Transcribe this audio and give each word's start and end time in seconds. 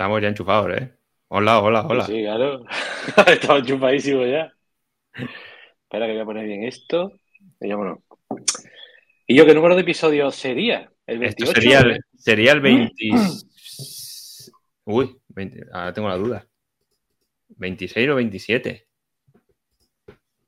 Estamos 0.00 0.22
ya 0.22 0.28
enchufados, 0.28 0.80
¿eh? 0.80 0.94
Hola, 1.28 1.60
hola, 1.60 1.86
hola. 1.86 2.06
Sí, 2.06 2.22
claro. 2.22 2.64
Estamos 3.26 3.60
enchufadísimos 3.60 4.26
ya. 4.30 4.50
Espera 5.82 6.06
que 6.06 6.12
voy 6.12 6.20
a 6.22 6.24
poner 6.24 6.46
bien 6.46 6.64
esto. 6.64 7.12
Y. 7.60 7.68
¿Y 9.26 9.36
yo 9.36 9.44
qué 9.44 9.54
número 9.54 9.74
de 9.74 9.82
episodios 9.82 10.34
sería? 10.34 10.90
¿El 11.06 11.18
28? 11.18 11.50
Esto 11.50 11.60
sería, 11.60 11.80
el, 11.80 12.00
sería 12.16 12.52
el 12.52 12.60
20. 12.62 12.94
Uy, 14.86 15.18
20, 15.28 15.66
ahora 15.70 15.92
tengo 15.92 16.08
la 16.08 16.16
duda. 16.16 16.46
¿26 17.58 18.10
o 18.10 18.14
27? 18.14 18.86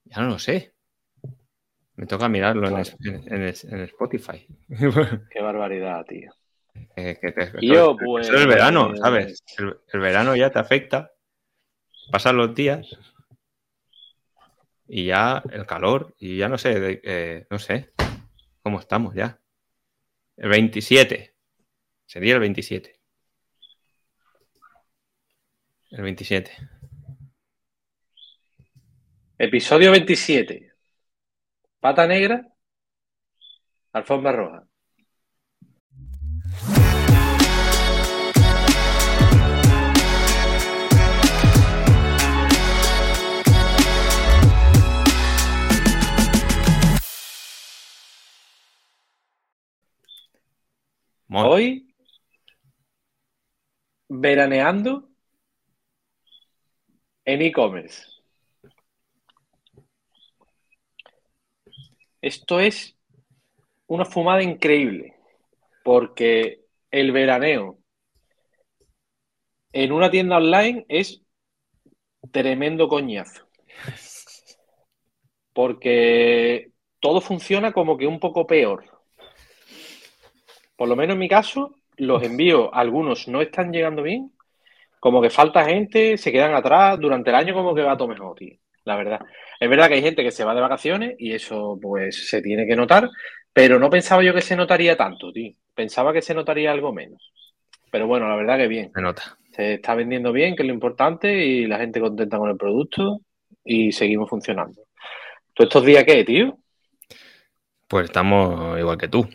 Ya 0.06 0.22
no 0.22 0.28
lo 0.30 0.38
sé. 0.38 0.72
Me 1.96 2.06
toca 2.06 2.26
mirarlo 2.26 2.68
en, 2.68 2.86
en, 3.26 3.42
en 3.42 3.80
Spotify. 3.82 4.46
Qué 5.30 5.42
barbaridad, 5.42 6.06
tío. 6.06 6.32
Eh, 6.96 7.18
que 7.20 7.32
te, 7.32 7.52
yo, 7.60 7.92
eso 7.92 7.96
pues. 8.04 8.28
es 8.28 8.34
el 8.34 8.46
verano, 8.46 8.94
¿sabes? 8.96 9.42
El, 9.58 9.78
el 9.92 10.00
verano 10.00 10.36
ya 10.36 10.50
te 10.50 10.58
afecta. 10.58 11.12
Pasan 12.10 12.36
los 12.36 12.54
días. 12.54 12.96
Y 14.86 15.06
ya 15.06 15.42
el 15.50 15.66
calor. 15.66 16.14
Y 16.18 16.36
ya 16.36 16.48
no 16.48 16.58
sé, 16.58 17.00
eh, 17.02 17.46
no 17.48 17.58
sé. 17.58 17.92
¿Cómo 18.62 18.78
estamos 18.78 19.14
ya? 19.14 19.40
El 20.36 20.50
27. 20.50 21.34
Sería 22.06 22.34
el 22.34 22.40
27. 22.40 23.00
El 25.90 26.02
27. 26.02 26.50
Episodio 29.38 29.90
27. 29.90 30.72
Pata 31.80 32.06
negra. 32.06 32.46
Alfombra 33.92 34.32
roja. 34.32 34.66
Hoy, 51.34 51.88
veraneando 54.08 55.08
en 57.24 57.40
e-commerce. 57.40 58.02
Esto 62.20 62.60
es 62.60 62.98
una 63.86 64.04
fumada 64.04 64.42
increíble, 64.42 65.16
porque 65.82 66.66
el 66.90 67.12
veraneo 67.12 67.78
en 69.72 69.92
una 69.92 70.10
tienda 70.10 70.36
online 70.36 70.84
es 70.88 71.22
tremendo 72.30 72.88
coñazo. 72.88 73.48
Porque 75.54 76.72
todo 77.00 77.22
funciona 77.22 77.72
como 77.72 77.96
que 77.96 78.06
un 78.06 78.20
poco 78.20 78.46
peor. 78.46 78.91
Por 80.82 80.88
lo 80.88 80.96
menos 80.96 81.14
en 81.14 81.20
mi 81.20 81.28
caso, 81.28 81.76
los 81.96 82.24
envíos, 82.24 82.68
algunos 82.72 83.28
no 83.28 83.40
están 83.40 83.70
llegando 83.70 84.02
bien, 84.02 84.32
como 84.98 85.22
que 85.22 85.30
falta 85.30 85.64
gente, 85.64 86.18
se 86.18 86.32
quedan 86.32 86.54
atrás, 86.54 86.98
durante 86.98 87.30
el 87.30 87.36
año 87.36 87.54
como 87.54 87.72
que 87.72 87.82
va 87.82 87.96
todo 87.96 88.08
mejor, 88.08 88.36
tío, 88.36 88.56
la 88.82 88.96
verdad. 88.96 89.20
Es 89.60 89.70
verdad 89.70 89.86
que 89.86 89.94
hay 89.94 90.02
gente 90.02 90.24
que 90.24 90.32
se 90.32 90.42
va 90.42 90.56
de 90.56 90.60
vacaciones 90.60 91.14
y 91.20 91.34
eso 91.34 91.78
pues 91.80 92.28
se 92.28 92.42
tiene 92.42 92.66
que 92.66 92.74
notar, 92.74 93.08
pero 93.52 93.78
no 93.78 93.90
pensaba 93.90 94.24
yo 94.24 94.34
que 94.34 94.40
se 94.40 94.56
notaría 94.56 94.96
tanto, 94.96 95.30
tío. 95.30 95.52
Pensaba 95.72 96.12
que 96.12 96.20
se 96.20 96.34
notaría 96.34 96.72
algo 96.72 96.92
menos. 96.92 97.32
Pero 97.92 98.08
bueno, 98.08 98.28
la 98.28 98.34
verdad 98.34 98.56
que 98.58 98.66
bien. 98.66 98.90
Se 98.92 99.02
nota. 99.02 99.38
Se 99.52 99.74
está 99.74 99.94
vendiendo 99.94 100.32
bien, 100.32 100.56
que 100.56 100.64
es 100.64 100.66
lo 100.66 100.74
importante, 100.74 101.46
y 101.46 101.68
la 101.68 101.78
gente 101.78 102.00
contenta 102.00 102.38
con 102.38 102.50
el 102.50 102.56
producto 102.56 103.20
y 103.64 103.92
seguimos 103.92 104.28
funcionando. 104.28 104.82
¿Tú 105.54 105.62
estos 105.62 105.84
días 105.84 106.02
qué, 106.02 106.24
tío? 106.24 106.58
Pues 107.86 108.06
estamos 108.06 108.76
igual 108.80 108.98
que 108.98 109.06
tú. 109.06 109.28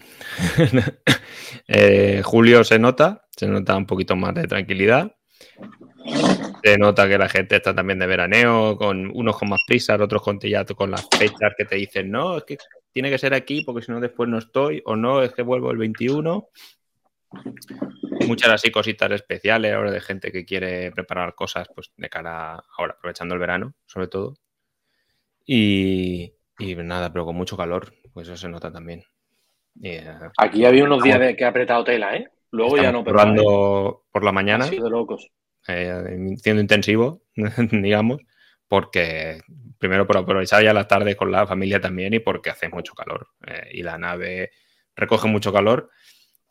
Eh, 1.68 2.22
julio 2.24 2.64
se 2.64 2.80
nota, 2.80 3.26
se 3.36 3.48
nota 3.48 3.76
un 3.76 3.86
poquito 3.86 4.16
más 4.16 4.34
de 4.34 4.48
tranquilidad. 4.48 5.16
Se 6.64 6.78
nota 6.78 7.08
que 7.08 7.18
la 7.18 7.30
gente 7.30 7.58
está 7.58 7.76
también 7.76 8.00
de 8.00 8.08
veraneo, 8.08 8.78
con 8.78 9.12
unos 9.14 9.38
con 9.38 9.50
más 9.50 9.62
prisas, 9.68 10.00
otros 10.00 10.22
con 10.22 10.40
ya 10.40 10.66
con 10.66 10.92
las 10.92 11.08
fechas 11.18 11.54
que 11.58 11.66
te 11.66 11.76
dicen, 11.76 12.10
no, 12.10 12.38
es 12.38 12.44
que 12.46 12.58
tiene 12.92 13.10
que 13.10 13.18
ser 13.18 13.34
aquí 13.34 13.64
porque 13.64 13.86
si 13.86 13.92
no 13.92 14.00
después 14.00 14.30
no 14.30 14.38
estoy, 14.38 14.82
o 14.86 14.96
no, 14.96 15.22
es 15.22 15.34
que 15.34 15.42
vuelvo 15.42 15.72
el 15.72 15.78
21. 15.78 16.50
Muchas 18.28 18.50
así 18.52 18.72
cositas 18.72 19.12
especiales 19.12 19.74
ahora 19.74 19.92
de 19.92 20.02
gente 20.02 20.32
que 20.32 20.46
quiere 20.46 20.92
preparar 20.92 21.36
cosas 21.36 21.68
pues 21.76 21.92
de 21.96 22.10
cara 22.10 22.64
ahora, 22.78 22.96
aprovechando 22.98 23.36
el 23.36 23.40
verano, 23.40 23.74
sobre 23.86 24.08
todo. 24.08 24.38
Y, 25.46 26.34
y 26.60 26.76
nada, 26.76 27.12
pero 27.12 27.26
con 27.26 27.36
mucho 27.36 27.58
calor, 27.58 27.94
pues 28.14 28.28
eso 28.28 28.38
se 28.38 28.50
nota 28.50 28.72
también. 28.72 29.04
Y, 29.80 29.90
eh, 29.90 30.06
Aquí 30.38 30.66
había 30.66 30.84
unos 30.86 31.04
días 31.04 31.20
de 31.20 31.36
que 31.36 31.46
ha 31.46 31.50
apretado 31.50 31.84
tela, 31.84 32.16
¿eh? 32.16 32.30
Luego 32.52 32.78
ya 32.78 32.90
estamos 32.90 32.94
no, 32.94 33.04
pero 33.04 33.20
¿eh? 33.20 33.24
probando 33.24 34.06
por 34.12 34.24
la 34.24 34.30
ha 34.30 34.34
mañana, 34.34 34.66
sido 34.66 34.86
de 34.86 34.92
locos. 34.92 35.32
eh, 35.68 36.36
siendo 36.38 36.62
intensivo, 36.62 37.24
digamos, 37.72 38.22
porque 38.68 39.42
primero 39.78 40.08
por 40.08 40.18
aprovechar 40.18 40.64
ya 40.64 40.74
las 40.74 40.88
tardes 40.88 41.16
con 41.16 41.32
la 41.32 41.46
familia 41.48 41.80
también 41.82 42.14
y 42.14 42.20
porque 42.20 42.50
hace 42.50 42.70
mucho 42.70 42.94
calor. 42.94 43.28
eh, 43.48 43.70
y 43.74 43.84
la 43.84 43.98
nave 43.98 44.52
recoge 44.96 45.28
mucho 45.28 45.54
calor. 45.54 45.90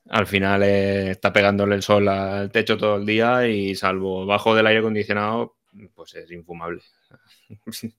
Al 0.08 0.26
final 0.26 0.62
eh, 0.62 1.10
está 1.10 1.32
pegándole 1.32 1.74
el 1.74 1.82
sol 1.82 2.08
al 2.08 2.50
techo 2.52 2.76
todo 2.78 2.96
el 2.96 3.06
día 3.06 3.46
y 3.48 3.74
salvo 3.74 4.24
bajo 4.26 4.54
del 4.54 4.66
aire 4.68 4.80
acondicionado, 4.80 5.56
pues 5.94 6.14
es 6.14 6.30
infumable. 6.30 6.82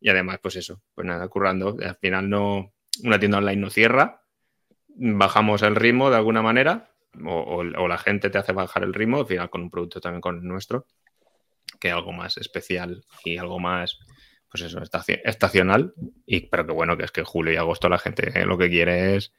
y 0.00 0.08
además, 0.08 0.38
pues 0.42 0.56
eso, 0.56 0.82
pues 0.94 1.06
nada, 1.06 1.28
currando. 1.28 1.76
Al 1.82 1.96
final 1.96 2.30
no, 2.30 2.72
una 3.04 3.18
tienda 3.18 3.38
online 3.38 3.56
no 3.60 3.70
cierra, 3.70 4.19
bajamos 5.02 5.62
el 5.62 5.76
ritmo 5.76 6.10
de 6.10 6.16
alguna 6.16 6.42
manera, 6.42 6.90
o, 7.24 7.32
o- 7.34 7.82
o 7.82 7.88
la 7.88 7.98
gente 7.98 8.30
te 8.30 8.38
hace 8.38 8.52
bajar 8.52 8.82
el 8.84 8.94
ritmo, 8.94 9.18
al 9.20 9.26
final 9.26 9.50
con 9.50 9.62
un 9.62 9.70
producto 9.70 10.00
también 10.00 10.20
con 10.20 10.36
el 10.36 10.44
nuestro, 10.44 10.86
que 11.80 11.90
algo 11.90 12.12
más 12.12 12.36
especial 12.36 13.02
y 13.24 13.38
algo 13.38 13.58
más, 13.58 13.98
pues 14.50 14.64
eso, 14.64 14.80
estaci- 14.80 15.20
estacional. 15.24 15.94
Y, 16.26 16.48
pero 16.48 16.66
que 16.66 16.72
bueno, 16.72 16.96
que 16.96 17.04
es 17.04 17.12
que 17.12 17.24
julio 17.24 17.52
y 17.52 17.56
agosto 17.56 17.88
la 17.88 17.98
gente 17.98 18.30
eh, 18.38 18.44
lo 18.44 18.58
que 18.58 18.68
quiere 18.68 19.16
es 19.16 19.32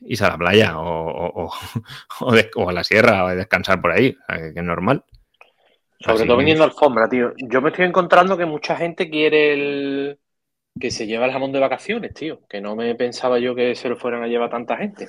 irse 0.00 0.24
a 0.24 0.28
la 0.30 0.38
playa 0.38 0.78
o, 0.78 1.50
o- 2.18 2.32
de- 2.34 2.50
a 2.66 2.72
la 2.72 2.84
sierra 2.84 3.24
o 3.24 3.28
descansar 3.28 3.80
por 3.80 3.92
ahí, 3.92 4.16
que, 4.28 4.52
es 4.56 4.64
normal. 4.64 5.04
Sobre 6.00 6.16
Así 6.16 6.26
todo 6.26 6.36
vendiendo 6.38 6.64
alfombra, 6.64 7.08
tío. 7.08 7.32
Yo 7.36 7.60
me 7.60 7.68
estoy 7.68 7.84
encontrando 7.84 8.36
que 8.36 8.46
mucha 8.46 8.74
gente 8.76 9.08
quiere 9.08 9.52
el 9.52 10.18
que 10.78 10.90
se 10.90 11.06
lleva 11.06 11.26
el 11.26 11.32
jamón 11.32 11.52
de 11.52 11.60
vacaciones, 11.60 12.14
tío. 12.14 12.40
Que 12.48 12.60
no 12.60 12.74
me 12.76 12.94
pensaba 12.94 13.38
yo 13.38 13.54
que 13.54 13.74
se 13.74 13.88
lo 13.88 13.96
fueran 13.96 14.22
a 14.22 14.26
llevar 14.26 14.50
tanta 14.50 14.76
gente. 14.76 15.06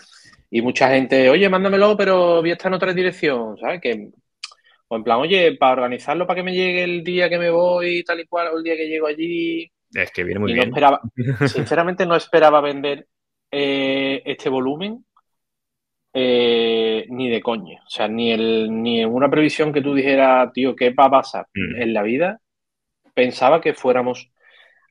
Y 0.50 0.62
mucha 0.62 0.90
gente, 0.90 1.29
oye, 1.29 1.50
mándamelo, 1.50 1.97
pero 1.97 2.41
voy 2.41 2.50
a 2.51 2.53
estar 2.53 2.69
en 2.69 2.75
otra 2.75 2.94
dirección, 2.94 3.57
¿sabes? 3.57 3.81
Que, 3.81 4.09
o 4.88 4.96
en 4.96 5.03
plan, 5.03 5.18
oye, 5.19 5.56
para 5.57 5.74
organizarlo 5.74 6.28
para 6.28 6.38
que 6.38 6.44
me 6.44 6.53
llegue 6.53 6.84
el 6.84 7.03
día 7.03 7.29
que 7.29 7.40
me 7.40 7.50
voy, 7.50 8.03
tal 8.03 8.19
y 8.19 8.25
cual, 8.28 8.50
o 8.53 8.57
el 8.57 8.63
día 8.63 8.75
que 8.78 8.88
llego 8.88 9.07
allí. 9.07 9.72
Es 9.94 10.12
que 10.12 10.24
viene 10.24 10.40
muy 10.40 10.51
y 10.51 10.56
no 10.56 10.62
bien. 10.62 10.69
esperaba, 10.69 11.01
sinceramente 11.47 12.06
no 12.06 12.16
esperaba 12.16 12.62
vender 12.62 13.07
eh, 13.51 14.22
este 14.25 14.50
volumen 14.50 15.03
eh, 16.13 17.06
ni 17.09 17.30
de 17.30 17.41
coña. 17.41 17.80
O 17.85 17.90
sea, 17.90 18.07
ni, 18.07 18.31
el, 18.31 18.69
ni 18.69 19.01
en 19.01 19.12
una 19.13 19.30
previsión 19.30 19.74
que 19.74 19.81
tú 19.81 19.94
dijeras, 19.95 20.51
tío, 20.53 20.75
¿qué 20.75 20.91
va 20.91 21.06
a 21.06 21.12
pasar 21.12 21.47
Mm. 21.53 21.81
en 21.81 21.94
la 21.94 22.03
vida? 22.03 22.40
Pensaba 23.13 23.62
que 23.62 23.74
fuéramos 23.74 24.31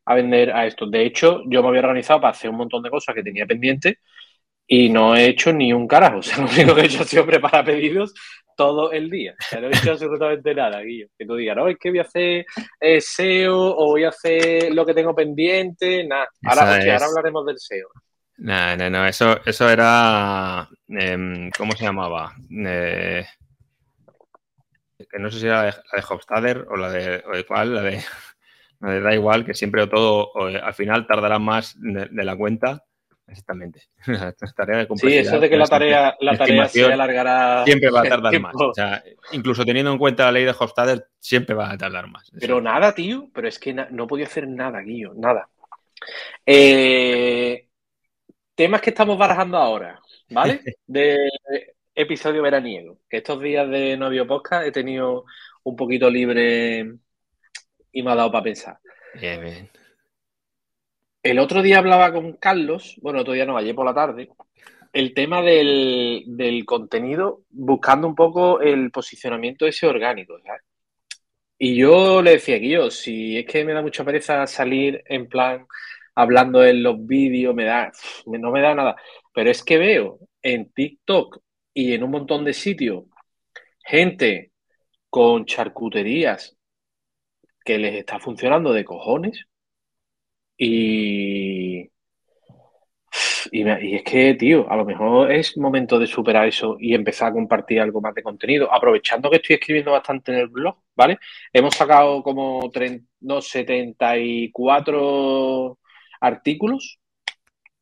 a 0.05 0.15
vender 0.15 0.51
a 0.53 0.67
esto. 0.67 0.87
De 0.87 1.05
hecho, 1.05 1.43
yo 1.47 1.63
me 1.63 1.69
había 1.69 1.81
organizado 1.81 2.21
para 2.21 2.33
hacer 2.33 2.51
un 2.51 2.57
montón 2.57 2.83
de 2.83 2.91
cosas 2.91 3.15
que 3.15 3.23
tenía 3.23 3.47
pendientes 3.47 3.97
y 4.67 4.89
no 4.89 5.15
he 5.15 5.27
hecho 5.27 5.53
ni 5.53 5.73
un 5.73 5.87
carajo. 5.87 6.19
O 6.19 6.23
sea, 6.23 6.39
lo 6.39 6.51
único 6.51 6.75
que 6.75 6.83
he 6.83 6.87
hecho 6.87 7.03
ha 7.03 7.07
sido 7.07 7.27
preparar 7.27 7.65
pedidos 7.65 8.15
todo 8.57 8.93
el 8.93 9.11
día. 9.11 9.35
O 9.39 9.45
sea, 9.45 9.61
no 9.61 9.69
he 9.69 9.71
hecho 9.71 9.93
absolutamente 9.93 10.55
nada, 10.55 10.81
Guillo. 10.81 11.07
Que 11.19 11.27
tú 11.27 11.37
digas, 11.37 11.57
no, 11.57 11.69
es 11.69 11.79
que 11.79 11.91
voy 11.91 11.99
a 11.99 12.03
hacer 12.03 12.47
eh, 12.81 13.01
SEO 13.01 13.59
o 13.59 13.87
voy 13.87 14.05
a 14.05 14.09
hacer 14.11 14.73
lo 14.73 14.85
que 14.85 14.95
tengo 14.95 15.15
pendiente. 15.15 16.05
Nada. 16.07 16.29
Ahora, 16.45 16.75
ahora 16.75 17.07
hablaremos 17.07 17.47
del 17.47 17.59
SEO. 17.59 17.89
No, 18.39 18.77
no, 18.77 18.91
no, 18.91 19.07
eso, 19.07 19.39
eso 19.45 19.71
era. 19.71 20.69
em, 20.89 21.51
¿Cómo 21.57 21.73
se 21.73 21.85
llamaba? 21.85 22.35
Eh, 22.51 23.25
que 25.11 25.19
no 25.19 25.31
sé 25.31 25.41
si 25.41 25.47
era 25.47 25.57
la 25.57 25.63
de, 25.65 25.73
la 25.73 26.01
de 26.01 26.05
Hofstadter 26.09 26.67
o 26.71 26.77
la 26.77 26.91
de, 26.91 27.23
o 27.27 27.37
de 27.37 27.45
cuál, 27.45 27.75
la 27.75 27.83
de, 27.83 28.03
da 28.83 29.15
igual, 29.15 29.45
que 29.45 29.55
siempre 29.55 29.83
o 29.83 29.89
todo 29.89 30.31
o, 30.35 30.49
eh, 30.49 30.61
al 30.63 30.75
final 30.75 31.07
tardará 31.07 31.39
más 31.39 31.77
de, 31.79 32.07
de 32.07 32.25
la 32.25 32.37
cuenta. 32.37 32.85
Exactamente. 33.27 33.83
Tarea 34.57 34.79
de 34.79 34.89
Sí, 34.97 35.17
eso 35.17 35.39
de 35.39 35.49
que 35.49 35.57
la 35.57 35.67
tarea, 35.67 36.17
la 36.21 36.37
tarea 36.37 36.69
se 36.69 36.85
alargará. 36.85 37.65
Siempre 37.65 37.91
va 37.91 38.01
a 38.01 38.05
tardar 38.05 38.41
más. 38.41 38.53
tiempo. 38.53 38.69
O 38.69 38.75
sea, 38.75 39.03
incluso 39.33 39.65
teniendo 39.65 39.93
en 39.93 39.99
cuenta 39.99 40.25
la 40.25 40.33
ley 40.33 40.45
de 40.45 40.51
Hofstadter, 40.59 41.07
siempre 41.19 41.55
va 41.55 41.71
a 41.71 41.79
tardar 41.79 42.09
más. 42.09 42.31
Pero 42.39 42.61
nada, 42.61 42.95
tío, 42.95 43.31
pero 43.33 43.49
es 43.49 43.59
que 43.59 43.73
no 43.73 44.07
podía 44.07 44.27
hacer 44.27 44.49
nada, 44.49 44.81
Guillo, 44.81 45.13
nada. 45.17 45.49
Eh, 46.45 47.69
temas 48.55 48.81
que 48.81 48.91
estamos 48.91 49.17
barajando 49.17 49.57
ahora, 49.57 50.01
¿vale? 50.31 50.61
De 50.87 51.17
episodio 51.95 52.43
veraniego. 52.43 52.99
Que 53.09 53.19
estos 53.19 53.41
días 53.41 53.69
de 53.71 53.97
novio 53.97 54.27
podcast 54.27 54.67
he 54.67 54.73
tenido 54.73 55.25
un 55.63 55.77
poquito 55.77 56.11
libre 56.11 56.97
y 57.93 58.03
me 58.03 58.13
ha 58.13 58.17
dado 58.17 58.33
para 58.33 58.45
pensar. 58.45 58.79
Bien, 59.15 59.41
bien. 59.41 59.71
El 61.23 61.39
otro 61.39 61.63
día 61.63 61.79
hablaba 61.79 62.13
con 62.13 62.33
Carlos, 62.35 62.97
bueno, 63.01 63.21
otro 63.21 63.35
día 63.35 63.47
no, 63.47 63.57
ayer 63.57 63.75
por 63.75 63.87
la 63.87 63.95
tarde, 63.95 64.29
el 64.93 65.15
tema 65.15 65.41
del, 65.41 66.25
del 66.27 66.65
contenido, 66.65 67.43
buscando 67.51 68.09
un 68.09 68.15
poco 68.15 68.61
el 68.61 68.91
posicionamiento 68.91 69.67
ese 69.67 69.87
orgánico, 69.87 70.39
¿sabes? 70.45 70.63
Y 71.59 71.77
yo 71.77 72.23
le 72.23 72.33
decía 72.33 72.59
yo, 72.59 72.91
si 72.91 73.39
es 73.39 73.47
que 73.47 73.65
me 73.65 73.73
da 73.73 73.83
mucha 73.83 74.05
pereza 74.05 74.47
salir 74.49 75.01
en 75.07 75.29
plan 75.29 75.65
hablando 76.15 76.65
en 76.65 76.83
los 76.83 77.07
vídeos, 77.07 77.55
me 77.55 77.65
da, 77.65 77.93
no 78.27 78.51
me 78.51 78.61
da 78.61 78.75
nada. 78.75 78.97
Pero 79.33 79.51
es 79.51 79.63
que 79.63 79.79
veo 79.79 80.19
en 80.43 80.73
TikTok 80.73 81.39
y 81.73 81.93
en 81.95 82.03
un 82.03 82.11
montón 82.11 82.45
de 82.45 82.53
sitios 82.53 83.05
gente 83.85 84.53
con 85.09 85.47
charcuterías 85.47 86.57
que 87.65 87.79
les 87.79 87.95
está 87.95 88.19
funcionando 88.19 88.73
de 88.73 88.85
cojones 88.85 89.47
y, 90.57 91.91
y, 93.51 93.97
es 93.97 94.03
que, 94.05 94.35
tío, 94.35 94.71
a 94.71 94.77
lo 94.77 94.85
mejor 94.85 95.33
es 95.33 95.57
momento 95.57 95.99
de 95.99 96.07
superar 96.07 96.47
eso 96.49 96.77
y 96.79 96.95
empezar 96.95 97.31
a 97.31 97.33
compartir 97.33 97.81
algo 97.81 98.01
más 98.01 98.15
de 98.15 98.23
contenido, 98.23 98.73
aprovechando 98.73 99.31
que 99.31 99.37
estoy 99.37 99.55
escribiendo 99.57 99.93
bastante 99.93 100.33
en 100.33 100.39
el 100.39 100.49
blog, 100.49 100.77
¿vale? 100.95 101.19
Hemos 101.53 101.75
sacado 101.75 102.23
como 102.23 102.71
74 103.41 105.79
artículos 106.21 106.99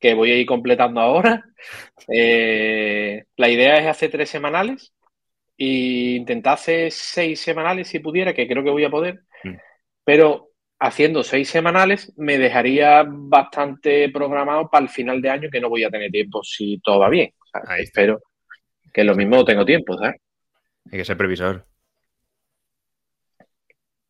que 0.01 0.15
voy 0.15 0.33
a 0.33 0.37
ir 0.37 0.47
completando 0.47 1.01
ahora. 1.01 1.45
Eh, 2.09 3.25
la 3.37 3.49
idea 3.51 3.77
es 3.77 3.87
hacer 3.87 4.11
tres 4.11 4.31
semanales 4.31 4.95
e 5.59 6.17
intentar 6.17 6.55
hacer 6.55 6.91
seis 6.91 7.41
semanales 7.41 7.89
si 7.89 7.99
pudiera, 7.99 8.33
que 8.35 8.49
creo 8.49 8.65
que 8.65 8.71
voy 8.71 8.85
a 8.85 8.91
poder. 8.91 9.21
Pero 10.05 10.51
haciendo 10.79 11.23
seis 11.23 11.49
semanales 11.49 12.13
me 12.17 12.39
dejaría 12.39 13.05
bastante 13.07 14.09
programado 14.09 14.69
para 14.71 14.85
el 14.85 14.89
final 14.89 15.21
de 15.21 15.31
año 15.31 15.51
que 15.51 15.61
no 15.61 15.69
voy 15.69 15.85
a 15.85 15.91
tener 15.91 16.11
tiempo 16.11 16.43
si 16.43 16.81
todo 16.83 17.01
va 17.01 17.09
bien. 17.09 17.33
espero 17.79 18.23
que 18.93 19.05
lo 19.05 19.15
mismo 19.15 19.45
tengo 19.45 19.65
tiempo, 19.65 19.97
¿sabes? 19.97 20.17
Hay 20.91 20.99
que 20.99 21.05
ser 21.05 21.17
previsor. 21.17 21.67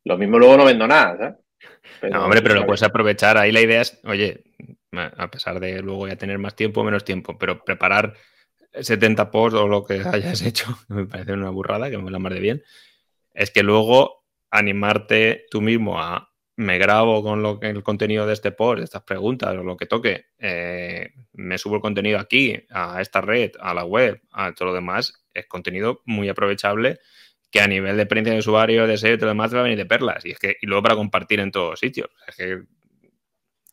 Lo 0.05 0.17
mismo 0.17 0.39
luego 0.39 0.57
no 0.57 0.65
vendo 0.65 0.87
nada, 0.87 1.17
¿sabes? 1.17 2.11
no, 2.11 2.23
hombre, 2.23 2.41
pero 2.41 2.55
lo 2.55 2.65
puedes 2.65 2.81
aprovechar. 2.83 3.37
Ahí 3.37 3.51
la 3.51 3.61
idea 3.61 3.81
es, 3.81 3.99
oye, 4.05 4.43
a 4.93 5.29
pesar 5.29 5.59
de 5.59 5.81
luego 5.81 6.07
ya 6.07 6.15
tener 6.15 6.39
más 6.39 6.55
tiempo 6.55 6.81
o 6.81 6.83
menos 6.83 7.03
tiempo, 7.03 7.37
pero 7.37 7.63
preparar 7.63 8.15
70 8.73 9.29
posts 9.29 9.59
o 9.59 9.67
lo 9.67 9.85
que 9.85 10.01
hayas 10.05 10.41
hecho, 10.45 10.77
me 10.87 11.05
parece 11.05 11.33
una 11.33 11.49
burrada, 11.49 11.89
que 11.89 11.97
me 11.97 12.09
la 12.09 12.19
mar 12.19 12.33
de 12.33 12.39
bien, 12.39 12.63
es 13.33 13.51
que 13.51 13.63
luego 13.63 14.20
animarte 14.51 15.45
tú 15.49 15.61
mismo 15.61 15.99
a 15.99 16.31
me 16.57 16.77
grabo 16.77 17.23
con 17.23 17.41
lo 17.41 17.59
que, 17.59 17.69
el 17.69 17.81
contenido 17.81 18.27
de 18.27 18.33
este 18.33 18.51
post, 18.51 18.83
estas 18.83 19.03
preguntas 19.03 19.49
o 19.57 19.63
lo 19.63 19.77
que 19.77 19.87
toque, 19.87 20.27
eh, 20.37 21.11
me 21.33 21.57
subo 21.57 21.75
el 21.75 21.81
contenido 21.81 22.19
aquí, 22.19 22.65
a 22.69 23.01
esta 23.01 23.21
red, 23.21 23.51
a 23.59 23.73
la 23.73 23.83
web, 23.83 24.21
a 24.31 24.53
todo 24.53 24.69
lo 24.69 24.73
demás, 24.73 25.25
es 25.33 25.47
contenido 25.47 26.01
muy 26.05 26.29
aprovechable 26.29 26.99
que 27.49 27.59
a 27.59 27.67
nivel 27.67 27.97
de 27.97 28.03
experiencia 28.03 28.33
de 28.33 28.39
usuario, 28.39 28.87
de 28.87 28.97
SEO 28.97 29.13
y 29.13 29.17
todo 29.17 29.25
lo 29.25 29.31
demás 29.31 29.53
va 29.53 29.59
a 29.59 29.63
venir 29.63 29.77
de 29.77 29.85
perlas. 29.85 30.25
Y 30.25 30.31
es 30.31 30.39
que, 30.39 30.55
y 30.61 30.67
luego 30.67 30.83
para 30.83 30.95
compartir 30.95 31.41
en 31.41 31.51
todos 31.51 31.79
sitios. 31.79 32.09
Es 32.27 32.35
que, 32.35 32.61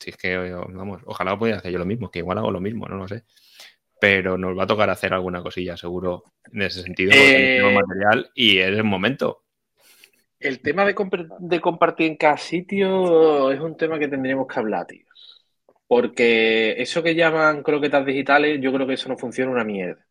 si 0.01 0.11
es 0.11 0.17
que, 0.17 0.37
vamos, 0.37 1.03
ojalá 1.05 1.39
pudiera 1.39 1.59
hacer 1.59 1.71
yo 1.71 1.79
lo 1.79 1.87
mismo, 1.87 2.11
que 2.11 2.19
igual 2.19 2.39
hago 2.39 2.51
lo 2.51 2.61
mismo, 2.61 2.89
no 2.89 2.97
lo 2.97 3.07
sé. 3.07 3.25
Pero 4.01 4.37
nos 4.37 4.59
va 4.59 4.65
a 4.65 4.67
tocar 4.67 4.91
hacer 4.91 5.13
alguna 5.13 5.43
cosilla, 5.43 5.77
seguro, 5.77 6.25
en 6.53 6.63
ese 6.63 6.83
sentido, 6.83 7.13
eh... 7.15 7.61
material 7.63 8.31
y 8.35 8.59
es 8.59 8.77
el 8.77 8.85
momento. 8.85 9.45
El 10.41 10.61
tema 10.61 10.85
de, 10.85 10.95
de, 11.41 11.61
compartir 11.61 12.07
en 12.07 12.17
cada 12.17 12.37
sitio 12.37 13.51
es 13.51 13.61
un 13.61 13.77
tema 13.77 13.99
que 13.99 14.09
tendríamos 14.09 14.47
que 14.47 14.61
hablar, 14.61 14.87
tío. 14.87 15.05
Porque 15.89 16.81
eso 16.81 17.03
que 17.03 17.15
llaman 17.15 17.63
croquetas 17.63 18.05
digitales, 18.05 18.61
yo 18.61 18.73
creo 18.73 18.87
que 18.87 18.95
eso 18.95 19.09
no 19.09 19.17
funciona 19.17 19.51
una 19.51 19.65
mierda. 19.65 20.05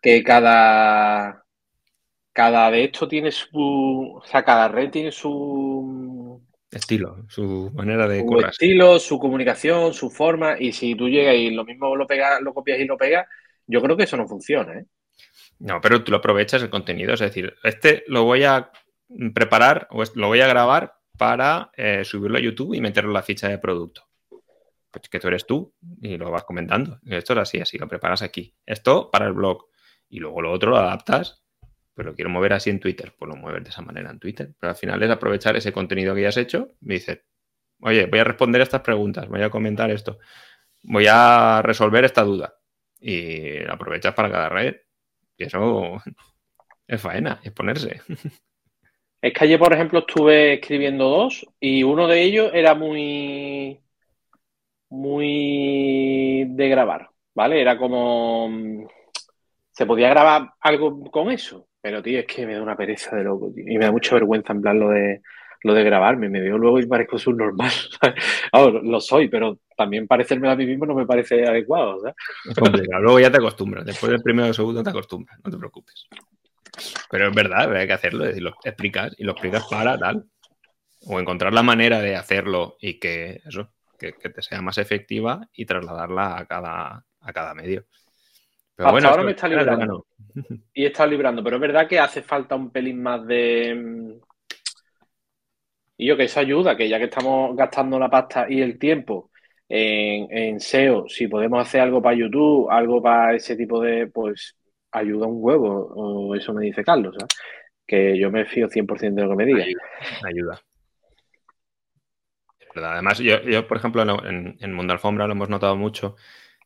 Que 0.00 0.22
cada, 0.22 1.44
cada 2.32 2.70
de 2.70 2.84
esto 2.84 3.08
tiene 3.08 3.32
su. 3.32 4.18
O 4.18 4.22
sea, 4.24 4.44
cada 4.44 4.68
red 4.68 4.90
tiene 4.90 5.10
su. 5.10 6.40
Estilo, 6.70 7.24
su 7.28 7.72
manera 7.74 8.06
de 8.06 8.20
su 8.20 8.38
estilo, 8.38 8.98
su 9.00 9.18
comunicación, 9.18 9.92
su 9.92 10.10
forma. 10.10 10.56
Y 10.58 10.72
si 10.72 10.94
tú 10.94 11.08
llegas 11.08 11.34
y 11.34 11.50
lo 11.50 11.64
mismo 11.64 11.96
lo 11.96 12.06
pegas, 12.06 12.40
lo 12.40 12.54
copias 12.54 12.78
y 12.78 12.84
lo 12.84 12.96
pegas, 12.96 13.26
yo 13.66 13.82
creo 13.82 13.96
que 13.96 14.04
eso 14.04 14.16
no 14.16 14.28
funciona, 14.28 14.78
¿eh? 14.78 14.84
No, 15.58 15.80
pero 15.80 16.02
tú 16.04 16.12
lo 16.12 16.18
aprovechas 16.18 16.62
el 16.62 16.70
contenido. 16.70 17.14
Es 17.14 17.20
decir, 17.20 17.54
este 17.64 18.04
lo 18.06 18.24
voy 18.24 18.44
a 18.44 18.70
preparar, 19.34 19.88
o 19.90 20.02
lo 20.14 20.28
voy 20.28 20.40
a 20.40 20.46
grabar 20.46 21.00
para 21.16 21.70
eh, 21.76 22.04
subirlo 22.04 22.38
a 22.38 22.40
YouTube 22.40 22.74
y 22.74 22.80
meterlo 22.80 23.10
en 23.10 23.14
la 23.14 23.22
ficha 23.22 23.48
de 23.48 23.58
producto. 23.58 24.08
Pues 24.90 25.08
que 25.08 25.20
tú 25.20 25.28
eres 25.28 25.46
tú 25.46 25.74
y 26.00 26.16
lo 26.16 26.30
vas 26.30 26.44
comentando. 26.44 26.98
Esto 27.06 27.34
es 27.34 27.38
así, 27.38 27.60
así, 27.60 27.78
lo 27.78 27.88
preparas 27.88 28.22
aquí. 28.22 28.54
Esto 28.66 29.10
para 29.10 29.26
el 29.26 29.32
blog. 29.32 29.66
Y 30.08 30.18
luego 30.18 30.42
lo 30.42 30.50
otro 30.50 30.70
lo 30.70 30.78
adaptas, 30.78 31.44
pero 31.94 32.14
quiero 32.14 32.30
mover 32.30 32.54
así 32.54 32.70
en 32.70 32.80
Twitter. 32.80 33.14
Pues 33.16 33.28
lo 33.28 33.36
mueves 33.36 33.62
de 33.62 33.70
esa 33.70 33.82
manera 33.82 34.10
en 34.10 34.18
Twitter. 34.18 34.54
Pero 34.58 34.70
al 34.70 34.76
final 34.76 35.02
es 35.02 35.10
aprovechar 35.10 35.56
ese 35.56 35.72
contenido 35.72 36.14
que 36.14 36.22
ya 36.22 36.28
has 36.28 36.36
hecho. 36.36 36.72
Me 36.80 36.94
dices, 36.94 37.20
oye, 37.80 38.06
voy 38.06 38.18
a 38.18 38.24
responder 38.24 38.62
estas 38.62 38.80
preguntas, 38.80 39.28
voy 39.28 39.42
a 39.42 39.50
comentar 39.50 39.90
esto, 39.90 40.18
voy 40.82 41.06
a 41.08 41.62
resolver 41.62 42.04
esta 42.04 42.22
duda. 42.22 42.54
Y 42.98 43.62
aprovechas 43.68 44.14
para 44.14 44.30
cada 44.30 44.48
red. 44.48 44.76
Y 45.36 45.44
eso 45.44 46.02
es 46.88 47.00
faena, 47.00 47.40
es 47.44 47.52
ponerse. 47.52 48.00
Es 49.22 49.34
que 49.34 49.44
ayer, 49.44 49.58
por 49.58 49.72
ejemplo, 49.72 50.00
estuve 50.00 50.54
escribiendo 50.54 51.08
dos 51.08 51.46
y 51.60 51.82
uno 51.82 52.06
de 52.08 52.22
ellos 52.22 52.50
era 52.54 52.74
muy, 52.74 53.80
muy 54.88 56.46
de 56.48 56.68
grabar, 56.68 57.10
¿vale? 57.34 57.60
Era 57.60 57.76
como, 57.76 58.48
mm, 58.48 58.86
se 59.70 59.86
podía 59.86 60.08
grabar 60.10 60.50
algo 60.60 61.10
con 61.10 61.30
eso, 61.30 61.68
pero 61.80 62.02
tío, 62.02 62.20
es 62.20 62.26
que 62.26 62.46
me 62.46 62.54
da 62.54 62.62
una 62.62 62.76
pereza 62.76 63.16
de 63.16 63.24
loco, 63.24 63.52
tío, 63.54 63.64
y 63.66 63.78
me 63.78 63.84
da 63.84 63.92
mucha 63.92 64.14
vergüenza 64.14 64.52
en 64.54 64.62
plan 64.62 64.80
lo 64.80 64.88
de, 64.88 65.20
lo 65.62 65.74
de 65.74 65.84
grabarme, 65.84 66.30
me 66.30 66.40
veo 66.40 66.56
luego 66.56 66.80
y 66.80 66.86
parezco 66.86 67.18
subnormal, 67.18 67.70
Ahora, 68.52 68.80
lo 68.82 69.00
soy, 69.00 69.28
pero 69.28 69.58
también 69.76 70.06
parecerme 70.06 70.50
a 70.50 70.56
mí 70.56 70.64
mismo 70.64 70.86
no 70.86 70.94
me 70.94 71.06
parece 71.06 71.46
adecuado, 71.46 72.00
¿sabes? 72.00 72.14
luego 73.00 73.20
ya 73.20 73.30
te 73.30 73.36
acostumbras, 73.36 73.84
después 73.84 74.12
del 74.12 74.22
primero 74.22 74.48
o 74.48 74.54
segundo 74.54 74.82
te 74.82 74.90
acostumbras, 74.90 75.38
no 75.44 75.50
te 75.50 75.58
preocupes. 75.58 76.06
Pero 77.10 77.28
es 77.28 77.34
verdad, 77.34 77.74
hay 77.74 77.86
que 77.86 77.92
hacerlo, 77.92 78.24
es 78.24 78.30
decir, 78.30 78.42
lo 78.42 78.54
explicas 78.64 79.14
y 79.18 79.24
lo 79.24 79.32
explicas 79.32 79.66
para 79.68 79.98
tal. 79.98 80.24
O 81.06 81.18
encontrar 81.18 81.52
la 81.52 81.62
manera 81.62 82.00
de 82.00 82.14
hacerlo 82.14 82.76
y 82.78 82.98
que 82.98 83.40
eso, 83.46 83.72
que, 83.98 84.12
te 84.12 84.42
sea 84.42 84.60
más 84.60 84.78
efectiva 84.78 85.48
y 85.52 85.64
trasladarla 85.64 86.38
a 86.38 86.46
cada, 86.46 87.04
a 87.20 87.32
cada 87.32 87.54
medio. 87.54 87.86
Pero 88.74 88.92
bueno, 88.92 89.08
ahora 89.08 89.22
me 89.22 89.32
está 89.32 89.48
librando. 89.48 90.06
Y 90.72 90.86
estado 90.86 91.10
librando, 91.10 91.42
pero 91.42 91.56
es 91.56 91.62
verdad 91.62 91.88
que 91.88 91.98
hace 91.98 92.22
falta 92.22 92.54
un 92.54 92.70
pelín 92.70 93.02
más 93.02 93.26
de. 93.26 94.18
Y 95.96 96.06
yo 96.06 96.16
que 96.16 96.24
eso 96.24 96.40
ayuda, 96.40 96.76
que 96.76 96.88
ya 96.88 96.98
que 96.98 97.04
estamos 97.04 97.54
gastando 97.54 97.98
la 97.98 98.08
pasta 98.08 98.46
y 98.48 98.62
el 98.62 98.78
tiempo 98.78 99.30
en, 99.68 100.28
en 100.30 100.60
SEO, 100.60 101.08
si 101.08 101.28
podemos 101.28 101.60
hacer 101.60 101.82
algo 101.82 102.00
para 102.00 102.16
YouTube, 102.16 102.70
algo 102.70 103.02
para 103.02 103.34
ese 103.34 103.54
tipo 103.54 103.80
de, 103.82 104.06
pues 104.06 104.56
ayuda 104.92 105.26
un 105.26 105.38
huevo, 105.40 105.92
o 105.94 106.34
eso 106.34 106.52
me 106.52 106.64
dice 106.64 106.84
Carlos, 106.84 107.16
que 107.86 108.18
yo 108.18 108.30
me 108.30 108.44
fío 108.44 108.68
100% 108.68 109.14
de 109.14 109.22
lo 109.22 109.30
que 109.30 109.36
me 109.36 109.46
diga. 109.46 109.64
Ayuda. 110.24 110.60
Además, 112.74 113.18
yo, 113.18 113.66
por 113.66 113.76
ejemplo, 113.76 114.02
en, 114.26 114.56
en 114.60 114.72
Mundo 114.72 114.92
Alfombra 114.92 115.26
lo 115.26 115.32
hemos 115.32 115.48
notado 115.48 115.76
mucho, 115.76 116.16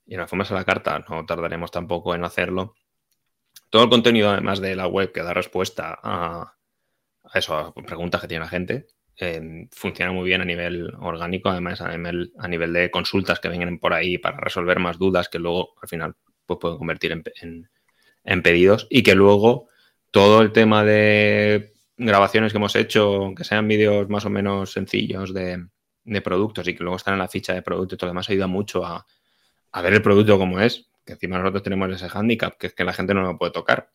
y 0.06 0.14
en 0.14 0.20
Alfombras 0.20 0.52
a 0.52 0.54
la 0.54 0.64
carta 0.64 1.04
no 1.08 1.24
tardaremos 1.24 1.70
tampoco 1.70 2.14
en 2.14 2.24
hacerlo. 2.24 2.74
Todo 3.70 3.84
el 3.84 3.90
contenido, 3.90 4.30
además 4.30 4.60
de 4.60 4.76
la 4.76 4.86
web 4.86 5.12
que 5.12 5.22
da 5.22 5.32
respuesta 5.32 5.98
a, 6.02 6.54
eso, 7.34 7.56
a 7.56 7.74
preguntas 7.74 8.20
que 8.20 8.28
tiene 8.28 8.44
la 8.44 8.50
gente, 8.50 8.86
eh, 9.16 9.68
funciona 9.70 10.12
muy 10.12 10.24
bien 10.24 10.42
a 10.42 10.44
nivel 10.44 10.92
orgánico, 11.00 11.48
además 11.48 11.80
a 11.80 11.96
nivel, 11.96 12.32
a 12.38 12.48
nivel 12.48 12.72
de 12.72 12.90
consultas 12.90 13.40
que 13.40 13.48
vengan 13.48 13.78
por 13.78 13.94
ahí 13.94 14.18
para 14.18 14.36
resolver 14.36 14.78
más 14.78 14.98
dudas 14.98 15.28
que 15.28 15.38
luego 15.38 15.74
al 15.80 15.88
final 15.88 16.14
pues, 16.44 16.58
pueden 16.60 16.78
convertir 16.78 17.12
en 17.12 17.22
pedidos 18.42 18.86
y 18.90 19.02
que 19.02 19.14
luego 19.14 19.68
todo 20.10 20.42
el 20.42 20.52
tema 20.52 20.84
de 20.84 21.74
grabaciones 21.96 22.52
que 22.52 22.58
hemos 22.58 22.76
hecho, 22.76 23.32
que 23.36 23.44
sean 23.44 23.68
vídeos 23.68 24.08
más 24.08 24.24
o 24.24 24.30
menos 24.30 24.72
sencillos 24.72 25.32
de, 25.32 25.66
productos 26.22 26.68
y 26.68 26.74
que 26.74 26.82
luego 26.82 26.96
están 26.96 27.14
en 27.14 27.20
la 27.20 27.28
ficha 27.28 27.54
de 27.54 27.62
producto 27.62 27.94
y 27.94 27.98
todo 27.98 28.08
lo 28.08 28.10
demás, 28.12 28.28
ayuda 28.30 28.46
mucho 28.46 28.84
a, 28.84 29.06
ver 29.82 29.92
el 29.92 30.02
producto 30.02 30.38
como 30.38 30.60
es. 30.60 30.88
Que 31.04 31.14
encima 31.14 31.38
nosotros 31.38 31.62
tenemos 31.62 31.90
ese 31.90 32.08
handicap, 32.10 32.56
que 32.56 32.68
es 32.68 32.74
que 32.74 32.84
la 32.84 32.94
gente 32.94 33.12
no 33.12 33.22
lo 33.22 33.36
puede 33.36 33.52
tocar. 33.52 33.90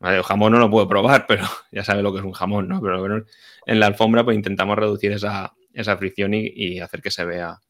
El 0.00 0.22
jamón 0.22 0.52
no 0.52 0.58
lo 0.58 0.70
puedo 0.70 0.88
probar, 0.88 1.26
pero 1.28 1.44
ya 1.70 1.84
sabe 1.84 2.02
lo 2.02 2.12
que 2.12 2.18
es 2.18 2.24
un 2.24 2.32
jamón, 2.32 2.68
¿no? 2.68 2.80
Pero 2.80 3.24
en 3.66 3.80
la 3.80 3.86
alfombra 3.86 4.24
pues 4.24 4.36
intentamos 4.36 4.76
reducir 4.76 5.12
esa, 5.12 5.54
esa 5.72 5.96
fricción 5.96 6.34
y, 6.34 6.80
hacer 6.80 7.00
que 7.00 7.10
se 7.10 7.24
vea 7.24 7.60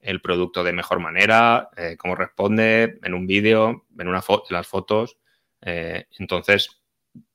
el 0.00 0.20
producto 0.22 0.64
de 0.64 0.72
mejor 0.72 1.00
manera, 1.00 1.68
eh, 1.76 1.96
cómo 1.98 2.14
responde 2.14 2.98
en 3.02 3.14
un 3.14 3.26
vídeo, 3.26 3.86
en, 3.98 4.08
una 4.08 4.22
en 4.28 4.54
las 4.56 4.66
fotos 4.66 5.18
Eh, 5.62 6.06
entonces, 6.18 6.80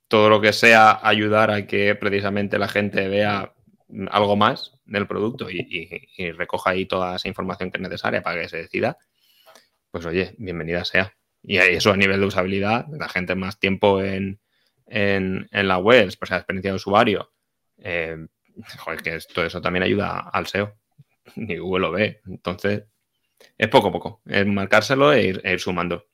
todo 0.07 0.29
lo 0.29 0.41
que 0.41 0.53
sea 0.53 0.99
ayudar 1.03 1.51
a 1.51 1.65
que 1.67 1.95
precisamente 1.95 2.57
la 2.57 2.67
gente 2.67 3.07
vea 3.07 3.53
algo 4.09 4.35
más 4.35 4.73
del 4.85 5.07
producto 5.07 5.49
y, 5.49 6.31
recoja 6.31 6.71
ahí 6.71 6.85
toda 6.85 7.15
esa 7.15 7.27
información 7.27 7.71
que 7.71 7.77
es 7.77 7.81
necesaria 7.81 8.21
para 8.21 8.41
que 8.41 8.49
se 8.49 8.57
decida, 8.57 8.97
pues 9.91 10.05
oye, 10.05 10.35
bienvenida 10.37 10.85
sea. 10.85 11.13
Y 11.41 11.57
eso 11.57 11.91
a 11.91 11.97
nivel 11.97 12.19
de 12.19 12.25
usabilidad, 12.25 12.87
la 12.89 13.07
gente 13.07 13.35
más 13.35 13.59
tiempo 13.59 14.01
en, 14.01 14.39
la 14.87 15.77
web, 15.77 16.15
pues 16.17 16.31
la 16.31 16.37
experiencia 16.37 16.71
de 16.71 16.75
usuario, 16.75 17.31
eh, 17.77 18.17
joder, 18.77 19.01
que 19.01 19.19
todo 19.33 19.45
eso 19.45 19.61
también 19.61 19.83
ayuda 19.83 20.29
al 20.31 20.47
SEO. 20.47 20.75
Ni 21.35 21.57
Google 21.57 21.81
lo 21.81 21.91
ve. 21.91 22.21
Entonces, 22.25 22.83
es 23.57 23.67
poco 23.67 23.89
a 23.89 23.91
poco, 23.91 24.21
es 24.25 24.45
marcárselo 24.45 25.13
e 25.13 25.23
ir, 25.23 25.41
e 25.43 25.53
ir 25.53 25.59
sumando. 25.59 26.07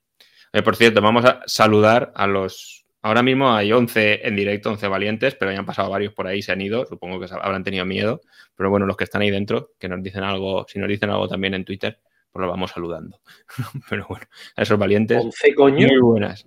Eh, 0.53 0.61
por 0.61 0.75
cierto, 0.75 1.01
vamos 1.01 1.25
a 1.25 1.41
saludar 1.45 2.11
a 2.15 2.27
los 2.27 2.81
Ahora 3.03 3.23
mismo 3.23 3.51
hay 3.51 3.71
11 3.71 4.27
en 4.27 4.35
directo, 4.35 4.69
11 4.69 4.87
valientes, 4.87 5.35
pero 5.35 5.51
ya 5.51 5.57
han 5.57 5.65
pasado 5.65 5.89
varios 5.89 6.13
por 6.13 6.27
ahí, 6.27 6.43
se 6.43 6.51
han 6.51 6.61
ido, 6.61 6.85
supongo 6.85 7.19
que 7.19 7.33
habrán 7.33 7.63
tenido 7.63 7.83
miedo, 7.83 8.21
pero 8.55 8.69
bueno, 8.69 8.85
los 8.85 8.95
que 8.95 9.05
están 9.05 9.23
ahí 9.23 9.31
dentro, 9.31 9.71
que 9.79 9.89
nos 9.89 10.03
dicen 10.03 10.23
algo, 10.23 10.65
si 10.67 10.77
nos 10.77 10.87
dicen 10.87 11.09
algo 11.09 11.27
también 11.27 11.55
en 11.55 11.65
Twitter, 11.65 11.99
pues 12.31 12.41
lo 12.41 12.47
vamos 12.47 12.69
saludando. 12.69 13.19
pero 13.89 14.05
bueno, 14.07 14.25
a 14.55 14.61
esos 14.61 14.77
valientes. 14.77 15.17
11 15.23 15.55
coño. 15.55 15.87
Muy 15.87 15.99
buenas. 15.99 16.45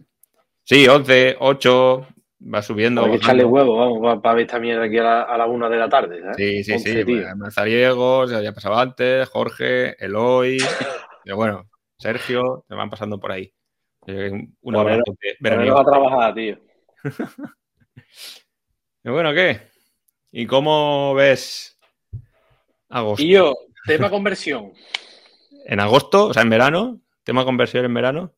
Sí, 0.62 0.86
11, 0.86 1.36
8, 1.40 2.06
va 2.54 2.62
subiendo. 2.62 3.04
Hay 3.04 3.10
que 3.10 3.16
echarle 3.16 3.44
huevo, 3.44 3.76
vamos, 3.76 4.22
para 4.22 4.36
ver 4.36 4.46
esta 4.46 4.60
mierda 4.60 4.84
aquí 4.84 4.98
a 4.98 5.02
la, 5.02 5.22
a 5.22 5.46
1 5.46 5.68
de 5.68 5.76
la 5.76 5.88
tarde. 5.88 6.22
Sí, 6.36 6.62
sí, 6.62 6.78
sí. 6.78 7.04
Pues, 7.04 7.36
Mazariegos, 7.36 8.30
ya 8.30 8.52
pasado 8.52 8.78
antes, 8.78 9.28
Jorge, 9.28 9.96
Eloy, 10.02 10.58
pero 11.24 11.36
bueno, 11.36 11.68
Sergio, 11.98 12.64
se 12.68 12.74
van 12.76 12.90
pasando 12.90 13.18
por 13.18 13.32
ahí. 13.32 13.52
Eh, 14.06 14.30
una 14.60 14.82
bueno, 14.82 15.02
va 15.74 15.80
a 15.80 15.84
trabajar, 15.84 16.34
tío. 16.34 16.58
y 19.04 19.10
bueno, 19.10 19.32
¿qué? 19.32 19.60
¿Y 20.32 20.46
cómo 20.46 21.14
ves 21.14 21.78
agosto? 22.88 23.22
Y 23.22 23.30
yo, 23.30 23.54
tema 23.86 24.10
conversión. 24.10 24.72
¿En 25.66 25.80
agosto? 25.80 26.26
O 26.26 26.34
sea, 26.34 26.42
en 26.42 26.50
verano. 26.50 27.00
¿Tema 27.22 27.44
conversión 27.44 27.86
en 27.86 27.94
verano? 27.94 28.34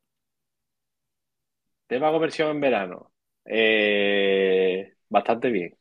Tema 1.89 2.13
conversión 2.13 2.51
en 2.51 2.61
verano. 2.61 3.11
Eh, 3.45 4.95
bastante 5.09 5.51
bien. 5.51 5.77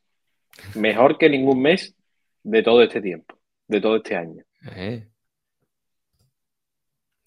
Mejor 0.75 1.17
que 1.17 1.29
ningún 1.29 1.61
mes 1.61 1.95
de 2.43 2.63
todo 2.63 2.81
este 2.81 3.01
tiempo, 3.01 3.37
de 3.67 3.81
todo 3.81 3.97
este 3.97 4.15
año. 4.15 4.43
Eh. 4.75 5.07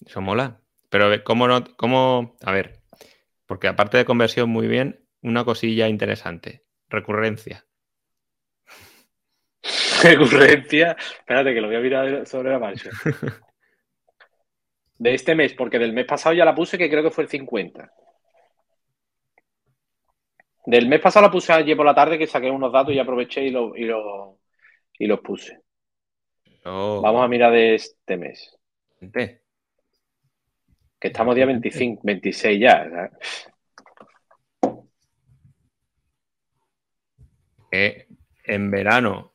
Eso 0.05 0.21
mola. 0.21 0.61
Pero 0.89 1.23
¿cómo 1.25 1.49
no? 1.49 1.65
¿Cómo? 1.77 2.37
A 2.43 2.53
ver, 2.53 2.81
porque 3.47 3.69
aparte 3.69 3.97
de 3.97 4.05
conversión 4.05 4.51
muy 4.51 4.69
bien, 4.69 5.05
una 5.23 5.45
cosilla 5.45 5.89
interesante. 5.89 6.65
Recurrencia. 6.89 7.67
Recurrencia. 10.03 10.97
Espérate 11.19 11.55
que 11.55 11.61
lo 11.61 11.69
voy 11.69 11.77
a 11.77 11.81
mirar 11.81 12.27
sobre 12.27 12.51
la 12.51 12.59
marcha. 12.59 12.91
De 14.99 15.15
este 15.15 15.37
mes, 15.37 15.55
porque 15.55 15.79
del 15.79 15.93
mes 15.93 16.07
pasado 16.07 16.35
ya 16.35 16.45
la 16.45 16.57
puse, 16.57 16.77
que 16.77 16.91
creo 16.91 17.05
que 17.05 17.13
fue 17.13 17.23
el 17.23 17.31
50. 17.31 17.89
Del 20.67 20.89
mes 20.89 21.01
pasado 21.01 21.27
la 21.27 21.31
puse 21.31 21.53
ayer 21.53 21.77
por 21.77 21.87
la 21.87 21.95
tarde, 21.95 22.19
que 22.19 22.27
saqué 22.27 22.51
unos 22.51 22.73
datos 22.73 22.93
y 22.93 22.99
aproveché 22.99 23.45
y, 23.45 23.51
lo, 23.51 23.77
y, 23.77 25.07
los 25.07 25.21
puse. 25.21 25.63
Vamos 26.65 27.25
a 27.25 27.29
mirar 27.29 27.53
de 27.53 27.77
este 27.77 28.17
mes. 28.17 28.59
Que 31.01 31.09
estamos 31.09 31.35
día 31.35 31.47
25, 31.47 32.01
26 32.05 32.61
ya. 32.61 33.11
en 37.71 38.71
verano. 38.71 39.35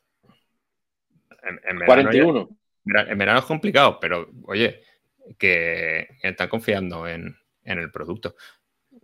En, 1.43 1.79
verano 1.79 1.86
41. 1.86 2.50
en 2.86 3.17
verano 3.17 3.39
es 3.39 3.46
complicado, 3.46 4.00
pero 4.00 4.29
oye, 4.46 4.82
que 5.38 6.08
están 6.22 6.50
confiando 6.50 7.08
en, 7.08 7.36
el 7.63 7.91
producto. 7.91 8.36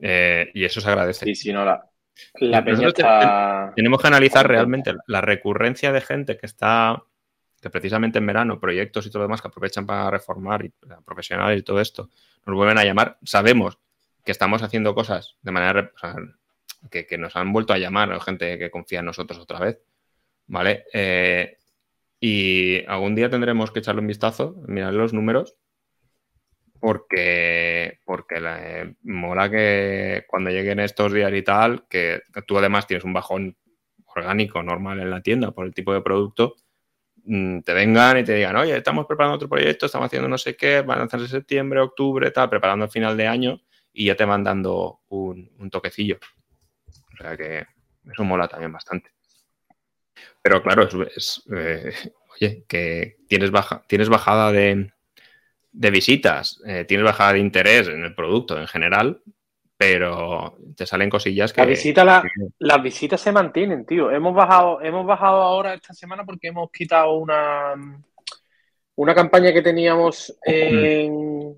Eh, 0.01 0.51
y 0.53 0.65
eso 0.65 0.81
se 0.81 0.89
agradece. 0.89 1.25
Sí, 1.25 1.35
si 1.35 1.53
no, 1.53 1.65
la, 1.65 1.89
la 2.39 3.73
Tenemos 3.75 4.01
que 4.01 4.07
analizar 4.07 4.47
realmente 4.47 4.93
la 5.07 5.21
recurrencia 5.21 5.91
de 5.91 6.01
gente 6.01 6.37
que 6.37 6.45
está 6.45 7.03
que 7.61 7.69
precisamente 7.69 8.19
en 8.19 8.25
verano, 8.25 8.59
proyectos 8.59 9.05
y 9.05 9.09
todo 9.09 9.19
lo 9.19 9.27
demás 9.27 9.41
que 9.41 9.47
aprovechan 9.47 9.85
para 9.85 10.09
reformar 10.09 10.65
y 10.65 10.73
profesionales 11.05 11.59
y 11.59 11.63
todo 11.63 11.79
esto, 11.79 12.09
nos 12.45 12.55
vuelven 12.55 12.77
a 12.77 12.85
llamar. 12.85 13.17
Sabemos 13.23 13.79
que 14.23 14.31
estamos 14.31 14.61
haciendo 14.63 14.95
cosas 14.95 15.37
de 15.41 15.51
manera 15.51 15.91
que, 16.89 17.17
nos 17.17 17.35
han 17.35 17.51
vuelto 17.51 17.73
a 17.73 17.77
llamar, 17.77 18.19
gente 18.21 18.57
que 18.57 18.71
confía 18.71 18.99
en 18.99 19.05
nosotros 19.05 19.39
otra 19.39 19.59
vez, 19.59 19.79
¿vale? 20.47 20.85
Eh, 20.93 21.57
y 22.19 22.85
algún 22.85 23.15
día 23.15 23.29
tendremos 23.29 23.71
que 23.71 23.79
echarle 23.79 24.01
un 24.01 24.07
vistazo, 24.07 24.55
mirar 24.67 24.93
los 24.93 25.13
números, 25.13 25.55
porque, 26.79 27.99
porque 28.05 28.39
la, 28.39 28.93
mola 29.03 29.49
que 29.49 30.25
cuando 30.27 30.49
lleguen 30.49 30.79
estos 30.79 31.13
días 31.13 31.31
y 31.33 31.41
tal, 31.41 31.87
que 31.89 32.21
tú 32.47 32.57
además 32.57 32.87
tienes 32.87 33.03
un 33.03 33.13
bajón 33.13 33.57
orgánico 34.05 34.63
normal 34.63 34.99
en 34.99 35.09
la 35.09 35.21
tienda 35.21 35.51
por 35.51 35.65
el 35.65 35.73
tipo 35.73 35.93
de 35.93 36.01
producto, 36.01 36.55
te 37.25 37.73
vengan 37.73 38.17
y 38.17 38.23
te 38.23 38.35
digan, 38.35 38.55
oye, 38.55 38.77
estamos 38.77 39.05
preparando 39.05 39.35
otro 39.35 39.49
proyecto, 39.49 39.85
estamos 39.85 40.07
haciendo 40.07 40.27
no 40.27 40.37
sé 40.37 40.55
qué, 40.55 40.81
van 40.81 40.97
a 40.97 41.01
lanzarse 41.01 41.27
septiembre, 41.27 41.79
octubre, 41.79 42.31
tal, 42.31 42.49
preparando 42.49 42.85
el 42.85 42.91
final 42.91 43.15
de 43.17 43.27
año 43.27 43.61
y 43.93 44.05
ya 44.05 44.15
te 44.15 44.25
van 44.25 44.43
dando 44.43 45.01
un, 45.09 45.69
toquecillo. 45.71 46.19
O 47.13 47.17
sea 47.17 47.35
que 47.35 47.65
eso 48.11 48.23
mola 48.23 48.47
también 48.47 48.71
bastante. 48.71 49.11
Pero 50.41 50.61
claro, 50.61 50.87
es, 51.15 51.43
eh, 51.55 51.93
oye, 52.35 52.65
que 52.67 53.17
tienes, 53.27 53.51
baja, 53.51 53.83
tienes 53.87 54.09
bajada 54.09 54.51
de, 54.51 54.91
visitas, 55.71 56.61
eh, 56.65 56.85
tienes 56.85 57.05
bajada 57.05 57.33
de 57.33 57.39
interés 57.39 57.87
en 57.87 58.03
el 58.03 58.15
producto 58.15 58.59
en 58.59 58.67
general, 58.67 59.21
pero 59.79 60.57
te 60.75 60.85
salen 60.85 61.09
cosillas 61.09 61.53
que... 61.53 61.61
La 61.61 61.67
visita, 61.67 62.21
las 62.59 62.83
visitas 62.83 63.21
se 63.21 63.31
mantienen, 63.31 63.85
tío. 63.85 64.11
Hemos 64.11 64.35
bajado, 64.35 64.81
hemos 64.81 65.05
bajado 65.05 65.41
ahora 65.41 65.73
esta 65.73 65.93
semana 65.93 66.25
porque 66.25 66.49
hemos 66.49 66.69
quitado 66.69 67.13
una, 67.13 67.75
una 68.95 69.15
campaña 69.15 69.53
que 69.53 69.61
teníamos 69.61 70.37
en, 70.43 71.57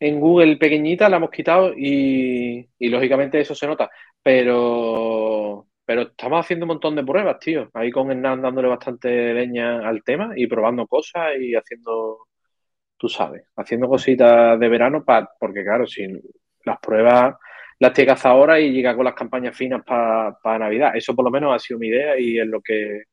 en 0.00 0.18
Google 0.18 0.56
pequeñita, 0.56 1.10
la 1.10 1.18
hemos 1.18 1.28
quitado 1.28 1.74
y, 1.76 2.66
lógicamente 2.80 3.38
eso 3.38 3.54
se 3.54 3.66
nota. 3.66 3.90
Pero, 4.22 5.66
pero 5.84 6.02
estamos 6.02 6.40
haciendo 6.40 6.64
un 6.64 6.68
montón 6.68 6.96
de 6.96 7.04
pruebas, 7.04 7.38
tío. 7.38 7.68
Ahí 7.74 7.90
con 7.90 8.10
Hernán 8.10 8.40
dándole 8.40 8.68
bastante 8.68 9.34
leña 9.34 9.86
al 9.86 10.02
tema 10.02 10.32
y 10.34 10.46
probando 10.46 10.86
cosas 10.86 11.32
y 11.38 11.54
haciendo, 11.54 12.28
tú 12.96 13.10
sabes, 13.10 13.42
haciendo 13.56 13.88
cositas 13.88 14.58
de 14.58 14.68
verano, 14.70 15.04
para, 15.04 15.28
porque 15.38 15.62
claro, 15.62 15.86
si 15.86 16.06
las 16.66 16.78
pruebas 16.80 17.36
las 17.78 17.92
tiene 17.92 18.06
que 18.06 18.12
hacer 18.12 18.30
ahora 18.30 18.58
y 18.58 18.72
llega 18.72 18.94
con 18.94 19.04
las 19.04 19.14
campañas 19.14 19.56
finas 19.56 19.82
para 19.84 20.58
Navidad. 20.58 20.92
Eso 20.94 21.14
por 21.14 21.24
lo 21.24 21.30
menos 21.30 21.54
ha 21.54 21.58
sido 21.58 21.78
mi 21.78 21.88
idea 21.88 22.18
y 22.18 22.38
es 22.38 22.46
lo 22.46 22.60
que, 22.60 23.04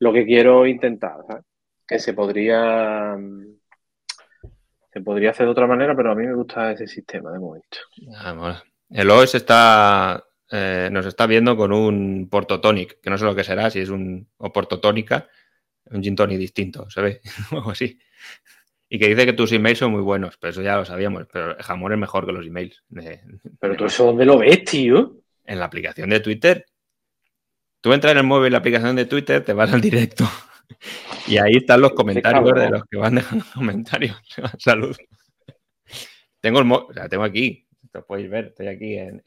lo 0.00 0.12
que 0.12 0.24
quiero 0.24 0.66
intentar. 0.66 1.18
Que 1.86 1.98
se 1.98 2.12
podría 2.12 3.16
se 4.92 5.00
podría 5.00 5.30
hacer 5.30 5.46
de 5.46 5.52
otra 5.52 5.66
manera, 5.66 5.96
pero 5.96 6.12
a 6.12 6.14
mí 6.14 6.26
me 6.26 6.34
gusta 6.34 6.72
ese 6.72 6.86
sistema 6.86 7.32
de 7.32 7.38
momento. 7.38 7.78
Ah, 8.14 8.62
El 8.90 9.10
OS 9.10 9.36
está 9.36 10.22
eh, 10.50 10.90
nos 10.92 11.06
está 11.06 11.26
viendo 11.26 11.56
con 11.56 11.72
un 11.72 12.28
portotonic, 12.28 13.00
que 13.00 13.08
no 13.08 13.16
sé 13.16 13.24
lo 13.24 13.34
que 13.34 13.44
será, 13.44 13.70
si 13.70 13.80
es 13.80 13.88
un 13.88 14.28
o 14.36 14.52
portotónica, 14.52 15.28
un 15.86 16.02
gin 16.02 16.14
tonic 16.14 16.38
distinto, 16.38 16.90
se 16.90 17.00
ve, 17.00 17.20
algo 17.52 17.70
así 17.70 17.98
y 18.94 18.98
que 18.98 19.08
dice 19.08 19.24
que 19.24 19.32
tus 19.32 19.50
emails 19.52 19.78
son 19.78 19.90
muy 19.90 20.02
buenos, 20.02 20.36
pero 20.36 20.50
eso 20.50 20.60
ya 20.60 20.76
lo 20.76 20.84
sabíamos, 20.84 21.26
pero 21.32 21.56
el 21.56 21.62
jamón 21.62 21.94
es 21.94 21.98
mejor 21.98 22.26
que 22.26 22.32
los 22.32 22.46
emails. 22.46 22.84
pero 23.58 23.74
tú 23.74 23.86
eso 23.86 24.04
dónde 24.04 24.26
lo 24.26 24.36
ves, 24.36 24.64
tío? 24.64 25.16
En 25.46 25.60
la 25.60 25.64
aplicación 25.64 26.10
de 26.10 26.20
Twitter. 26.20 26.66
Tú 27.80 27.94
entras 27.94 28.12
en 28.12 28.18
el 28.18 28.24
móvil, 28.24 28.52
la 28.52 28.58
aplicación 28.58 28.94
de 28.94 29.06
Twitter, 29.06 29.42
te 29.42 29.54
vas 29.54 29.72
al 29.72 29.80
directo 29.80 30.28
y 31.26 31.38
ahí 31.38 31.52
están 31.54 31.80
los 31.80 31.92
comentarios 31.92 32.52
de 32.54 32.68
los 32.68 32.84
que 32.84 32.98
van 32.98 33.14
dejando 33.14 33.46
comentarios. 33.54 34.20
Salud. 34.58 34.94
Tengo 36.42 36.60
el 36.60 36.70
o 36.70 36.92
sea, 36.92 37.08
tengo 37.08 37.24
aquí, 37.24 37.66
lo 37.94 38.04
podéis 38.04 38.28
ver, 38.28 38.44
estoy 38.48 38.66
aquí 38.66 38.98
en, 38.98 39.22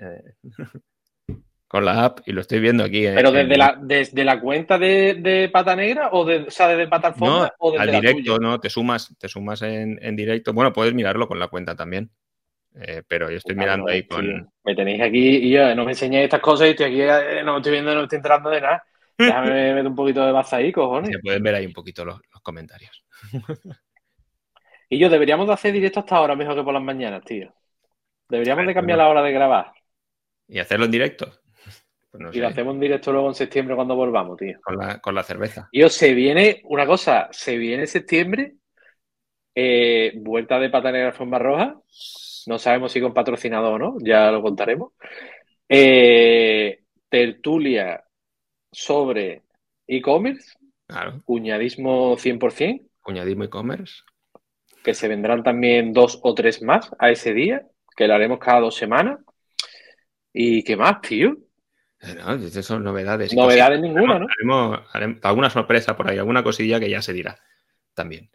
con 1.67 1.84
la 1.84 2.05
app 2.05 2.19
y 2.25 2.31
lo 2.31 2.41
estoy 2.41 2.60
viendo 2.60 2.84
aquí. 2.84 3.05
¿Pero 3.05 3.31
desde, 3.31 3.57
la, 3.57 3.77
desde 3.81 4.24
la 4.24 4.39
cuenta 4.39 4.77
de, 4.77 5.50
Pata 5.51 5.75
Negra 5.75 6.10
o, 6.12 6.25
de, 6.25 6.43
o 6.43 6.51
sea, 6.51 6.67
desde 6.67 6.88
Pata 6.88 7.13
no, 7.17 7.50
o 7.60 7.72
desde 7.72 7.84
al 7.84 8.01
directo, 8.01 8.39
no, 8.39 8.60
te 8.60 8.69
sumas, 8.69 9.15
te 9.17 9.27
sumas 9.27 9.62
en, 9.62 10.15
directo. 10.15 10.53
Bueno, 10.53 10.72
puedes 10.72 10.93
mirarlo 10.93 11.27
con 11.27 11.39
la 11.39 11.48
cuenta 11.48 11.75
también. 11.75 12.12
Eh, 12.77 13.03
pero 13.07 13.31
yo 13.31 13.38
estoy 13.38 13.55
mirando 13.55 13.89
ahí 13.89 14.05
con. 14.05 14.50
Me 14.65 14.75
tenéis 14.75 15.01
aquí 15.01 15.38
y 15.38 15.50
yo 15.50 15.74
no 15.75 15.86
me 15.86 15.91
enseñéis 15.91 16.25
estas 16.25 16.41
cosas 16.41 16.67
y 16.67 16.72
estoy 16.72 16.88
aquí, 16.88 17.01
eh, 17.01 17.41
no 17.43 17.57
estoy 17.57 17.72
viendo, 17.72 17.95
no 17.95 18.03
estoy 18.03 18.17
entrando 18.17 18.50
de 18.50 18.62
nada. 18.62 18.84
Déjame 19.17 19.74
meter 19.74 19.88
un 19.88 19.95
poquito 19.95 20.25
de 20.25 20.31
baza 20.34 20.57
ahí, 20.57 20.74
cojones. 20.74 21.10
Se 21.10 21.19
pueden 21.19 21.41
ver 21.41 21.55
ahí 21.55 21.65
un 21.65 21.74
poquito 21.74 22.03
los, 22.03 22.19
comentarios. 22.43 23.05
y 24.89 25.00
yo, 25.00 25.10
deberíamos 25.10 25.48
de 25.48 25.53
hacer 25.53 25.72
directo 25.72 26.01
hasta 26.01 26.17
ahora 26.17 26.36
mejor 26.36 26.55
que 26.55 26.63
por 26.63 26.74
las 26.74 26.84
mañanas, 26.84 27.24
tío. 27.24 27.53
Deberíamos 28.27 28.67
de 28.67 28.74
cambiar 28.74 28.98
la 28.98 29.07
hora 29.07 29.22
de 29.22 29.31
grabar. 29.31 29.72
¿Y 30.48 30.60
hacerlo 30.60 30.86
en 30.86 30.91
directo? 30.91 31.31
Pues 32.17 32.36
y 32.36 32.39
lo 32.39 32.48
hacemos 32.48 32.75
en 32.75 32.81
directo 32.81 33.12
luego 33.12 33.27
en 33.27 33.36
septiembre 33.36 33.75
cuando 33.75 33.95
volvamos, 33.95 34.38
tío. 34.38 34.57
Con 35.01 35.15
la, 35.15 35.24
cerveza. 35.24 35.69
Y 35.72 35.88
se 35.89 36.13
viene 36.13 36.62
una 36.65 36.86
cosa, 36.86 37.27
se 37.31 37.57
viene 37.57 37.88
septiembre, 37.88 38.55
eh, 39.53 40.13
vuelta 40.15 40.60
de 40.60 40.69
pata 40.69 40.91
negra 40.91 41.12
forma 41.12 41.39
roja. 41.39 41.79
No 42.48 42.60
sabemos 42.60 42.91
si 42.91 43.01
con 43.01 43.13
patrocinador 43.13 43.74
o 43.74 43.79
no, 43.79 43.98
ya 44.00 44.31
lo 44.31 44.41
contaremos. 44.41 44.93
Eh, 45.67 46.84
tertulia 47.10 48.03
sobre 48.72 49.43
e-commerce. 49.88 50.53
Claro. 50.88 51.22
Cuñadismo 51.25 52.17
100%. 52.17 52.88
Cuñadismo 53.01 53.45
e-commerce. 53.45 54.03
Que 54.84 54.93
se 54.93 55.07
vendrán 55.07 55.43
también 55.43 55.93
dos 55.93 56.19
o 56.22 56.36
tres 56.36 56.62
más 56.62 56.91
a 57.00 57.10
ese 57.10 57.34
día, 57.34 57.65
que 57.95 58.07
lo 58.07 58.13
haremos 58.13 58.39
cada 58.39 58.60
dos 58.60 58.75
semanas. 58.75 59.19
¿Y 60.31 60.63
qué 60.63 60.75
más, 60.75 61.01
tío? 61.01 61.38
No, 62.14 62.64
son 62.64 62.84
novedades. 62.84 63.34
Novedades 63.34 63.82
ninguna, 63.82 64.20
¿no? 64.44 64.84
alguna 65.24 65.50
sorpresa 65.50 65.96
por 65.96 66.10
ahí, 66.10 66.18
alguna 66.18 66.44
cosilla 66.44 66.80
que 66.80 66.90
ya 66.90 67.02
se 67.02 67.14
dirá 67.14 67.40
también. 67.94 68.30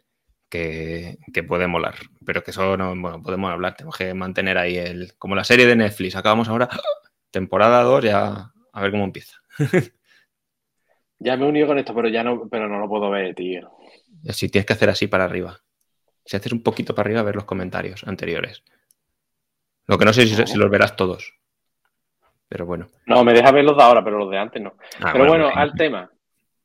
Que, 0.49 1.17
puede 1.47 1.67
molar. 1.67 1.95
Pero 2.25 2.43
que 2.43 2.51
eso 2.51 2.75
no, 2.75 2.89
bueno, 2.89 3.23
podemos 3.23 3.51
hablar. 3.51 3.75
Tenemos 3.75 3.95
que 3.95 4.13
mantener 4.13 4.57
ahí 4.57 4.77
el. 4.77 5.13
Como 5.17 5.35
la 5.35 5.45
serie 5.45 5.65
de 5.65 5.77
Netflix. 5.77 6.17
Acabamos 6.17 6.49
ahora. 6.49 6.67
Temporada 7.31 7.81
2, 7.83 8.03
ya 8.03 8.51
a 8.73 8.81
ver 8.81 8.91
cómo 8.91 9.05
empieza. 9.05 9.37
ya 11.19 11.37
me 11.37 11.45
he 11.45 11.49
unido 11.49 11.67
con 11.67 11.79
esto, 11.79 11.95
pero 11.95 12.09
ya 12.09 12.23
no, 12.23 12.49
pero 12.49 12.67
no 12.67 12.79
lo 12.79 12.89
puedo 12.89 13.09
ver, 13.09 13.33
tío. 13.33 13.71
Si 14.29 14.49
tienes 14.49 14.65
que 14.65 14.73
hacer 14.73 14.89
así 14.89 15.07
para 15.07 15.23
arriba. 15.23 15.61
Si 16.25 16.35
haces 16.35 16.51
un 16.51 16.61
poquito 16.61 16.93
para 16.93 17.07
arriba, 17.07 17.23
ver 17.23 17.35
los 17.35 17.45
comentarios 17.45 18.03
anteriores. 18.05 18.63
Lo 19.87 19.97
que 19.97 20.05
no 20.05 20.13
sé 20.13 20.27
si 20.27 20.57
los 20.57 20.69
verás 20.69 20.95
todos. 20.95 21.33
Pero 22.51 22.65
bueno. 22.65 22.89
No, 23.05 23.23
me 23.23 23.31
deja 23.31 23.49
ver 23.51 23.63
los 23.63 23.77
de 23.77 23.83
ahora, 23.83 24.03
pero 24.03 24.19
los 24.19 24.29
de 24.29 24.37
antes 24.37 24.61
no. 24.61 24.73
Ah, 24.99 25.11
pero 25.13 25.25
bueno, 25.25 25.49
al 25.55 25.73
tema. 25.73 26.11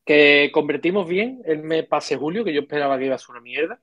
Que 0.05 0.50
convertimos 0.52 1.07
bien 1.07 1.43
el 1.45 1.62
mes 1.62 1.87
pase 1.87 2.16
julio, 2.16 2.43
que 2.43 2.52
yo 2.52 2.62
esperaba 2.62 2.99
que 2.99 3.07
iba 3.07 3.14
a 3.14 3.19
ser 3.19 3.31
una 3.31 3.40
mierda. 3.40 3.78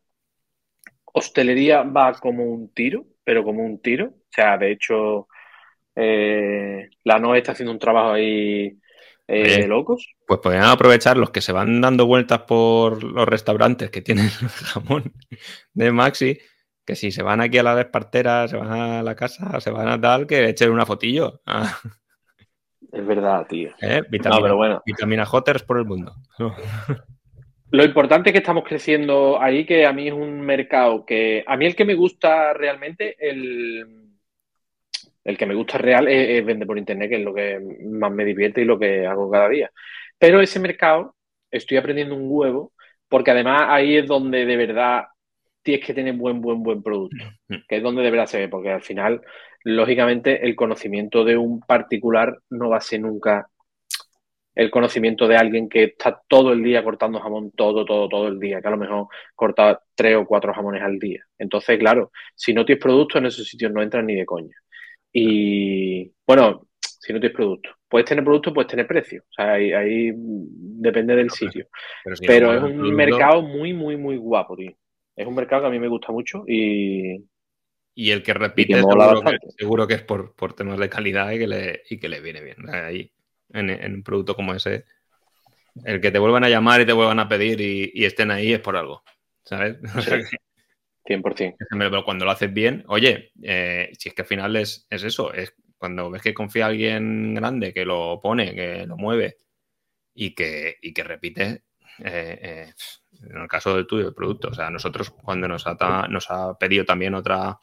Hostelería 1.05 1.83
va 1.83 2.11
como 2.15 2.43
un 2.43 2.73
tiro, 2.73 3.05
pero 3.23 3.45
como 3.45 3.63
un 3.63 3.81
tiro. 3.81 4.07
O 4.07 4.31
sea, 4.31 4.57
de 4.57 4.73
hecho, 4.73 5.29
eh, 5.95 6.89
la 7.05 7.19
NOE 7.19 7.37
está 7.37 7.53
haciendo 7.53 7.71
un 7.71 7.79
trabajo 7.79 8.11
ahí 8.11 8.77
eh, 9.25 9.65
locos. 9.65 10.05
Pues 10.27 10.41
podrían 10.41 10.65
aprovechar 10.65 11.15
los 11.15 11.29
que 11.29 11.39
se 11.39 11.53
van 11.53 11.79
dando 11.79 12.05
vueltas 12.05 12.41
por 12.41 13.01
los 13.01 13.25
restaurantes 13.25 13.91
que 13.91 14.01
tienen 14.01 14.27
jamón 14.49 15.13
de 15.73 15.91
Maxi, 15.93 16.37
que 16.85 16.95
si 16.95 17.11
se 17.11 17.23
van 17.23 17.41
aquí 17.41 17.57
a 17.57 17.63
la 17.63 17.75
despartera, 17.75 18.47
se 18.47 18.57
van 18.57 18.71
a 18.71 19.03
la 19.03 19.15
casa, 19.15 19.59
se 19.59 19.71
van 19.71 19.87
a 19.87 19.99
tal, 19.99 20.27
que 20.27 20.49
echen 20.49 20.71
una 20.71 20.85
fotillo. 20.85 21.41
Ah. 21.45 21.77
Es 22.91 23.03
verdad, 23.07 23.47
tío. 23.47 23.71
¿Eh? 23.81 24.03
Vitamina, 24.07 24.41
pero 24.43 24.55
bueno. 24.55 24.83
vitamina 24.85 25.25
Hotters 25.25 25.63
por 25.63 25.79
el 25.79 25.85
mundo. 25.85 26.13
Lo 27.71 27.83
importante 27.83 28.29
es 28.29 28.33
que 28.33 28.37
estamos 28.37 28.63
creciendo 28.63 29.41
ahí, 29.41 29.65
que 29.65 29.87
a 29.87 29.91
mí 29.91 30.07
es 30.07 30.13
un 30.13 30.41
mercado 30.41 31.03
que. 31.03 31.43
A 31.47 31.57
mí 31.57 31.65
el 31.65 31.75
que 31.75 31.85
me 31.85 31.95
gusta 31.95 32.53
realmente, 32.53 33.15
el, 33.17 34.13
el 35.23 35.37
que 35.39 35.45
me 35.47 35.55
gusta 35.55 35.79
real 35.79 36.07
es, 36.07 36.45
vender 36.45 36.67
por 36.67 36.77
internet, 36.77 37.09
que 37.09 37.15
es 37.15 37.23
lo 37.23 37.33
que 37.33 37.59
más 37.83 38.11
me 38.11 38.25
divierte 38.25 38.61
y 38.61 38.65
lo 38.65 38.77
que 38.77 39.07
hago 39.07 39.31
cada 39.31 39.49
día. 39.49 39.71
Pero 40.19 40.39
ese 40.39 40.59
mercado 40.59 41.15
estoy 41.49 41.77
aprendiendo 41.77 42.15
un 42.15 42.27
huevo, 42.27 42.73
porque 43.09 43.31
además 43.31 43.63
ahí 43.69 43.97
es 43.97 44.05
donde 44.05 44.45
de 44.45 44.55
verdad 44.55 45.05
tienes 45.63 45.85
que 45.85 45.93
tener 45.93 46.13
buen, 46.13 46.41
buen, 46.41 46.61
buen 46.61 46.83
producto, 46.83 47.25
mm. 47.47 47.55
que 47.67 47.77
es 47.77 47.83
donde 47.83 48.03
deberá 48.03 48.27
ser, 48.27 48.49
porque 48.49 48.69
al 48.69 48.81
final, 48.81 49.21
lógicamente, 49.63 50.45
el 50.45 50.55
conocimiento 50.55 51.23
de 51.23 51.37
un 51.37 51.61
particular 51.61 52.37
no 52.49 52.69
va 52.69 52.77
a 52.77 52.81
ser 52.81 53.01
nunca 53.01 53.47
el 54.55 54.69
conocimiento 54.69 55.27
de 55.27 55.35
alguien 55.35 55.67
que 55.67 55.83
está 55.85 56.21
todo 56.27 56.53
el 56.53 56.61
día 56.61 56.83
cortando 56.83 57.19
jamón, 57.19 57.51
todo, 57.55 57.85
todo, 57.85 58.07
todo 58.07 58.27
el 58.27 58.39
día, 58.39 58.61
que 58.61 58.67
a 58.67 58.71
lo 58.71 58.77
mejor 58.77 59.07
corta 59.33 59.81
tres 59.95 60.15
o 60.15 60.27
cuatro 60.27 60.53
jamones 60.53 60.83
al 60.83 60.99
día. 60.99 61.23
Entonces, 61.39 61.79
claro, 61.79 62.11
si 62.35 62.53
no 62.53 62.63
tienes 62.63 62.83
producto, 62.83 63.17
en 63.17 63.25
esos 63.25 63.47
sitios 63.47 63.71
no 63.71 63.81
entran 63.81 64.05
ni 64.05 64.13
de 64.13 64.27
coña. 64.27 64.55
Y 65.11 66.11
bueno, 66.27 66.67
si 66.79 67.13
no 67.13 67.19
tienes 67.19 67.35
producto. 67.35 67.69
Puedes 67.87 68.07
tener 68.07 68.23
producto, 68.23 68.53
puedes 68.53 68.69
tener 68.69 68.85
precio. 68.85 69.23
O 69.23 69.33
sea, 69.33 69.53
ahí, 69.53 70.11
depende 70.15 71.15
del 71.15 71.31
sitio. 71.31 71.67
Pero, 72.25 72.53
es 72.53 72.61
un 72.61 72.93
mercado 72.93 73.41
muy, 73.41 73.73
muy, 73.73 73.97
muy 73.97 74.17
guapo, 74.17 74.55
tío 74.55 74.75
es 75.15 75.27
un 75.27 75.35
mercado 75.35 75.63
que 75.63 75.67
a 75.67 75.71
mí 75.71 75.79
me 75.79 75.87
gusta 75.87 76.11
mucho 76.11 76.43
y... 76.47 77.23
Y 77.95 78.09
el 78.09 78.23
que 78.23 78.33
repite 78.33 78.81
seguro, 79.55 79.87
que, 79.87 79.93
es 79.93 80.01
por, 80.01 80.33
temas 80.55 80.79
de 80.79 80.89
calidad 80.89 81.29
y 81.31 81.37
que 81.37 81.47
le, 81.47 81.83
y 81.87 81.99
que 81.99 82.09
le 82.09 82.21
viene 82.21 82.41
bien. 82.41 82.67
Ahí, 82.73 83.11
en, 83.49 83.93
un 83.93 84.01
producto 84.01 84.35
como 84.35 84.55
ese, 84.55 84.85
el 85.85 86.01
que 86.01 86.09
te 86.09 86.17
vuelvan 86.17 86.43
a 86.43 86.49
llamar 86.49 86.81
y 86.81 86.87
te 86.87 86.93
vuelvan 86.93 87.19
a 87.19 87.27
pedir 87.27 87.61
y, 87.61 88.03
estén 88.03 88.31
ahí 88.31 88.53
es 88.53 88.59
por 88.59 88.75
algo, 88.75 89.03
¿sabes? 89.43 89.77
100%. 91.05 91.55
Pero 91.69 92.05
cuando 92.05 92.25
lo 92.25 92.31
haces 92.31 92.51
bien, 92.51 92.83
oye, 92.87 93.31
eh, 93.43 93.91
si 93.97 94.09
es 94.09 94.15
que 94.15 94.21
al 94.21 94.27
final 94.27 94.55
es, 94.55 94.87
eso, 94.89 95.33
es 95.33 95.53
cuando 95.77 96.09
ves 96.09 96.21
que 96.21 96.33
confía 96.33 96.67
alguien 96.67 97.33
grande 97.33 97.73
que 97.73 97.85
lo 97.85 98.19
pone, 98.21 98.55
que 98.55 98.85
lo 98.87 98.95
mueve 98.95 99.35
y 100.13 100.33
que, 100.33 100.77
y 100.81 100.93
que 100.93 101.03
repite, 101.03 101.63
eh, 101.99 102.39
eh, 102.41 102.73
en 103.29 103.41
el 103.41 103.47
caso 103.47 103.75
del 103.75 103.87
tuyo, 103.87 104.07
el 104.07 104.13
producto. 104.13 104.49
O 104.49 104.53
sea, 104.53 104.69
nosotros 104.69 105.09
cuando 105.11 105.47
nos 105.47 105.65
ha, 105.67 106.07
nos 106.09 106.29
ha 106.29 106.57
pedido 106.57 106.85
también 106.85 107.15
otra, 107.15 107.59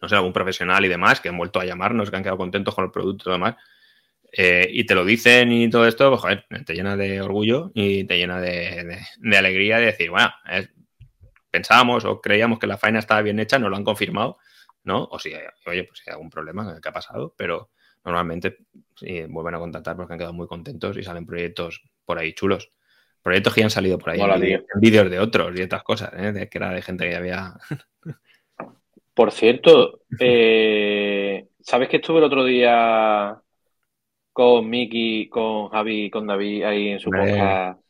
no 0.00 0.08
sé, 0.08 0.14
algún 0.14 0.32
profesional 0.32 0.84
y 0.84 0.88
demás, 0.88 1.20
que 1.20 1.28
han 1.28 1.38
vuelto 1.38 1.60
a 1.60 1.64
llamarnos, 1.64 2.10
que 2.10 2.16
han 2.16 2.22
quedado 2.22 2.38
contentos 2.38 2.74
con 2.74 2.84
el 2.84 2.90
producto 2.90 3.30
y 3.30 3.32
demás, 3.32 3.56
eh, 4.32 4.68
y 4.70 4.84
te 4.84 4.94
lo 4.94 5.04
dicen 5.04 5.52
y 5.52 5.70
todo 5.70 5.86
esto, 5.86 6.10
pues 6.10 6.20
joder, 6.20 6.46
te 6.66 6.74
llena 6.74 6.96
de 6.96 7.20
orgullo 7.20 7.70
y 7.74 8.04
te 8.04 8.18
llena 8.18 8.40
de, 8.40 8.98
alegría 9.36 9.78
de 9.78 9.86
decir, 9.86 10.10
bueno, 10.10 10.32
pensábamos 11.50 12.04
o 12.04 12.20
creíamos 12.20 12.58
que 12.58 12.66
la 12.66 12.78
faena 12.78 12.98
estaba 12.98 13.22
bien 13.22 13.38
hecha, 13.38 13.58
nos 13.58 13.70
lo 13.70 13.76
han 13.76 13.84
confirmado, 13.84 14.38
¿no? 14.82 15.04
O 15.04 15.18
si, 15.18 15.32
oye, 15.66 15.84
pues 15.84 16.00
si 16.00 16.10
hay 16.10 16.14
algún 16.14 16.30
problema 16.30 16.80
que 16.80 16.88
ha 16.88 16.92
pasado, 16.92 17.34
pero 17.38 17.70
normalmente 18.04 18.58
vuelven 19.28 19.54
a 19.54 19.58
contactar 19.58 19.96
porque 19.96 20.12
han 20.14 20.18
quedado 20.18 20.34
muy 20.34 20.48
contentos 20.48 20.96
y 20.96 21.02
salen 21.04 21.26
proyectos 21.26 21.82
por 22.04 22.18
ahí 22.18 22.34
chulos 22.34 22.70
proyectos 23.24 23.54
que 23.54 23.64
han 23.64 23.70
salido 23.70 23.98
por 23.98 24.10
ahí. 24.10 24.20
en 24.20 24.62
vídeos 24.76 25.10
de 25.10 25.18
otros 25.18 25.58
y 25.58 25.62
otras 25.62 25.82
cosas, 25.82 26.12
¿eh? 26.16 26.30
de 26.30 26.48
que 26.48 26.58
era 26.58 26.70
de 26.70 26.82
gente 26.82 27.06
que 27.06 27.12
ya 27.12 27.18
había. 27.18 27.54
por 29.14 29.32
cierto, 29.32 30.02
eh, 30.20 31.46
¿sabes 31.60 31.88
que 31.88 31.96
estuve 31.96 32.18
el 32.18 32.24
otro 32.24 32.44
día 32.44 33.40
con 34.30 34.68
Miki, 34.68 35.28
con 35.30 35.70
Javi, 35.70 36.10
con 36.10 36.26
David 36.26 36.64
ahí 36.64 36.88
en 36.90 37.00
su 37.00 37.10
podcast? 37.10 37.80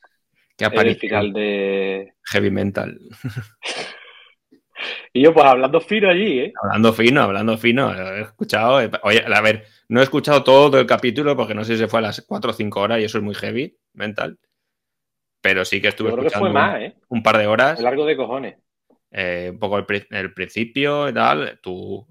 Que 0.56 0.66
el 0.66 0.96
final 0.96 1.32
de 1.32 2.12
Heavy 2.26 2.52
Mental. 2.52 2.96
y 5.12 5.20
yo, 5.20 5.34
pues 5.34 5.46
hablando 5.46 5.80
fino 5.80 6.08
allí, 6.08 6.38
¿eh? 6.38 6.52
Hablando 6.62 6.92
fino, 6.92 7.22
hablando 7.22 7.58
fino. 7.58 7.92
He 7.92 8.20
escuchado. 8.20 8.88
Oye, 9.02 9.24
a 9.26 9.40
ver, 9.40 9.64
no 9.88 9.98
he 9.98 10.04
escuchado 10.04 10.44
todo 10.44 10.78
el 10.78 10.86
capítulo 10.86 11.36
porque 11.36 11.54
no 11.54 11.64
sé 11.64 11.72
si 11.72 11.80
se 11.80 11.88
fue 11.88 11.98
a 11.98 12.02
las 12.02 12.24
4 12.24 12.52
o 12.52 12.54
5 12.54 12.80
horas 12.80 13.00
y 13.00 13.04
eso 13.04 13.18
es 13.18 13.24
muy 13.24 13.34
heavy 13.34 13.76
mental. 13.94 14.38
Pero 15.44 15.66
sí 15.66 15.83
que 15.83 15.88
estuve 15.88 16.09
escuchando 16.09 16.59
¿eh? 16.78 16.96
un, 17.09 17.22
par 17.22 17.37
de 17.37 17.46
horas. 17.46 17.78
largo 17.78 18.07
de 18.07 18.16
cojones. 18.16 18.57
Eh, 19.11 19.50
un 19.52 19.59
poco 19.59 19.76
el, 19.76 20.33
principio 20.33 21.07
y 21.07 21.12
tal, 21.12 21.61
tu, 21.62 22.07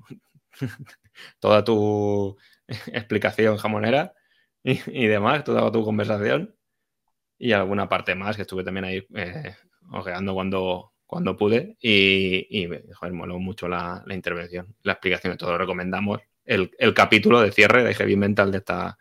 toda 1.39 1.63
tu 1.63 2.37
explicación 2.93 3.57
jamonera 3.57 4.13
y, 4.63 5.07
demás, 5.07 5.43
toda 5.43 5.71
tu 5.71 5.83
conversación. 5.83 6.55
Y 7.39 7.53
alguna 7.53 7.89
parte 7.89 8.13
más 8.13 8.35
que 8.35 8.43
estuve 8.43 8.63
también 8.63 8.85
ahí 8.85 9.07
eh, 9.15 9.55
ojeando 9.91 10.35
cuando, 10.35 10.93
cuando 11.07 11.35
pude. 11.35 11.75
Y, 11.81 12.45
y 12.51 12.69
joder, 12.93 13.13
moló 13.13 13.39
mucho 13.39 13.67
la, 13.67 14.03
intervención, 14.11 14.75
la 14.83 14.93
explicación 14.93 15.33
de 15.33 15.37
todo. 15.37 15.57
Recomendamos 15.57 16.19
el, 16.45 16.69
capítulo 16.93 17.41
de 17.41 17.51
cierre 17.51 17.83
de 17.83 17.95
Heavy 17.95 18.15
Mental 18.15 18.51
de 18.51 18.59
esta, 18.59 18.95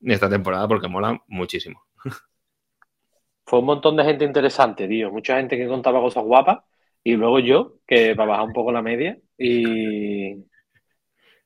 de 0.00 0.12
esta 0.12 0.28
temporada 0.28 0.68
porque 0.68 0.86
mola 0.86 1.18
muchísimo 1.28 1.86
fue 3.46 3.58
un 3.60 3.66
montón 3.66 3.96
de 3.96 4.04
gente 4.04 4.24
interesante, 4.24 4.88
tío. 4.88 5.10
Mucha 5.10 5.36
gente 5.36 5.56
que 5.56 5.68
contaba 5.68 6.00
cosas 6.00 6.24
guapas. 6.24 6.60
Y 7.02 7.16
luego 7.16 7.38
yo, 7.38 7.74
que 7.86 8.14
para 8.16 8.30
bajar 8.30 8.46
un 8.46 8.52
poco 8.54 8.72
la 8.72 8.80
media 8.80 9.18
y, 9.36 10.36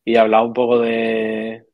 y 0.04 0.16
hablar 0.16 0.44
un 0.44 0.52
poco 0.52 0.78
de, 0.78 1.64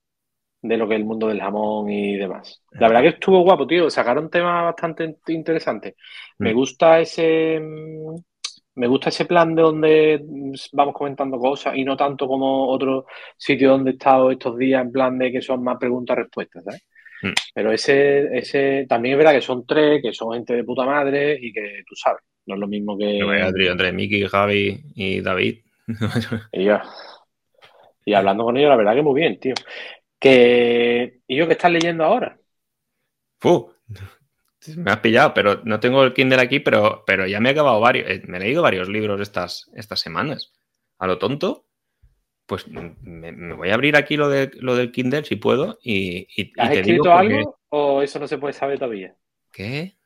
de 0.62 0.76
lo 0.78 0.88
que 0.88 0.94
es 0.94 1.00
el 1.00 1.06
mundo 1.06 1.28
del 1.28 1.40
jamón 1.40 1.90
y 1.90 2.16
demás. 2.16 2.62
La 2.72 2.88
verdad 2.88 3.02
que 3.02 3.08
estuvo 3.08 3.42
guapo, 3.42 3.66
tío. 3.66 3.90
Sacaron 3.90 4.30
temas 4.30 4.64
bastante 4.64 5.18
interesantes. 5.28 5.94
Me 6.38 6.52
mm. 6.52 6.56
gusta 6.56 7.00
ese 7.00 7.60
me 8.76 8.88
gusta 8.88 9.10
ese 9.10 9.24
plan 9.24 9.54
de 9.54 9.62
donde 9.62 10.24
vamos 10.72 10.94
comentando 10.94 11.38
cosas 11.38 11.76
y 11.76 11.84
no 11.84 11.96
tanto 11.96 12.26
como 12.26 12.68
otro 12.68 13.06
sitio 13.36 13.70
donde 13.70 13.92
he 13.92 13.94
estado 13.94 14.30
estos 14.30 14.56
días 14.58 14.82
en 14.82 14.90
plan 14.90 15.16
de 15.18 15.30
que 15.30 15.40
son 15.40 15.62
más 15.62 15.78
preguntas-respuestas, 15.78 16.64
¿sabes? 16.64 16.82
Mm. 17.24 17.32
Pero 17.54 17.72
ese, 17.72 18.36
ese 18.36 18.86
también 18.88 19.14
es 19.14 19.18
verdad 19.18 19.32
que 19.32 19.40
son 19.40 19.66
tres, 19.66 20.02
que 20.02 20.12
son 20.12 20.34
gente 20.34 20.54
de 20.54 20.64
puta 20.64 20.84
madre 20.84 21.38
y 21.40 21.52
que 21.52 21.82
tú 21.86 21.94
sabes, 21.94 22.22
no 22.46 22.54
es 22.54 22.60
lo 22.60 22.68
mismo 22.68 22.98
que. 22.98 23.18
entre 23.18 23.92
Miki, 23.92 24.26
Javi 24.26 24.82
y 24.94 25.20
David. 25.20 25.60
y, 26.52 26.68
y 28.04 28.14
hablando 28.14 28.44
con 28.44 28.56
ellos, 28.56 28.70
la 28.70 28.76
verdad 28.76 28.94
que 28.94 29.02
muy 29.02 29.20
bien, 29.20 29.38
tío. 29.38 29.54
Que... 30.18 31.20
¿Y 31.26 31.36
yo 31.36 31.46
qué 31.46 31.52
estás 31.52 31.70
leyendo 31.70 32.04
ahora? 32.04 32.38
¡Fu! 33.40 33.70
Me 34.76 34.90
has 34.90 35.00
pillado, 35.00 35.34
pero 35.34 35.60
no 35.64 35.78
tengo 35.78 36.02
el 36.04 36.14
Kindle 36.14 36.40
aquí, 36.40 36.58
pero, 36.60 37.04
pero 37.06 37.26
ya 37.26 37.38
me 37.38 37.50
he 37.50 37.52
acabado 37.52 37.80
varios. 37.80 38.08
eh, 38.08 38.22
Me 38.26 38.38
he 38.38 38.40
leído 38.40 38.62
varios 38.62 38.88
libros 38.88 39.20
estas, 39.20 39.70
estas 39.74 40.00
semanas. 40.00 40.52
A 40.98 41.06
lo 41.06 41.18
tonto, 41.18 41.66
pues 42.46 42.68
me, 42.68 43.32
me 43.32 43.54
voy 43.54 43.70
a 43.70 43.74
abrir 43.74 43.96
aquí 43.96 44.16
lo, 44.16 44.28
de, 44.28 44.50
lo 44.60 44.76
del 44.76 44.92
Kindle 44.92 45.24
si 45.24 45.36
puedo 45.36 45.78
y, 45.82 46.26
y- 46.36 46.42
y 46.42 46.52
¿Has 46.58 46.72
te 46.72 46.80
escrito 46.80 47.12
algo 47.12 47.58
o 47.70 48.02
eso 48.02 48.18
no 48.18 48.28
se 48.28 48.38
puede 48.38 48.52
saber 48.52 48.78
todavía? 48.78 49.14
¿Qué? 49.52 49.96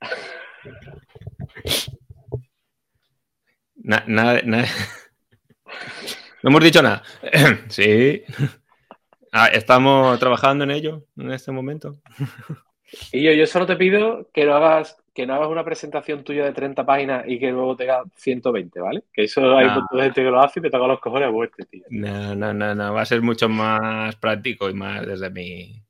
Na- 3.82 4.04
nada, 4.06 4.40
nada. 4.44 4.66
No 6.42 6.50
hemos 6.50 6.62
dicho 6.64 6.82
nada. 6.82 7.02
sí. 7.68 8.22
Ah, 9.32 9.46
estamos 9.48 10.18
trabajando 10.18 10.64
en 10.64 10.70
ello 10.72 11.06
en 11.16 11.30
este 11.32 11.52
momento. 11.52 12.00
Y 13.12 13.22
yo, 13.22 13.32
yo 13.32 13.46
solo 13.46 13.66
te 13.66 13.76
pido 13.76 14.28
que 14.32 14.44
no 14.44 14.54
hagas 14.54 15.00
que 15.14 15.26
no 15.26 15.34
hagas 15.34 15.48
una 15.48 15.64
presentación 15.64 16.22
tuya 16.24 16.44
de 16.44 16.52
30 16.52 16.86
páginas 16.86 17.24
y 17.26 17.38
que 17.38 17.50
luego 17.50 17.76
tenga 17.76 18.02
120, 18.14 18.80
¿vale? 18.80 19.04
Que 19.12 19.24
eso 19.24 19.56
hay 19.56 19.66
de 19.66 20.02
gente 20.02 20.22
que 20.22 20.30
lo 20.30 20.40
hace 20.40 20.60
y 20.60 20.62
me 20.62 20.70
toca 20.70 20.86
los 20.86 21.00
cojones 21.00 21.28
a 21.28 21.32
muerte, 21.32 21.64
tío. 21.66 21.84
No, 21.90 22.34
no, 22.34 22.54
no, 22.54 22.74
no. 22.74 22.94
Va 22.94 23.02
a 23.02 23.06
ser 23.06 23.20
mucho 23.20 23.48
más 23.48 24.14
práctico 24.16 24.70
y 24.70 24.74
más 24.74 25.06
desde 25.06 25.30
mi, 25.30 25.82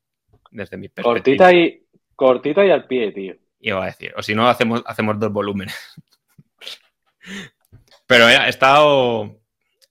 desde 0.51 0.77
mi 0.77 0.89
perspectiva. 0.89 1.15
Cortita 1.15 1.53
y, 1.53 1.83
cortita 2.17 2.65
y 2.65 2.71
al 2.71 2.87
pie, 2.87 3.13
tío. 3.13 3.35
Iba 3.61 3.83
a 3.83 3.87
decir. 3.87 4.15
O 4.17 4.23
si 4.23 4.35
no, 4.35 4.49
hacemos, 4.49 4.83
hacemos 4.87 5.19
dos 5.19 5.33
volúmenes. 5.33 5.77
Pero 8.07 8.27
mira, 8.27 8.47
he 8.47 8.51
estado, 8.51 9.39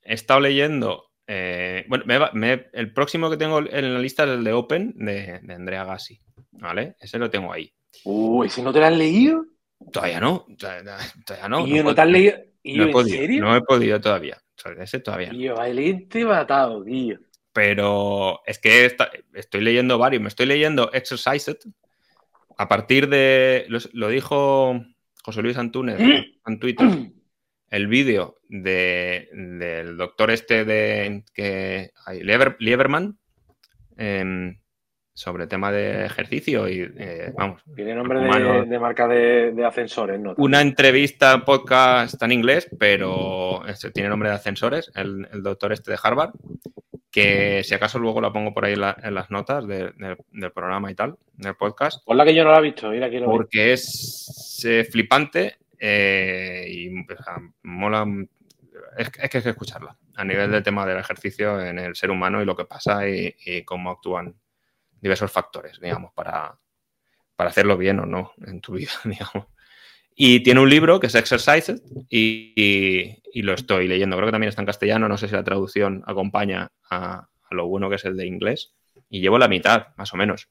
he 0.03 0.13
estado 0.13 0.39
leyendo. 0.39 1.08
Eh, 1.31 1.85
bueno, 1.87 2.03
me 2.07 2.17
va- 2.17 2.31
me- 2.33 2.67
el 2.73 2.91
próximo 2.91 3.29
que 3.29 3.37
tengo 3.37 3.59
en 3.59 3.93
la 3.93 3.99
lista 3.99 4.23
es 4.23 4.31
el 4.31 4.43
de 4.43 4.51
Open 4.53 4.93
de, 4.95 5.39
de 5.43 5.53
Andrea 5.53 5.83
Gassi. 5.85 6.19
¿Vale? 6.53 6.95
Ese 6.99 7.19
lo 7.19 7.29
tengo 7.29 7.53
ahí. 7.53 7.71
Uy, 8.03 8.49
si 8.49 8.61
no 8.63 8.73
te 8.73 8.79
lo 8.79 8.85
has 8.87 8.97
leído. 8.97 9.45
Todavía 9.91 10.19
no. 10.19 10.45
Todavía, 10.57 10.97
todavía 11.25 11.47
no. 11.49 11.67
y 11.67 11.69
yo, 11.69 11.83
no 11.83 11.89
no 11.89 11.95
te 11.95 12.01
has 12.01 12.07
leído. 12.09 12.33
Y 12.63 12.73
no 12.73 12.77
yo, 12.77 12.83
he 12.83 12.85
¿en 12.87 12.91
podido. 12.91 13.17
serio? 13.17 13.41
No 13.43 13.55
he 13.55 13.61
podido 13.61 14.01
todavía. 14.01 14.37
Ese 14.79 14.99
todavía 14.99 15.31
no. 15.31 15.37
Tío, 15.37 15.55
valiente 15.55 16.25
matado, 16.25 16.83
tío. 16.83 17.17
pero 17.53 18.41
es 18.45 18.59
que 18.59 18.91
estoy 19.33 19.61
leyendo 19.61 19.97
varios. 19.97 20.21
Me 20.21 20.27
estoy 20.29 20.47
leyendo 20.47 20.91
Exercised 20.91 21.57
a 22.57 22.67
partir 22.67 23.07
de. 23.07 23.65
Lo, 23.69 23.79
lo 23.93 24.09
dijo 24.09 24.81
José 25.23 25.41
Luis 25.41 25.57
Antúnez 25.57 25.97
en 26.45 26.59
Twitter. 26.59 26.87
El 27.69 27.87
vídeo 27.87 28.37
de, 28.47 29.29
del 29.33 29.95
doctor 29.97 30.31
este 30.31 30.65
de. 30.65 31.23
que 31.33 31.91
Lieber- 32.23 32.55
Lieberman 32.59 33.17
em, 33.97 34.57
sobre 35.13 35.47
tema 35.47 35.71
de 35.71 36.05
ejercicio 36.05 36.67
y. 36.67 36.91
eh, 36.97 37.31
vamos. 37.37 37.61
Tiene 37.75 37.93
nombre 37.93 38.19
de, 38.21 38.79
marca 38.79 39.07
de, 39.07 39.51
de 39.51 39.65
ascensores, 39.65 40.19
¿no? 40.19 40.33
Una 40.37 40.61
entrevista, 40.61 41.43
podcast 41.45 42.13
está 42.13 42.25
en 42.25 42.31
inglés, 42.31 42.67
pero 42.79 43.65
este, 43.67 43.91
tiene 43.91 44.09
nombre 44.09 44.29
de 44.29 44.35
ascensores, 44.35 44.91
el, 44.95 45.27
el 45.31 45.43
doctor 45.43 45.71
este 45.73 45.91
de 45.91 45.99
Harvard, 46.01 46.31
que 47.11 47.61
si 47.63 47.73
acaso 47.75 47.99
luego 47.99 48.21
la 48.21 48.31
pongo 48.31 48.53
por 48.53 48.65
ahí 48.65 48.73
en, 48.73 48.81
la- 48.81 48.97
en 49.03 49.13
las 49.13 49.29
notas 49.29 49.67
de- 49.67 49.91
de- 49.97 50.17
del 50.31 50.51
programa 50.51 50.89
y 50.89 50.95
tal, 50.95 51.17
del 51.33 51.55
podcast, 51.55 52.03
Por 52.05 52.15
la 52.15 52.25
que 52.25 52.33
yo 52.33 52.43
no 52.43 52.51
la 52.51 52.59
he 52.59 52.63
visto, 52.63 52.89
mira, 52.89 53.09
quiero 53.09 53.27
ver. 53.27 53.31
porque 53.37 53.73
es 53.73 54.63
eh, 54.65 54.85
flipante 54.89 55.57
eh, 55.79 56.65
y 56.69 56.89
mola. 57.63 58.05
Es, 58.97 59.09
que- 59.09 59.21
es 59.23 59.29
que 59.29 59.37
hay 59.37 59.43
que 59.43 59.49
escucharla 59.49 59.97
a 60.15 60.23
nivel 60.25 60.51
del 60.51 60.63
tema 60.63 60.85
del 60.85 60.99
ejercicio 60.99 61.59
en 61.61 61.79
el 61.79 61.95
ser 61.95 62.11
humano 62.11 62.41
y 62.41 62.45
lo 62.45 62.55
que 62.55 62.65
pasa 62.65 63.07
y, 63.07 63.35
y 63.45 63.63
cómo 63.63 63.91
actúan 63.91 64.35
diversos 65.01 65.31
factores, 65.31 65.79
digamos, 65.79 66.13
para, 66.13 66.57
para 67.35 67.49
hacerlo 67.51 67.77
bien 67.77 67.99
o 67.99 68.05
no 68.05 68.33
en 68.45 68.61
tu 68.61 68.73
vida, 68.73 68.91
digamos. 69.05 69.47
Y 70.15 70.41
tiene 70.43 70.59
un 70.61 70.69
libro 70.69 70.99
que 70.99 71.07
es 71.07 71.15
Exercises 71.15 71.81
y, 72.09 72.53
y- 72.55 73.23
y 73.33 73.41
lo 73.43 73.53
estoy 73.53 73.87
leyendo. 73.87 74.15
Creo 74.17 74.27
que 74.27 74.31
también 74.33 74.49
está 74.49 74.61
en 74.61 74.65
castellano, 74.67 75.07
no 75.07 75.17
sé 75.17 75.27
si 75.27 75.35
la 75.35 75.43
traducción 75.43 76.03
acompaña 76.07 76.71
a, 76.89 77.27
a 77.49 77.55
lo 77.55 77.67
bueno 77.67 77.89
que 77.89 77.95
es 77.97 78.05
el 78.05 78.17
de 78.17 78.27
inglés. 78.27 78.73
Y 79.09 79.21
llevo 79.21 79.37
la 79.39 79.47
mitad, 79.47 79.87
más 79.97 80.13
o 80.13 80.17
menos. 80.17 80.49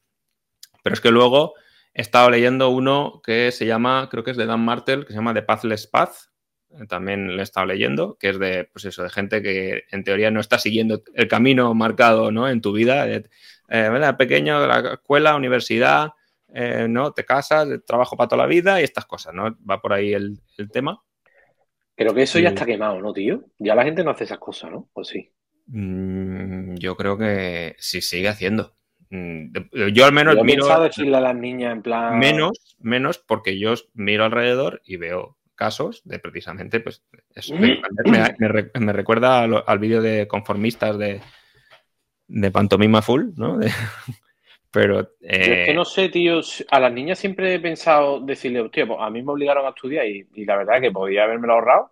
Pero 0.83 0.95
es 0.95 1.01
que 1.01 1.11
luego 1.11 1.55
he 1.99 2.01
estado 2.01 2.31
leyendo 2.31 2.71
uno 2.71 3.21
que 3.25 3.51
se 3.51 3.67
llama, 3.67 4.09
creo 4.09 4.23
que 4.23 4.31
es 4.31 4.37
de 4.37 4.47
Dan 4.47 4.65
Martel, 4.65 5.05
que 5.05 5.13
se 5.13 5.19
llama 5.19 5.35
The 5.35 5.43
Pathless 5.43 5.89
Path. 5.89 6.15
Eh, 6.71 6.87
También 6.89 7.35
le 7.35 7.41
he 7.41 7.43
estado 7.43 7.67
leyendo, 7.67 8.17
que 8.21 8.29
es 8.29 8.39
de, 8.39 8.71
pues 8.73 8.85
eso, 8.85 9.03
de 9.03 9.11
gente 9.11 9.43
que 9.43 9.83
en 9.91 10.05
teoría 10.05 10.31
no 10.31 10.39
está 10.39 10.61
siguiendo 10.61 11.03
el 11.15 11.27
camino 11.27 11.75
marcado 11.75 12.31
¿no? 12.31 12.49
en 12.49 12.61
tu 12.61 12.73
vida. 12.73 13.05
De, 13.05 13.17
eh, 13.17 13.25
¿verdad? 13.69 14.17
pequeño, 14.17 14.65
la 14.65 14.93
escuela, 14.93 15.35
universidad, 15.35 16.11
eh, 16.55 16.87
¿no? 16.89 17.13
Te 17.13 17.25
casas, 17.25 17.67
trabajo 17.85 18.17
para 18.17 18.29
toda 18.29 18.43
la 18.45 18.49
vida 18.49 18.81
y 18.81 18.85
estas 18.85 19.05
cosas, 19.05 19.35
¿no? 19.35 19.59
Va 19.69 19.81
por 19.83 19.93
ahí 19.93 20.13
el, 20.13 20.39
el 20.57 20.71
tema. 20.71 21.03
Creo 21.97 22.15
que 22.15 22.23
eso 22.23 22.39
ya 22.39 22.51
está 22.51 22.65
quemado, 22.65 23.01
¿no, 23.01 23.13
tío? 23.13 23.45
Ya 23.59 23.75
la 23.75 23.83
gente 23.83 24.05
no 24.05 24.13
hace 24.13 24.23
esas 24.23 24.39
cosas, 24.39 24.71
¿no? 24.71 24.89
Pues 24.93 25.09
sí. 25.09 25.33
Mm, 25.67 26.77
yo 26.77 26.97
creo 26.97 27.19
que 27.19 27.75
sí 27.81 28.01
sigue 28.01 28.29
haciendo. 28.29 28.78
Mm, 29.11 29.53
Yo 29.93 30.05
al 30.05 30.13
menos 30.13 30.35
Yo 30.35 30.41
he 30.41 30.45
miro 30.45 30.63
pensado 30.65 30.85
decirle 30.85 31.17
a 31.17 31.21
las 31.21 31.35
niñas 31.35 31.73
en 31.73 31.83
plan. 31.83 32.19
menos, 32.19 32.77
menos 32.81 33.19
porque 33.19 33.59
yo 33.59 33.75
miro 33.95 34.25
alrededor 34.25 34.83
y 34.85 34.97
veo 34.97 35.37
casos 35.55 36.03
de 36.05 36.19
precisamente, 36.19 36.81
pues, 36.81 37.03
eso, 37.35 37.55
Mm. 37.55 37.61
me, 38.11 38.35
me 38.39 38.49
re- 38.49 38.71
me 38.79 38.93
recuerda 38.93 39.43
a 39.43 39.47
lo- 39.47 39.69
al 39.69 39.79
vídeo 39.79 40.01
de 40.03 40.29
conformistas 40.29 40.97
de, 40.99 41.21
de 42.29 42.51
Pantomima 42.51 43.03
Full, 43.03 43.31
¿no? 43.37 43.59
De- 43.59 43.73
pero 44.71 45.03
Yo 45.03 45.09
es 45.31 45.39
que 45.65 45.71
eh, 45.71 45.75
no 45.75 45.85
sé, 45.85 46.09
tío. 46.11 46.41
A 46.71 46.79
las 46.81 46.93
niñas 46.93 47.19
siempre 47.19 47.55
he 47.55 47.61
pensado 47.61 48.21
decirle, 48.21 48.61
hostia, 48.61 48.87
pues 48.87 48.99
a 49.01 49.11
mí 49.11 49.23
me 49.23 49.33
obligaron 49.33 49.65
a 49.67 49.71
estudiar 49.71 50.07
y, 50.07 50.29
y 50.35 50.45
la 50.45 50.57
verdad 50.57 50.81
que 50.81 50.91
podía 50.93 51.25
haberme 51.25 51.51
ahorrado, 51.53 51.91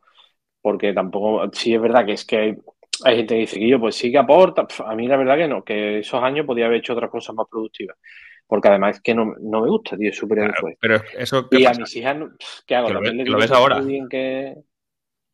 porque 0.61 0.93
tampoco, 0.93 1.51
sí 1.53 1.75
es 1.75 1.81
verdad 1.81 2.05
que 2.07 2.13
es 2.13 2.25
que 2.25 2.59
hay, 3.05 3.17
gente 3.17 3.35
que 3.35 3.41
dice 3.41 3.59
que 3.59 3.69
yo, 3.69 3.81
pues 3.81 3.95
sí 3.97 4.11
que 4.11 4.19
aporta. 4.19 4.67
A 4.87 4.95
mí 4.95 5.07
la 5.09 5.17
verdad 5.17 5.37
que 5.37 5.49
no, 5.49 5.65
que 5.65 5.99
esos 6.01 6.23
años 6.23 6.47
podía 6.47 6.67
haber 6.67 6.79
hecho 6.79 6.93
otras 6.95 7.11
cosas 7.11 7.35
más 7.35 7.47
productivas. 7.51 7.97
Porque 8.47 8.69
además 8.69 8.97
es 8.97 9.03
que 9.03 9.15
no, 9.15 9.35
no 9.41 9.63
me 9.63 9.69
gusta, 9.69 9.97
tío, 9.97 10.11
es 10.11 10.17
súper 10.17 10.39
claro, 10.39 10.53
esfuerzo. 10.55 10.79
pero 10.81 11.01
eso 11.19 11.49
¿qué 11.49 11.61
Y 11.61 11.67
a 11.67 11.73
mis 11.73 11.97
hijas, 11.97 12.17
¿qué 12.67 12.77
hago? 12.77 12.89
Que 12.89 12.95
lo 12.95 13.01
ves- 13.01 13.11
que 13.13 13.25
lo 13.25 13.39
ves 13.39 13.51
ahora. 13.51 13.81
que- 14.09 14.55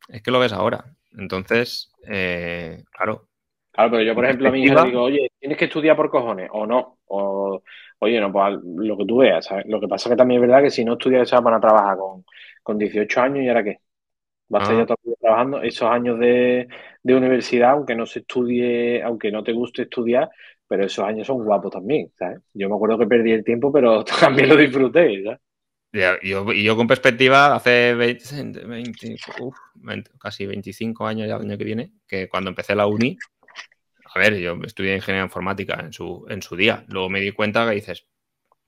es 0.09 0.21
que 0.21 0.31
lo 0.31 0.39
ves 0.39 0.53
ahora. 0.53 0.83
Entonces, 1.17 1.91
eh, 2.07 2.83
claro, 2.91 3.27
Claro, 3.71 3.89
pero 3.91 4.03
yo, 4.03 4.13
por 4.15 4.25
ejemplo, 4.25 4.49
a 4.49 4.51
mi 4.51 4.63
hija 4.63 4.83
digo, 4.83 5.01
oye, 5.01 5.31
tienes 5.39 5.57
que 5.57 5.65
estudiar 5.65 5.95
por 5.95 6.09
cojones, 6.11 6.47
o 6.53 6.65
no, 6.67 6.99
o, 7.05 7.63
oye, 7.99 8.19
no, 8.19 8.31
pues 8.31 8.55
lo 8.63 8.95
que 8.97 9.05
tú 9.05 9.17
veas, 9.17 9.45
¿sabes? 9.45 9.65
Lo 9.67 9.79
que 9.79 9.87
pasa 9.87 10.09
que 10.11 10.15
también 10.15 10.41
es 10.43 10.47
verdad 10.47 10.63
que 10.63 10.69
si 10.69 10.85
no 10.85 10.93
estudias, 10.93 11.27
se 11.27 11.35
van 11.39 11.55
a 11.55 11.59
trabajar 11.59 11.97
con, 11.97 12.23
con 12.61 12.77
18 12.77 13.21
años 13.21 13.43
y 13.43 13.47
ahora 13.47 13.63
qué. 13.63 13.79
Va 14.53 14.59
a 14.59 14.61
estar 14.63 14.75
Ah. 14.77 14.79
ya 14.81 14.85
todo 14.85 14.97
el 15.03 15.09
día 15.09 15.15
trabajando. 15.21 15.61
Esos 15.63 15.89
años 15.89 16.19
de, 16.19 16.67
de 17.03 17.15
universidad, 17.15 17.71
aunque 17.71 17.95
no 17.95 18.05
se 18.05 18.19
estudie, 18.19 19.03
aunque 19.03 19.31
no 19.31 19.43
te 19.43 19.51
guste 19.51 19.83
estudiar, 19.83 20.29
pero 20.67 20.85
esos 20.85 21.05
años 21.05 21.27
son 21.27 21.43
guapos 21.43 21.71
también. 21.71 22.11
Yo 22.53 22.69
me 22.69 22.75
acuerdo 22.75 22.97
que 22.97 23.05
perdí 23.05 23.31
el 23.31 23.43
tiempo, 23.43 23.71
pero 23.71 24.03
también 24.19 24.49
lo 24.49 24.55
disfruté, 24.55 25.23
¿sabes? 25.23 25.39
Y 26.23 26.63
yo 26.63 26.75
con 26.75 26.87
perspectiva, 26.87 27.53
hace 27.53 27.93
20, 27.93 28.65
20, 28.65 29.15
uf, 29.41 29.55
20, 29.75 30.11
casi 30.19 30.47
25 30.47 31.05
años 31.05 31.27
ya 31.27 31.35
el 31.35 31.43
año 31.43 31.57
que 31.57 31.63
viene, 31.63 31.91
que 32.07 32.27
cuando 32.27 32.49
empecé 32.49 32.73
la 32.73 32.87
uni, 32.87 33.15
a 34.15 34.19
ver, 34.19 34.37
yo 34.37 34.57
estudié 34.63 34.95
ingeniería 34.95 35.25
informática 35.25 35.79
en 35.79 35.93
su, 35.93 36.25
en 36.29 36.41
su 36.41 36.55
día. 36.55 36.83
Luego 36.87 37.09
me 37.09 37.19
di 37.19 37.31
cuenta 37.31 37.67
que 37.67 37.75
dices, 37.75 38.07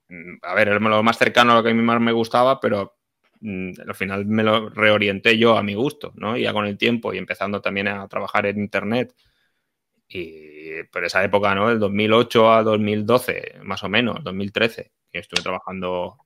mm, 0.10 0.38
a 0.44 0.54
ver, 0.56 0.70
era 0.70 0.80
lo 0.80 1.04
más 1.04 1.18
cercano 1.18 1.54
a 1.54 1.56
lo 1.56 1.64
que 1.64 1.72
a 1.72 1.74
mí 1.74 1.82
más 1.82 2.00
me 2.02 2.12
gustaba, 2.12 2.60
pero 2.60 2.95
al 3.46 3.96
final 3.96 4.26
me 4.26 4.44
lo 4.44 4.70
reorienté 4.70 5.38
yo 5.38 5.58
a 5.58 5.64
mi 5.64 5.74
gusto, 5.74 6.14
¿no? 6.16 6.38
Ya 6.38 6.54
con 6.54 6.66
el 6.66 6.78
tiempo 6.78 7.14
y 7.14 7.18
empezando 7.18 7.62
también 7.62 7.88
a 7.88 8.08
trabajar 8.08 8.46
en 8.46 8.60
Internet. 8.60 9.16
Y 10.08 10.84
por 10.92 11.04
esa 11.04 11.24
época, 11.24 11.54
¿no? 11.56 11.70
Del 11.70 11.80
2008 11.80 12.54
a 12.54 12.64
2012, 12.64 13.60
más 13.64 13.84
o 13.84 13.90
menos, 13.90 14.24
2013, 14.24 14.92
que 15.12 15.20
estuve 15.20 15.42
trabajando 15.42 16.18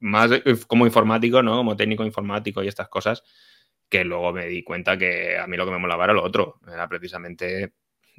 más 0.00 0.30
como 0.66 0.86
informático, 0.86 1.42
¿no? 1.42 1.56
Como 1.56 1.76
técnico 1.76 2.04
informático 2.04 2.62
y 2.62 2.68
estas 2.68 2.88
cosas, 2.88 3.22
que 3.88 4.04
luego 4.04 4.32
me 4.32 4.46
di 4.46 4.62
cuenta 4.62 4.96
que 4.98 5.38
a 5.38 5.46
mí 5.46 5.56
lo 5.56 5.64
que 5.64 5.72
me 5.72 5.78
molaba 5.78 6.04
era 6.04 6.12
lo 6.12 6.22
otro, 6.22 6.60
era 6.66 6.88
precisamente 6.88 7.74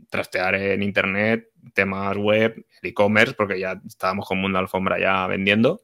trastear 0.10 0.56
en 0.56 0.84
internet, 0.84 1.50
temas 1.74 2.16
web, 2.18 2.66
e-commerce, 2.82 3.34
porque 3.34 3.60
ya 3.60 3.82
estábamos 3.86 4.28
con 4.28 4.40
Mundo 4.40 4.60
Alfombra 4.60 5.00
ya 5.00 5.28
vendiendo, 5.28 5.82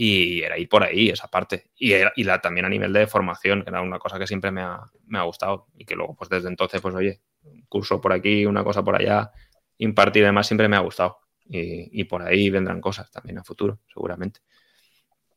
y 0.00 0.42
era 0.42 0.58
ir 0.58 0.68
por 0.68 0.84
ahí 0.84 1.08
esa 1.08 1.28
parte. 1.28 1.70
Y, 1.76 1.92
la, 2.24 2.40
también 2.40 2.66
a 2.66 2.68
nivel 2.68 2.92
de 2.92 3.06
formación, 3.06 3.62
que 3.62 3.70
era 3.70 3.80
una 3.82 3.98
cosa 3.98 4.18
que 4.18 4.26
siempre 4.26 4.50
me 4.52 4.62
ha, 4.62 4.80
me 5.06 5.18
ha 5.18 5.22
gustado, 5.22 5.66
y 5.76 5.84
que 5.84 5.96
luego, 5.96 6.14
pues 6.14 6.30
desde 6.30 6.48
entonces, 6.48 6.80
pues 6.80 6.94
oye, 6.94 7.20
curso 7.68 8.00
por 8.00 8.12
aquí, 8.12 8.46
una 8.46 8.62
cosa 8.64 8.84
por 8.84 8.96
allá, 8.96 9.32
impartir 9.78 10.22
y 10.22 10.26
demás 10.26 10.46
siempre 10.46 10.68
me 10.68 10.76
ha 10.76 10.80
gustado. 10.80 11.18
Y, 11.48 12.00
y 12.00 12.04
por 12.04 12.22
ahí 12.22 12.50
vendrán 12.50 12.80
cosas 12.80 13.10
también 13.10 13.38
a 13.38 13.44
futuro, 13.44 13.80
seguramente 13.92 14.40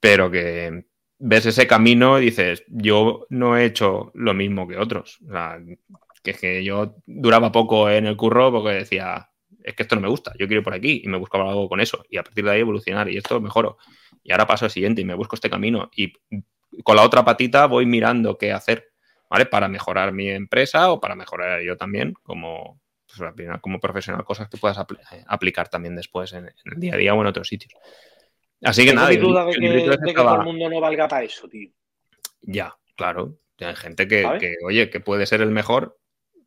pero 0.02 0.32
que 0.32 0.86
ves 1.20 1.46
ese 1.46 1.68
camino 1.68 2.20
y 2.20 2.26
dices, 2.26 2.66
yo 2.68 3.28
no 3.30 3.56
he 3.56 3.66
hecho 3.66 4.12
lo 4.16 4.34
mismo 4.34 4.68
que 4.68 4.78
otros. 4.78 5.20
O 5.28 5.32
sea, 5.32 5.60
que 6.24 6.34
que 6.34 6.64
yo 6.64 6.98
duraba 7.06 7.52
poco 7.52 7.90
en 7.90 8.08
el 8.08 8.18
curro 8.18 8.52
porque 8.52 8.72
decía, 8.72 9.31
es 9.64 9.76
que 9.76 9.84
esto 9.84 9.96
no 9.96 10.02
me 10.02 10.08
gusta, 10.08 10.32
yo 10.38 10.48
quiero 10.48 10.60
ir 10.60 10.64
por 10.64 10.74
aquí 10.74 11.02
y 11.04 11.08
me 11.08 11.18
busco 11.18 11.38
algo 11.38 11.68
con 11.70 11.80
eso 11.80 12.04
y 12.10 12.18
a 12.18 12.24
partir 12.24 12.44
de 12.46 12.52
ahí 12.52 12.60
evolucionar 12.62 13.10
y 13.10 13.18
esto 13.18 13.40
mejoro. 13.42 13.78
Y 14.24 14.32
ahora 14.32 14.46
paso 14.46 14.66
al 14.66 14.72
siguiente 14.72 15.02
y 15.02 15.06
me 15.06 15.16
busco 15.16 15.36
este 15.36 15.50
camino 15.50 15.90
y 15.96 16.14
con 16.84 16.96
la 16.96 17.04
otra 17.04 17.26
patita 17.26 17.66
voy 17.66 17.86
mirando 17.86 18.38
qué 18.38 18.52
hacer, 18.52 18.92
¿vale? 19.30 19.46
Para 19.46 19.68
mejorar 19.68 20.12
mi 20.12 20.30
empresa 20.30 20.92
o 20.92 21.00
para 21.00 21.16
mejorar 21.16 21.62
yo 21.62 21.78
también 21.78 22.14
como, 22.24 22.80
pues, 23.08 23.32
como 23.62 23.80
profesional, 23.80 24.24
cosas 24.24 24.50
que 24.50 24.58
puedas 24.58 24.78
eh, 24.78 25.24
aplicar 25.28 25.70
también 25.70 25.96
después 25.96 26.34
en, 26.34 26.46
el 26.66 26.80
día 26.80 26.94
a 26.94 26.98
día 26.98 27.14
o 27.14 27.22
en 27.22 27.28
otros 27.28 27.48
sitios. 27.48 27.74
Así 28.64 28.86
que 28.86 28.94
nada. 28.94 29.12
No 29.12 29.20
duda 29.20 29.46
de, 29.46 29.54
que, 29.54 30.14
todo 30.14 30.36
el 30.36 30.44
mundo 30.44 30.70
no 30.70 30.80
valga 30.80 31.08
para 31.08 31.24
eso, 31.24 31.48
tío. 31.48 31.70
Ya, 32.42 32.76
claro. 32.96 33.38
Hay 33.60 33.76
gente 33.76 34.08
que, 34.08 34.26
oye, 34.66 34.90
que 34.90 35.00
puede 35.00 35.26
ser 35.26 35.42
el 35.42 35.52
mejor 35.52 36.00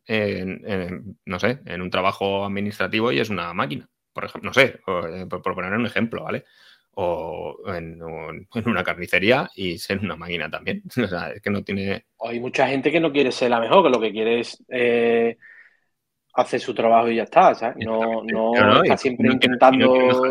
en, 0.07 1.17
no 1.25 1.39
sé, 1.39 1.59
en 1.65 1.81
un 1.81 1.89
trabajo 1.89 2.45
administrativo 2.45 3.11
y 3.11 3.19
es 3.19 3.29
una 3.29 3.53
máquina, 3.53 3.87
por 4.13 4.25
ejemplo, 4.25 4.49
no 4.49 4.53
sé, 4.53 4.79
eh, 4.87 5.25
por, 5.29 5.41
poner 5.41 5.73
un 5.73 5.85
ejemplo, 5.85 6.23
¿vale? 6.23 6.45
O 6.93 7.57
en, 7.67 8.01
una 8.01 8.83
carnicería 8.83 9.49
y 9.55 9.77
ser 9.77 9.99
una 9.99 10.15
máquina 10.15 10.49
también. 10.49 10.83
O 11.03 11.07
sea, 11.07 11.31
es 11.31 11.41
que 11.41 11.49
no 11.49 11.63
tiene. 11.63 12.05
Hay 12.19 12.39
mucha 12.39 12.67
gente 12.67 12.91
que 12.91 12.99
no 12.99 13.11
quiere 13.11 13.31
ser 13.31 13.49
la 13.49 13.59
mejor, 13.59 13.83
que 13.83 13.89
lo 13.89 13.99
que 13.99 14.11
quiere 14.11 14.39
es 14.39 14.63
eh, 14.69 15.37
hacer 16.33 16.59
su 16.59 16.73
trabajo 16.73 17.09
y 17.09 17.15
ya 17.15 17.23
está, 17.23 17.55
¿sabes? 17.55 17.77
No, 17.85 18.23
no, 18.23 18.83
está 18.83 18.97
siempre 18.97 19.31
intentando 19.31 20.21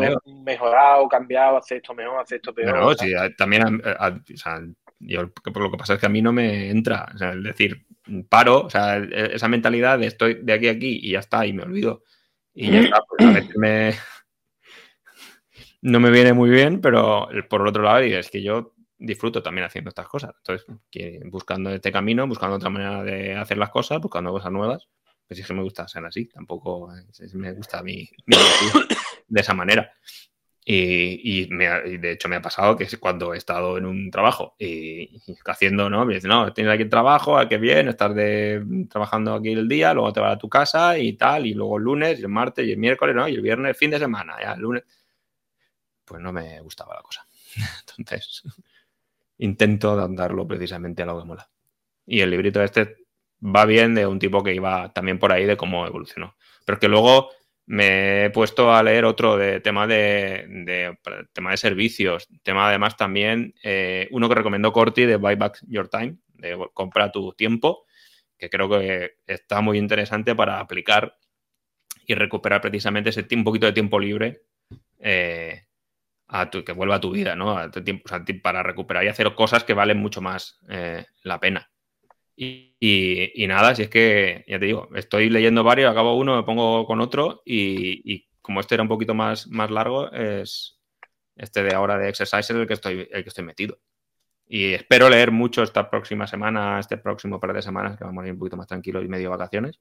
mejorar 0.43 0.99
o 0.99 1.07
cambiar 1.07 1.53
o 1.53 1.57
hacer 1.57 1.77
esto 1.77 1.93
mejor, 1.93 2.21
hacer 2.21 2.37
esto 2.37 2.53
peor. 2.53 2.79
No, 2.79 2.93
sí, 2.93 3.13
también, 3.37 3.81
o 3.83 4.37
sea, 4.37 4.61
yo, 4.99 5.31
por 5.31 5.61
lo 5.61 5.71
que 5.71 5.77
pasa 5.77 5.95
es 5.95 5.99
que 5.99 6.05
a 6.05 6.09
mí 6.09 6.21
no 6.21 6.31
me 6.31 6.69
entra, 6.69 7.07
o 7.13 7.23
es 7.23 7.43
decir, 7.43 7.85
paro, 8.29 8.61
o 8.65 8.69
sea, 8.69 8.97
e, 8.97 9.35
esa 9.35 9.47
mentalidad 9.47 9.99
de 9.99 10.07
estoy 10.07 10.35
de 10.41 10.53
aquí 10.53 10.67
a 10.67 10.71
aquí 10.71 10.99
y 11.01 11.11
ya 11.11 11.19
está, 11.19 11.45
y 11.45 11.53
me 11.53 11.63
olvido. 11.63 12.03
Y 12.53 12.71
ya 12.71 12.79
está, 12.81 13.01
pues 13.07 13.29
a 13.29 13.33
veces 13.33 13.57
me... 13.57 13.93
no 15.81 15.99
me 15.99 16.09
viene 16.09 16.33
muy 16.33 16.49
bien, 16.49 16.81
pero 16.81 17.27
por 17.49 17.67
otro 17.67 17.83
lado, 17.83 17.99
es 17.99 18.29
que 18.29 18.41
yo 18.41 18.73
disfruto 18.97 19.43
también 19.43 19.65
haciendo 19.65 19.89
estas 19.89 20.07
cosas. 20.07 20.33
Entonces, 20.37 20.65
buscando 21.25 21.69
este 21.69 21.91
camino, 21.91 22.27
buscando 22.27 22.55
otra 22.55 22.69
manera 22.69 23.03
de 23.03 23.35
hacer 23.35 23.57
las 23.57 23.69
cosas, 23.69 23.99
buscando 23.99 24.31
cosas 24.31 24.51
nuevas, 24.51 24.87
pues 25.27 25.39
es 25.39 25.47
que 25.47 25.53
me 25.53 25.63
gusta 25.63 25.87
ser 25.87 26.05
así, 26.05 26.27
tampoco 26.27 26.91
me 27.33 27.53
gusta 27.53 27.79
a 27.79 27.83
mí 27.83 28.07
de 29.27 29.41
esa 29.41 29.53
manera. 29.53 29.91
Y, 30.67 31.45
de 31.45 32.11
hecho 32.11 32.27
me 32.27 32.37
ha 32.37 32.41
pasado 32.41 32.75
que 32.75 32.87
cuando 32.97 33.35
he 33.35 33.37
estado 33.37 33.77
en 33.77 33.85
un 33.85 34.09
trabajo 34.09 34.55
y, 34.57 35.21
haciendo, 35.45 35.91
¿no? 35.91 36.05
Me 36.05 36.15
dicen, 36.15 36.29
no, 36.29 36.51
tienes 36.53 36.73
aquí 36.73 36.83
el 36.83 36.89
trabajo, 36.89 37.37
¿a 37.37 37.47
qué 37.47 37.59
bien? 37.59 37.87
Estás 37.87 38.15
de, 38.15 38.65
trabajando 38.89 39.35
aquí 39.35 39.51
el 39.51 39.67
día, 39.67 39.93
luego 39.93 40.11
te 40.11 40.21
vas 40.21 40.33
a 40.35 40.39
tu 40.39 40.49
casa 40.49 40.97
y 40.97 41.13
tal, 41.13 41.45
y 41.45 41.53
luego 41.53 41.77
el 41.77 41.83
lunes, 41.83 42.19
y 42.19 42.23
el 42.23 42.29
martes, 42.29 42.65
y 42.65 42.71
el 42.71 42.79
miércoles, 42.79 43.15
¿no? 43.15 43.27
Y 43.27 43.35
el 43.35 43.41
viernes, 43.41 43.77
fin 43.77 43.91
de 43.91 43.99
semana, 43.99 44.37
ya 44.41 44.53
el 44.53 44.61
lunes. 44.61 44.83
Pues 46.03 46.19
no 46.21 46.33
me 46.33 46.59
gustaba 46.61 46.95
la 46.95 47.01
cosa. 47.03 47.25
Entonces, 47.97 48.41
intento 49.37 49.91
adaptarlo 49.91 50.47
precisamente 50.47 51.03
a 51.03 51.05
lo 51.05 51.19
que 51.19 51.25
mola. 51.25 51.47
Y 52.07 52.21
el 52.21 52.31
librito 52.31 52.63
este 52.63 53.05
va 53.43 53.65
bien 53.65 53.93
de 53.93 54.07
un 54.07 54.17
tipo 54.17 54.43
que 54.43 54.55
iba 54.55 54.91
también 54.93 55.19
por 55.19 55.31
ahí 55.31 55.45
de 55.45 55.57
cómo 55.57 55.85
evolucionó. 55.85 56.35
Pero 56.65 56.79
que 56.79 56.87
luego 56.87 57.29
me 57.67 58.25
he 58.25 58.29
puesto 58.29 58.73
a 58.73 58.83
leer 58.83 59.05
otro 59.05 59.37
de 59.37 59.59
tema 59.59 59.87
de, 59.87 60.97
tema 61.33 61.51
de 61.51 61.57
servicios, 61.57 62.27
tema 62.43 62.67
además 62.69 62.95
también 62.95 63.55
eh, 63.63 64.07
uno 64.11 64.29
que 64.29 64.35
recomendó 64.35 64.71
Corti 64.71 65.05
de 65.05 65.15
Buy 65.15 65.35
Back 65.35 65.59
Your 65.67 65.89
Time, 65.89 66.17
de 66.35 66.57
compra 66.73 67.11
tu 67.11 67.33
tiempo, 67.33 67.85
que 68.37 68.49
creo 68.49 68.69
que 68.69 69.17
está 69.25 69.61
muy 69.61 69.77
interesante 69.77 70.35
para 70.35 70.59
aplicar 70.59 71.17
y 72.05 72.13
recuperar 72.13 72.61
precisamente 72.61 73.09
ese 73.09 73.25
un 73.31 73.43
poquito 73.43 73.65
de 73.65 73.73
tiempo 73.73 73.99
libre 73.99 74.43
eh, 74.99 75.63
a 76.27 76.49
tu, 76.49 76.63
que 76.63 76.71
vuelva 76.71 76.95
a 76.95 77.01
tu 77.01 77.11
vida, 77.11 77.35
¿no? 77.35 77.57
para 78.43 78.63
recuperar 78.63 79.03
y 79.03 79.07
hacer 79.07 79.33
cosas 79.33 79.63
que 79.63 79.73
valen 79.73 79.97
mucho 79.97 80.21
más 80.21 80.59
eh, 80.69 81.05
la 81.23 81.39
pena. 81.39 81.71
Y, 82.37 83.45
nada, 83.47 83.75
si 83.75 83.83
es 83.83 83.89
que, 83.89 84.43
ya 84.47 84.59
te 84.59 84.65
digo, 84.65 84.89
estoy 84.95 85.29
leyendo 85.29 85.63
varios, 85.63 85.89
acabo 85.89 86.17
uno, 86.17 86.35
me 86.35 86.43
pongo 86.43 86.85
con 86.85 86.99
otro 86.99 87.41
y, 87.45 88.27
como 88.41 88.59
este 88.59 88.75
era 88.75 88.83
un 88.83 88.89
poquito 88.89 89.13
más, 89.13 89.47
más 89.47 89.71
largo, 89.71 90.11
es 90.11 90.79
este 91.35 91.63
de 91.63 91.73
ahora 91.73 91.97
de 91.97 92.09
Exercise 92.09 92.53
el 92.53 92.67
que 92.67 92.73
estoy, 92.73 93.07
el 93.11 93.23
que 93.23 93.29
estoy 93.29 93.43
metido. 93.43 93.79
Y 94.47 94.73
espero 94.73 95.09
leer 95.09 95.31
mucho 95.31 95.63
esta 95.63 95.89
próxima 95.89 96.27
semana, 96.27 96.79
este 96.79 96.97
próximo 96.97 97.39
par 97.39 97.53
de 97.53 97.61
semanas, 97.61 97.97
que 97.97 98.03
vamos 98.03 98.23
a 98.23 98.27
ir 98.27 98.33
un 98.33 98.39
poquito 98.39 98.57
más 98.57 98.67
tranquilos 98.67 99.03
y 99.03 99.07
medio 99.07 99.31
vacaciones, 99.31 99.79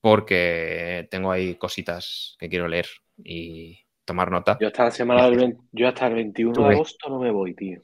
porque 0.00 1.06
tengo 1.10 1.30
ahí 1.30 1.54
cositas 1.54 2.36
que 2.38 2.48
quiero 2.48 2.66
leer 2.66 2.86
y 3.18 3.78
tomar 4.04 4.30
nota. 4.30 4.58
Yo 4.60 4.66
hasta 4.66 4.84
la 4.84 4.90
semana 4.90 5.30
del 5.30 5.56
yo 5.70 5.86
hasta 5.86 6.08
el 6.08 6.14
21 6.14 6.68
de 6.68 6.74
agosto 6.74 7.08
no 7.08 7.20
me 7.20 7.30
voy, 7.30 7.54
tío. 7.54 7.80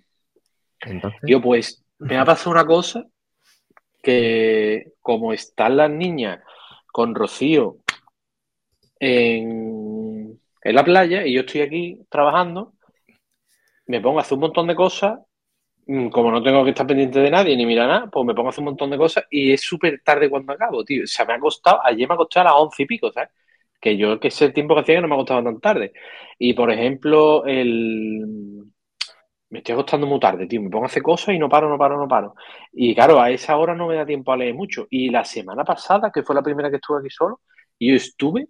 Entonces. 0.80 1.20
Yo 1.24 1.40
pues, 1.40 1.84
me 1.98 2.18
ha 2.18 2.24
pasado 2.24 2.50
una 2.50 2.64
cosa 2.64 3.06
que 4.02 4.92
como 5.00 5.32
están 5.32 5.76
las 5.76 5.90
niñas 5.90 6.40
con 6.92 7.14
Rocío 7.14 7.78
en, 9.00 10.40
la 10.64 10.84
playa 10.84 11.26
y 11.26 11.34
yo 11.34 11.40
estoy 11.40 11.62
aquí 11.62 11.98
trabajando, 12.08 12.74
me 13.86 14.00
pongo 14.00 14.18
a 14.18 14.22
hacer 14.22 14.34
un 14.34 14.42
montón 14.42 14.66
de 14.68 14.74
cosas, 14.74 15.18
mm, 15.86 16.08
como 16.08 16.30
no 16.30 16.42
tengo 16.42 16.64
que 16.64 16.70
estar 16.70 16.86
pendiente 16.86 17.18
de 17.20 17.30
nadie 17.30 17.56
ni 17.56 17.66
mirar 17.66 17.88
nada, 17.88 18.10
pues 18.10 18.26
me 18.26 18.34
pongo 18.34 18.48
a 18.48 18.50
hacer 18.50 18.60
un 18.60 18.66
montón 18.66 18.90
de 18.90 18.98
cosas 18.98 19.24
y 19.30 19.52
es 19.52 19.60
súper 19.62 20.02
tarde 20.04 20.30
cuando 20.30 20.52
acabo, 20.52 20.84
tío. 20.84 21.04
O 21.04 21.06
sea, 21.06 21.24
me 21.26 21.34
ha 21.34 21.40
costado, 21.40 21.80
ayer 21.84 22.08
me 22.08 22.14
ha 22.14 22.16
costado 22.16 22.48
a 22.48 22.52
las 22.52 22.60
once 22.60 22.82
y 22.84 22.86
pico, 22.86 23.12
¿sabes? 23.12 23.30
Que 23.80 23.96
yo, 23.96 24.20
que 24.20 24.28
ese 24.28 24.50
tiempo 24.50 24.74
que 24.74 24.82
hacía 24.82 24.96
que 24.96 25.02
no 25.02 25.08
me 25.08 25.14
ha 25.14 25.18
costado 25.18 25.42
tan 25.44 25.60
tarde. 25.60 25.92
Y, 26.38 26.54
por 26.54 26.70
ejemplo, 26.70 27.44
el, 27.46 28.61
me 29.52 29.58
estoy 29.58 29.74
acostando 29.74 30.06
muy 30.06 30.18
tarde, 30.18 30.46
tío. 30.46 30.62
Me 30.62 30.70
pongo 30.70 30.84
a 30.84 30.86
hacer 30.86 31.02
cosas 31.02 31.34
y 31.34 31.38
no 31.38 31.46
paro, 31.46 31.68
no 31.68 31.76
paro, 31.76 31.98
no 31.98 32.08
paro. 32.08 32.34
Y 32.72 32.94
claro, 32.94 33.20
a 33.20 33.30
esa 33.30 33.54
hora 33.58 33.74
no 33.74 33.86
me 33.86 33.96
da 33.96 34.06
tiempo 34.06 34.32
a 34.32 34.36
leer 34.38 34.54
mucho. 34.54 34.86
Y 34.88 35.10
la 35.10 35.26
semana 35.26 35.62
pasada, 35.62 36.10
que 36.10 36.22
fue 36.22 36.34
la 36.34 36.42
primera 36.42 36.70
que 36.70 36.76
estuve 36.76 37.00
aquí 37.00 37.10
solo, 37.10 37.42
yo 37.78 37.94
estuve 37.94 38.48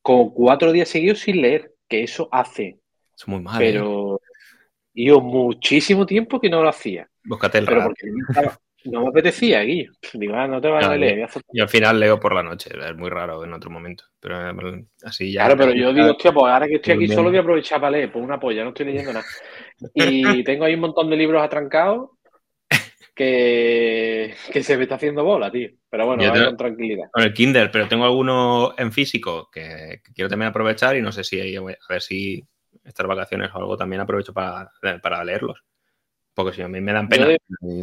con 0.00 0.30
cuatro 0.30 0.72
días 0.72 0.88
seguidos 0.88 1.18
sin 1.18 1.42
leer, 1.42 1.74
que 1.86 2.02
eso 2.02 2.30
hace. 2.32 2.80
Es 3.14 3.28
muy 3.28 3.40
mal. 3.42 3.58
Pero 3.58 4.16
¿eh? 4.94 5.04
yo 5.04 5.20
muchísimo 5.20 6.06
tiempo 6.06 6.40
que 6.40 6.48
no 6.48 6.62
lo 6.62 6.70
hacía. 6.70 7.06
Búscate 7.22 7.58
el 7.58 7.66
pero 7.66 7.92
no 8.84 9.02
me 9.02 9.08
apetecía, 9.08 9.60
Guillo. 9.60 9.92
Digo, 10.14 10.34
ah, 10.34 10.46
no 10.46 10.60
te 10.60 10.68
vas 10.68 10.86
a 10.86 10.96
leer. 10.96 11.28
Y 11.52 11.60
al 11.60 11.68
final 11.68 12.00
leo 12.00 12.18
por 12.18 12.34
la 12.34 12.42
noche, 12.42 12.70
es 12.72 12.96
muy 12.96 13.10
raro 13.10 13.44
en 13.44 13.52
otro 13.52 13.70
momento. 13.70 14.04
Pero 14.18 14.50
eh, 14.50 14.84
así 15.04 15.32
ya. 15.32 15.44
Claro, 15.44 15.56
pero 15.56 15.72
yo 15.74 15.92
digo, 15.92 16.10
hostia, 16.10 16.32
pues 16.32 16.52
ahora 16.52 16.66
que 16.66 16.76
estoy 16.76 16.94
aquí 16.94 17.08
solo 17.08 17.28
voy 17.28 17.38
a 17.38 17.40
aprovechar 17.40 17.80
para 17.80 17.92
leer, 17.92 18.12
pues 18.12 18.24
una 18.24 18.40
polla, 18.40 18.62
no 18.62 18.70
estoy 18.70 18.86
leyendo 18.86 19.12
nada. 19.12 19.26
Y 19.94 20.42
tengo 20.44 20.64
ahí 20.64 20.74
un 20.74 20.80
montón 20.80 21.10
de 21.10 21.16
libros 21.16 21.42
atrancados 21.42 22.10
que, 23.14 24.34
que 24.50 24.62
se 24.62 24.76
me 24.76 24.84
está 24.84 24.94
haciendo 24.94 25.24
bola, 25.24 25.50
tío. 25.50 25.68
Pero 25.90 26.06
bueno, 26.06 26.32
con 26.32 26.56
tranquilidad. 26.56 27.08
Con 27.12 27.22
el 27.22 27.34
Kindle, 27.34 27.68
pero 27.68 27.86
tengo 27.86 28.04
alguno 28.04 28.74
en 28.78 28.92
físico 28.92 29.50
que, 29.52 30.00
quiero 30.14 30.30
también 30.30 30.48
aprovechar 30.48 30.96
y 30.96 31.02
no 31.02 31.12
sé 31.12 31.24
si 31.24 31.56
a 31.56 31.60
ver 31.60 32.02
si 32.02 32.42
estas 32.82 33.06
vacaciones 33.06 33.50
o 33.52 33.58
algo 33.58 33.76
también 33.76 34.00
aprovecho 34.00 34.32
para, 34.32 34.70
para 35.02 35.24
leerlos. 35.24 35.62
Porque 36.42 36.56
si 36.56 36.62
a 36.62 36.68
mí 36.68 36.80
me 36.80 36.92
dan 36.92 37.08
pena. 37.08 37.26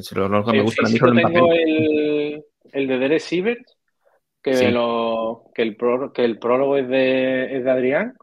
si 0.02 0.16
los, 0.16 0.48
me 0.48 0.62
gustan 0.62 0.88
a 0.88 0.90
mí 0.90 1.00
tengo 1.00 1.54
el, 1.54 2.44
el, 2.72 2.88
de 2.88 2.98
Derek 2.98 3.20
Siebert, 3.20 3.66
que, 4.42 4.72
lo, 4.72 5.52
que, 5.54 5.62
el, 5.62 5.78
que 6.14 6.24
el 6.24 6.40
prólogo 6.40 6.78
es 6.78 6.88
de, 6.88 7.58
es 7.58 7.64
de 7.64 7.72
Adrián. 7.72 8.14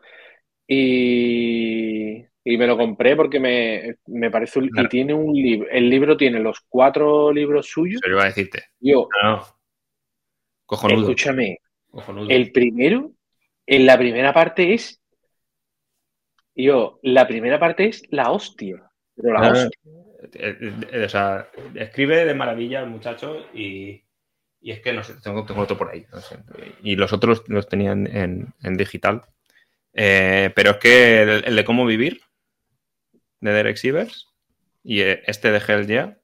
Y, 0.67 2.25
y, 2.45 2.57
me 2.57 2.67
lo 2.67 2.77
compré 2.77 3.17
porque 3.17 3.39
me, 3.39 3.97
me 4.07 4.31
parece. 4.31 4.61
Y 4.61 4.89
tiene 4.89 5.15
un 5.15 5.35
libro. 5.35 5.69
El 5.71 5.91
libro 5.91 6.17
tiene 6.17 6.41
los 6.41 6.61
cuatro 6.69 7.33
libros 7.33 7.67
suyos. 7.67 8.01
Pero 8.03 8.17
iba 8.17 8.25
a 8.25 8.29
decirte. 8.29 8.65
Yo. 8.81 9.09
No, 9.23 9.43
Cojonudo. 10.67 11.03
Escúchame. 11.03 11.59
El 12.29 12.51
primero, 12.51 13.13
en 13.67 13.87
la 13.87 13.99
primera 13.99 14.33
parte 14.33 14.75
es. 14.75 15.01
Yo, 16.57 16.99
la 17.03 17.27
primera 17.27 17.59
parte 17.59 17.89
es 17.89 18.03
la 18.11 18.31
hostia. 18.31 18.91
Pero 19.15 19.33
la 19.33 19.51
hostia. 19.51 20.04
Eh, 20.33 20.75
eh, 20.93 21.05
o 21.05 21.09
sea, 21.09 21.49
escribe 21.75 22.25
de 22.25 22.35
maravilla 22.35 22.81
el 22.81 22.91
muchacho 22.91 23.47
y, 23.53 24.03
es 24.61 24.81
que 24.81 24.93
no 24.93 25.03
sé, 25.03 25.15
tengo, 25.23 25.45
tengo 25.45 25.63
otro 25.63 25.77
por 25.77 25.91
ahí. 25.91 26.07
Y 26.83 26.97
los 26.97 27.13
otros 27.13 27.45
los 27.49 27.69
tenían 27.69 28.07
en, 28.07 28.77
digital. 28.77 29.23
Eh, 29.93 30.51
pero 30.55 30.73
es 30.73 30.77
que 30.79 31.23
el, 31.23 31.57
de 31.57 31.65
cómo 31.65 31.85
vivir, 31.87 32.23
de 33.41 33.53
Derek 33.53 33.77
Sivers, 33.77 34.29
y 34.83 35.01
este 35.01 35.51
de 35.51 35.63
Hell 35.67 35.87
Yeah, 35.87 36.19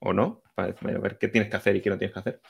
o 0.00 0.12
no, 0.12 0.42
para 0.54 0.74
ver 0.80 1.18
qué 1.18 1.28
tienes 1.28 1.48
que 1.48 1.56
hacer 1.56 1.76
y 1.76 1.80
qué 1.80 1.90
no 1.90 1.98
tienes 1.98 2.12
que 2.14 2.20
hacer. 2.20 2.40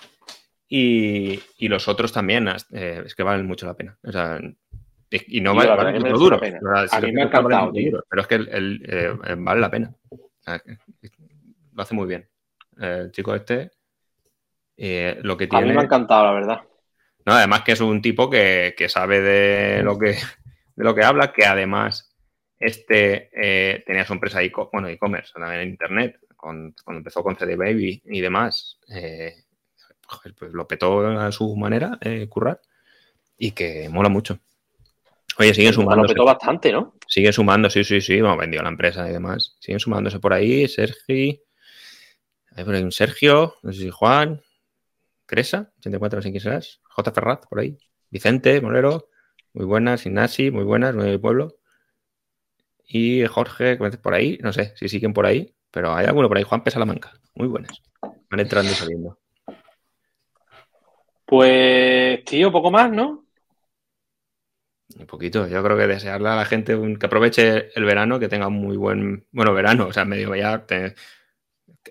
Y, 0.69 1.69
los 1.69 1.87
otros 1.87 2.13
también, 2.13 2.49
es 2.49 3.15
que 3.15 3.23
valen 3.23 3.47
mucho 3.47 3.67
la 3.67 3.75
pena. 3.75 3.99
O 4.03 4.11
sea, 4.11 4.41
y 5.11 5.41
no 5.41 5.55
vale, 5.55 6.01
mucho 6.01 6.17
duro. 6.17 6.41
a 6.91 7.01
mí 7.01 7.13
me 7.13 7.23
ha 7.23 7.25
encantado, 7.27 7.73
pero 8.09 8.23
es 8.23 8.27
que 8.27 9.37
vale 9.37 9.61
la 9.61 9.71
pena. 9.71 9.95
Lo 10.47 11.83
hace 11.83 11.95
muy 11.95 12.07
bien. 12.07 12.29
El 12.79 13.11
chico 13.11 13.35
este, 13.35 13.71
eh, 14.77 15.19
lo 15.23 15.37
que 15.37 15.47
tiene... 15.47 15.65
A 15.65 15.69
mí 15.69 15.75
me 15.75 15.81
ha 15.81 15.85
encantado, 15.85 16.25
la 16.27 16.33
verdad. 16.33 16.61
No, 17.25 17.33
además 17.33 17.63
que 17.63 17.73
es 17.73 17.81
un 17.81 18.01
tipo 18.01 18.31
que, 18.31 18.75
sabe 18.89 19.21
de 19.21 19.83
lo 19.83 19.99
que, 19.99 20.17
de 20.77 20.85
lo 20.85 20.95
que 20.95 21.05
habla, 21.05 21.33
que 21.33 21.45
además 21.45 22.15
este 22.59 23.31
eh, 23.35 23.83
tenía 23.85 24.07
su 24.07 24.13
empresa 24.13 24.43
e 24.43 24.53
bueno, 24.73 24.89
e-commerce, 24.89 25.33
también 25.35 25.63
en 25.63 25.69
internet, 25.71 26.19
cuando 26.37 26.73
empezó 26.87 27.23
con 27.23 27.37
CD 27.37 27.57
Baby 27.57 28.03
y 28.05 28.21
demás, 28.21 28.79
eh, 28.89 29.35
pues 30.39 30.53
lo 30.53 30.69
petó 30.69 31.07
a 31.07 31.33
su 31.33 31.57
manera, 31.57 31.99
eh, 32.01 32.29
currar, 32.29 32.61
y 33.37 33.51
que 33.51 33.89
mola 33.89 34.09
mucho. 34.09 34.39
Oye, 35.39 35.53
siguen 35.53 35.73
sumando. 35.73 36.03
Lo 36.03 36.09
petó 36.09 36.25
bastante, 36.25 36.73
¿no? 36.73 36.95
Sigue 37.07 37.33
sumando, 37.33 37.71
sí, 37.71 37.85
sí, 37.85 38.01
sí, 38.01 38.19
hemos 38.19 38.37
vendido 38.37 38.63
la 38.63 38.69
empresa 38.69 39.09
y 39.09 39.13
demás. 39.13 39.57
Siguen 39.61 39.81
sumándose 39.81 40.19
por 40.19 40.33
ahí, 40.33 40.67
Sergi, 40.69 41.41
hay 42.57 42.65
por 42.65 42.75
ahí 42.75 42.83
un 42.83 42.93
Sergio, 42.93 43.57
no 43.63 43.73
sé 43.73 43.83
si 43.83 43.91
Juan, 43.91 44.43
Cresa, 45.27 45.73
84, 45.79 46.19
no 46.19 46.23
sé 46.23 46.31
quién 46.31 46.41
serás, 46.41 46.81
J. 46.85 47.13
Ferraz, 47.13 47.41
por 47.49 47.61
ahí, 47.61 47.77
Vicente, 48.11 48.61
Molero, 48.63 49.11
muy 49.53 49.67
buenas, 49.67 50.07
Ignasi, 50.07 50.51
muy 50.51 50.65
buenas, 50.65 50.95
muy 50.95 51.19
pueblo. 51.19 51.59
Y 52.89 53.27
Jorge, 53.27 53.77
por 53.77 54.15
ahí, 54.15 54.39
no 54.41 54.53
sé 54.55 54.73
si 54.77 54.89
siguen 54.89 55.13
por 55.13 55.27
ahí, 55.27 55.55
pero 55.71 55.95
hay 55.95 56.07
alguno 56.07 56.29
por 56.29 56.39
ahí, 56.39 56.45
Juan 56.45 56.65
Pesalamanca, 56.65 57.13
muy 57.35 57.47
buenas. 57.47 57.83
Van 58.31 58.41
entrando 58.41 58.73
y 58.73 58.75
saliendo. 58.75 59.19
Pues, 61.27 62.25
tío, 62.25 62.51
poco 62.51 62.71
más, 62.71 62.91
¿no? 62.91 63.26
Un 64.95 65.07
poquito. 65.07 65.49
Yo 65.49 65.63
creo 65.63 65.77
que 65.77 65.87
desearle 65.87 66.29
a 66.29 66.37
la 66.37 66.45
gente 66.45 66.79
que 66.99 67.07
aproveche 67.07 67.71
el 67.75 67.85
verano, 67.85 68.19
que 68.19 68.29
tenga 68.29 68.47
un 68.47 68.55
muy 68.55 68.77
buen, 68.77 69.27
bueno, 69.33 69.53
verano, 69.53 69.89
o 69.89 69.93
sea, 69.93 70.05
medio 70.05 70.35
ya, 70.35 70.65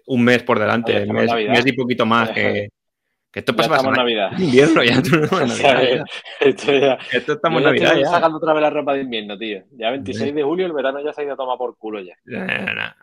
un 0.07 0.23
mes 0.23 0.43
por 0.43 0.59
delante, 0.59 1.03
un 1.03 1.13
mes, 1.15 1.65
y 1.65 1.71
poquito 1.73 2.05
más, 2.05 2.31
que, 2.31 2.69
que 3.31 3.39
esto 3.39 3.55
pasa 3.55 3.81
Navidad. 3.91 4.31
invierno 4.37 4.81
ya. 4.81 5.01
Tú 5.01 5.17
no, 5.17 5.27
Navidad, 5.45 6.05
Esto, 6.39 6.71
ya. 6.71 6.97
esto 7.11 7.33
estamos 7.33 7.59
en 7.59 7.65
Navidad 7.65 7.97
ya. 7.97 8.05
sacando 8.05 8.37
otra 8.37 8.53
vez 8.53 8.61
la 8.61 8.69
ropa 8.69 8.93
de 8.93 9.01
invierno, 9.01 9.37
tío. 9.37 9.63
Ya 9.71 9.91
26 9.91 10.33
de 10.33 10.43
julio 10.43 10.65
el 10.65 10.73
verano 10.73 11.03
ya 11.03 11.11
se 11.11 11.21
ha 11.21 11.23
ido 11.25 11.33
a 11.33 11.37
tomar 11.37 11.57
por 11.57 11.77
culo 11.77 11.99
ya. 11.99 12.15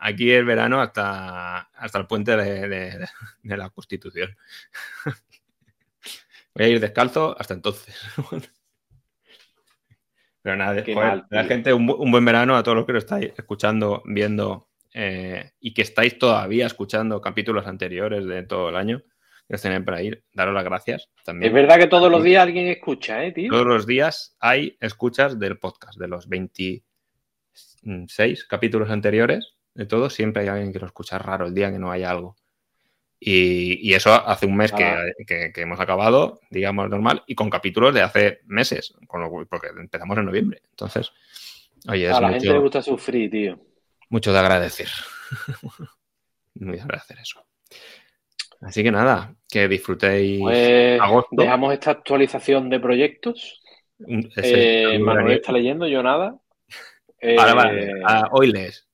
Aquí 0.00 0.30
el 0.30 0.46
verano 0.46 0.80
hasta, 0.80 1.58
hasta 1.74 1.98
el 1.98 2.06
puente 2.06 2.34
de, 2.36 2.68
de, 3.42 3.56
la 3.56 3.68
Constitución. 3.68 4.34
Voy 6.54 6.64
a 6.64 6.68
ir 6.68 6.80
descalzo 6.80 7.36
hasta 7.38 7.54
entonces. 7.54 7.94
Pero 10.42 10.56
nada, 10.56 10.82
la 11.30 11.44
gente, 11.44 11.72
un, 11.72 11.88
un, 11.88 12.10
buen 12.10 12.24
verano 12.24 12.56
a 12.56 12.62
todos 12.62 12.76
los 12.76 12.86
que 12.86 12.92
lo 12.92 12.98
estáis 12.98 13.32
escuchando, 13.36 14.02
viendo 14.04 14.68
eh, 14.92 15.52
y 15.60 15.72
que 15.72 15.82
estáis 15.82 16.18
todavía 16.18 16.66
escuchando 16.66 17.20
capítulos 17.20 17.66
anteriores 17.66 18.26
de 18.26 18.42
todo 18.42 18.70
el 18.70 18.76
año 18.76 19.02
tener 19.60 19.84
para 19.84 20.00
ir, 20.02 20.24
daros 20.32 20.54
las 20.54 20.64
gracias 20.64 21.10
también. 21.24 21.50
Es 21.50 21.54
verdad 21.54 21.78
que 21.78 21.88
todos 21.88 22.10
los 22.10 22.22
días 22.22 22.42
alguien 22.42 22.68
escucha, 22.68 23.22
¿eh, 23.24 23.32
tío? 23.32 23.50
Todos 23.50 23.66
los 23.66 23.86
días 23.86 24.34
hay 24.40 24.78
escuchas 24.80 25.38
del 25.38 25.58
podcast, 25.58 25.98
de 25.98 26.08
los 26.08 26.26
26 26.28 28.44
capítulos 28.48 28.90
anteriores, 28.90 29.56
de 29.74 29.84
todos, 29.86 30.14
siempre 30.14 30.42
hay 30.42 30.48
alguien 30.48 30.72
que 30.72 30.78
lo 30.78 30.86
escucha 30.86 31.18
raro 31.18 31.46
el 31.46 31.54
día 31.54 31.70
que 31.70 31.78
no 31.78 31.90
haya 31.90 32.10
algo. 32.10 32.36
Y, 33.24 33.94
eso 33.94 34.12
hace 34.12 34.46
un 34.46 34.56
mes 34.56 34.72
ah. 34.72 35.04
que, 35.26 35.52
hemos 35.54 35.78
acabado, 35.78 36.40
digamos, 36.50 36.90
normal, 36.90 37.22
y 37.28 37.36
con 37.36 37.50
capítulos 37.50 37.94
de 37.94 38.02
hace 38.02 38.40
meses, 38.46 38.94
porque 39.48 39.68
empezamos 39.78 40.18
en 40.18 40.24
noviembre. 40.24 40.60
Entonces, 40.70 41.12
oye, 41.88 42.10
A 42.10 42.20
la 42.20 42.30
gente 42.30 42.48
le 42.48 42.58
gusta 42.58 42.82
sufrir, 42.82 43.30
tío. 43.30 43.60
Mucho 44.08 44.32
de 44.32 44.38
agradecer. 44.40 44.88
Muy 46.54 46.76
de 46.76 46.82
agradecer 46.82 47.18
eso. 47.20 47.44
Así 48.60 48.82
que 48.82 48.90
nada, 48.90 49.34
que 49.48 49.68
disfrutéis 49.68 50.40
pues, 50.40 51.00
Dejamos 51.30 51.72
esta 51.74 51.92
actualización 51.92 52.70
de 52.70 52.80
proyectos. 52.80 53.62
Eh, 54.36 54.98
Manuel 54.98 55.36
está 55.36 55.52
leyendo, 55.52 55.86
yo 55.86 56.02
nada. 56.02 56.36
vale, 57.22 57.54
vale. 57.54 57.84
Eh, 57.84 58.02
ah, 58.04 58.28
hoy 58.32 58.50
lees. 58.50 58.88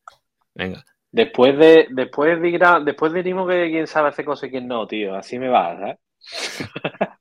Venga. 0.54 0.84
Después 1.10 1.56
de, 1.58 1.86
después 1.90 2.40
de 2.40 2.82
después 2.84 3.12
de 3.12 3.22
que 3.22 3.70
quién 3.70 3.86
sabe 3.86 4.08
hacer 4.08 4.24
cosas 4.24 4.48
y 4.48 4.52
quién 4.52 4.68
no, 4.68 4.86
tío. 4.86 5.14
Así 5.14 5.38
me 5.38 5.48
va, 5.48 5.76
¿sabes? 5.76 5.96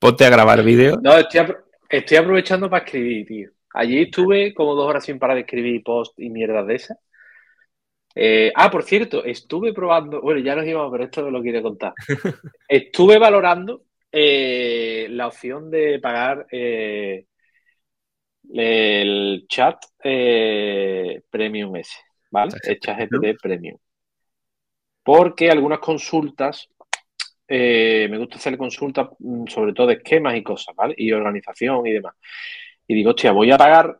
Ponte 0.00 0.24
a 0.24 0.30
grabar 0.30 0.62
vídeo. 0.62 0.98
No, 1.02 1.16
estoy, 1.16 1.54
estoy 1.88 2.16
aprovechando 2.16 2.70
para 2.70 2.84
escribir, 2.84 3.26
tío. 3.26 3.50
Allí 3.74 4.02
estuve 4.02 4.54
como 4.54 4.74
dos 4.74 4.88
horas 4.88 5.04
sin 5.04 5.18
parar 5.18 5.36
de 5.36 5.42
escribir 5.42 5.82
post 5.82 6.18
y 6.18 6.30
mierdas 6.30 6.66
de 6.66 6.74
esas. 6.74 6.98
Eh, 8.14 8.52
ah, 8.56 8.70
por 8.70 8.82
cierto, 8.82 9.24
estuve 9.24 9.72
probando, 9.72 10.20
bueno, 10.20 10.40
ya 10.40 10.56
nos 10.56 10.66
íbamos, 10.66 10.90
pero 10.90 11.04
esto 11.04 11.22
no 11.22 11.30
lo 11.30 11.42
quiero 11.42 11.62
contar. 11.62 11.92
estuve 12.68 13.18
valorando 13.18 13.84
eh, 14.10 15.06
la 15.10 15.28
opción 15.28 15.70
de 15.70 16.00
pagar 16.00 16.46
eh, 16.50 17.26
el 18.52 19.46
chat 19.48 19.78
Premium 20.02 21.76
S, 21.76 21.92
¿vale? 22.30 22.52
El 22.62 22.78
chat 22.80 22.98
GPT 22.98 23.40
Premium. 23.40 23.78
Porque 25.02 25.50
algunas 25.50 25.78
consultas, 25.80 26.68
me 27.48 28.18
gusta 28.18 28.36
hacer 28.36 28.56
consultas 28.56 29.08
mm, 29.18 29.46
sobre 29.46 29.72
todo 29.72 29.88
de 29.88 29.94
esquemas 29.94 30.36
y 30.36 30.42
cosas, 30.42 30.74
¿vale? 30.76 30.94
Y 30.96 31.12
organización 31.12 31.86
y 31.86 31.92
demás. 31.92 32.14
Y 32.86 32.94
digo, 32.94 33.10
hostia, 33.10 33.32
voy 33.32 33.50
a 33.50 33.58
pagar 33.58 33.98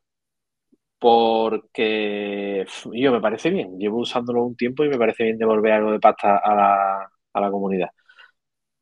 porque 1.00 2.66
yo 2.92 3.12
me 3.12 3.20
parece 3.20 3.50
bien, 3.50 3.78
llevo 3.78 3.98
usándolo 4.00 4.44
un 4.44 4.56
tiempo 4.56 4.84
y 4.84 4.88
me 4.90 4.98
parece 4.98 5.24
bien 5.24 5.38
devolver 5.38 5.72
algo 5.72 5.92
de 5.92 6.00
pasta 6.00 6.38
a 6.38 7.10
la, 7.34 7.50
comunidad. 7.50 7.88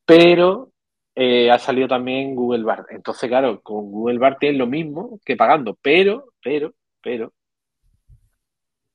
Pero 0.04 0.72
eh, 1.14 1.50
ha 1.50 1.58
salido 1.58 1.88
también 1.88 2.34
Google 2.34 2.64
Bar. 2.64 2.86
Entonces, 2.90 3.28
claro, 3.28 3.60
con 3.62 3.90
Google 3.90 4.18
Bar 4.18 4.38
tienes 4.38 4.58
lo 4.58 4.66
mismo 4.66 5.20
que 5.24 5.36
pagando, 5.36 5.78
pero, 5.80 6.32
pero, 6.42 6.74
pero, 7.02 7.32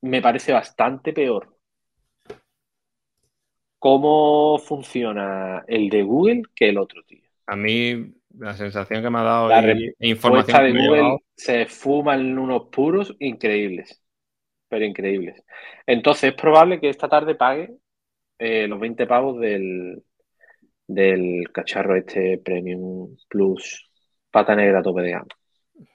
me 0.04 0.22
parece 0.22 0.52
bastante 0.52 1.13
peor 1.13 1.56
cómo 3.80 4.58
funciona 4.60 5.63
el 5.68 5.89
de 5.89 6.04
Google 6.04 6.44
que 6.56 6.70
el 6.70 6.78
otro, 6.78 7.04
tío. 7.04 7.22
A 7.48 7.56
mí 7.56 8.13
la 8.38 8.54
sensación 8.54 9.02
que 9.02 9.10
me 9.10 9.20
ha 9.20 9.24
dado 9.24 9.50
la 9.50 9.76
información 10.00 10.63
de 10.63 10.88
Google 10.88 11.18
se 11.36 11.66
fuman 11.66 12.38
unos 12.38 12.68
puros 12.70 13.16
increíbles, 13.20 14.02
pero 14.68 14.86
increíbles. 14.86 15.42
Entonces 15.86 16.32
es 16.32 16.36
probable 16.36 16.80
que 16.80 16.89
esta 16.89 17.08
tarde 17.08 17.36
pague 17.36 17.74
eh, 18.39 18.68
los 18.68 18.80
20 18.80 19.08
pavos 19.08 19.39
del, 19.39 20.04
del 20.88 21.50
cacharro 21.52 21.96
este 21.96 22.39
Premium 22.39 23.16
Plus 23.30 23.89
pata 24.32 24.56
negra 24.56 24.82
tope 24.82 25.02
de 25.02 25.12
gama. 25.12 25.28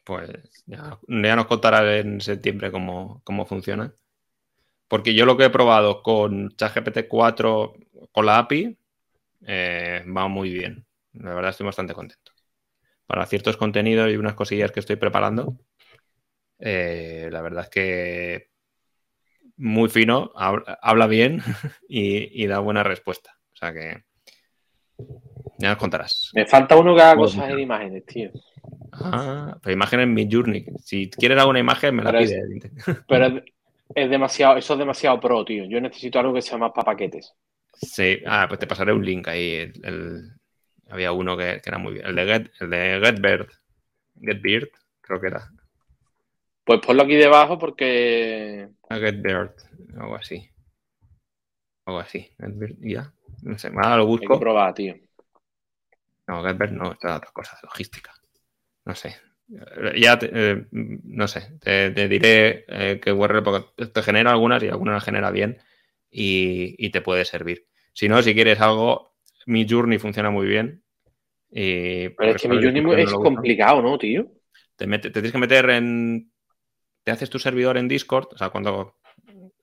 Pues 0.05 0.31
ya, 0.67 0.99
nos 1.07 1.47
contará 1.47 1.99
en 1.99 2.21
septiembre 2.21 2.71
cómo, 2.71 3.23
funciona. 3.47 3.95
Porque 4.89 5.15
yo 5.15 5.27
lo 5.27 5.37
que 5.37 5.45
he 5.45 5.51
probado 5.51 6.03
con 6.03 6.51
ChatGPT 6.57 7.09
4 7.09 7.75
con 8.13 8.27
la 8.27 8.39
API 8.39 8.79
eh, 9.47 10.05
va 10.07 10.29
muy 10.29 10.53
bien. 10.53 10.87
La 11.13 11.35
verdad 11.35 11.51
estoy 11.51 11.67
bastante 11.67 11.95
contento. 11.95 12.33
Para 13.07 13.27
ciertos 13.27 13.57
contenidos 13.57 14.11
y 14.11 14.17
unas 14.17 14.35
cosillas 14.35 14.73
que 14.73 14.81
estoy 14.81 14.97
preparando, 14.97 15.59
eh, 16.59 17.29
la 17.31 17.43
verdad 17.43 17.65
es 17.65 17.71
que 17.71 18.51
muy 19.57 19.89
fino, 19.89 20.33
habla 20.35 21.07
bien 21.07 21.43
y, 21.89 22.47
da 22.47 22.61
buena 22.61 22.83
respuesta. 22.83 23.37
O 23.53 23.57
sea 23.57 23.73
que 23.73 24.05
ya 25.59 25.71
nos 25.71 25.79
contarás. 25.79 26.31
Me 26.35 26.47
falta 26.47 26.77
uno 26.77 26.95
que 26.95 27.03
haga 27.03 27.17
cosas 27.17 27.51
en 27.51 27.59
imágenes, 27.59 28.07
tío. 28.07 28.31
Ah, 28.93 29.59
pero 29.63 29.75
imágenes 29.75 30.05
en 30.05 30.15
mi 30.15 30.29
journey. 30.31 30.65
Si 30.83 31.11
quieres 31.11 31.39
alguna 31.39 31.59
imagen, 31.59 31.97
me 31.97 32.05
la 32.05 32.13
pide. 32.13 32.41
pero 33.09 33.43
es 33.95 34.11
demasiado, 34.11 34.57
eso 34.57 34.73
es 34.75 34.79
demasiado 34.79 35.19
pro, 35.21 35.45
tío. 35.45 35.65
Yo 35.65 35.81
necesito 35.81 36.21
algo 36.21 36.33
que 36.33 36.43
sea 36.43 36.59
más 36.59 36.71
para 36.73 36.87
paquetes. 36.87 37.35
Sí, 37.73 38.21
ah, 38.27 38.47
pues 38.49 38.61
te 38.61 38.67
pasaré 38.67 38.93
un 38.93 39.05
link 39.05 39.27
ahí, 39.29 39.71
el, 39.83 40.33
había 40.89 41.13
uno 41.13 41.37
que, 41.37 41.61
era 41.65 41.79
muy 41.79 41.95
bien. 41.95 42.07
El 42.07 42.15
de, 42.15 42.25
Get, 42.25 42.51
el 42.61 42.71
de 42.71 43.01
GetBird. 43.03 43.49
GetBird, 44.21 44.71
creo 45.01 45.21
que 45.21 45.27
era. 45.27 45.51
Pues 46.65 46.81
ponlo 46.81 47.03
aquí 47.03 47.17
debajo 47.17 47.59
porque. 47.59 48.69
A 48.89 48.97
GetBird, 48.97 49.55
algo 49.99 50.17
así. 50.17 50.49
Algo 51.85 52.01
así. 52.01 52.31
GetBird, 52.39 52.77
ya. 52.81 53.13
No 53.43 53.59
sé, 53.59 53.69
ahora 53.69 53.97
lo 53.97 54.07
busco. 54.07 54.33
Hay 54.33 54.39
que 54.39 54.43
probar, 54.43 54.75
tío. 54.75 54.95
No, 56.29 56.43
GetBird 56.43 56.73
no, 56.73 56.93
esto 56.93 57.09
es 57.09 57.15
otra 57.15 57.31
cosa, 57.33 57.59
logística. 57.63 58.13
No 58.85 58.95
sé. 58.95 59.17
Ya, 59.97 60.19
eh, 60.21 60.67
no 60.71 61.27
sé, 61.27 61.59
te, 61.59 61.91
diré 62.07 62.67
eh, 62.69 63.01
que 63.03 63.13
URL 63.13 63.43
te 63.93 64.03
genera 64.03 64.31
algunas 64.31 64.63
y 64.63 64.69
algunas 64.69 64.97
las 64.97 65.05
genera 65.05 65.31
bien 65.31 65.59
y, 66.11 66.75
y 66.79 66.91
te 66.91 67.01
puede 67.01 67.25
servir. 67.25 67.67
Si 67.95 68.11
no, 68.11 68.23
si 68.23 68.35
quieres 68.35 68.61
algo 68.61 69.09
mi 69.49 69.67
Journey 69.69 69.99
funciona 69.99 70.31
muy 70.31 70.47
bien. 70.47 70.83
Pero 71.51 72.15
es 72.19 72.43
que 72.43 72.49
mi 72.49 72.63
Journey 72.63 73.03
es 73.03 73.13
complicado, 73.13 73.81
¿no, 73.81 73.97
tío? 73.99 74.31
Te, 74.77 74.87
tienes 74.87 75.33
que 75.33 75.39
meter 75.39 75.71
en. 75.71 76.31
Te 77.03 77.11
haces 77.11 77.31
tu 77.31 77.39
servidor 77.39 77.79
en 77.79 77.89
Discord, 77.89 78.29
o 78.33 78.37
sea, 78.37 78.51
cuando 78.51 78.98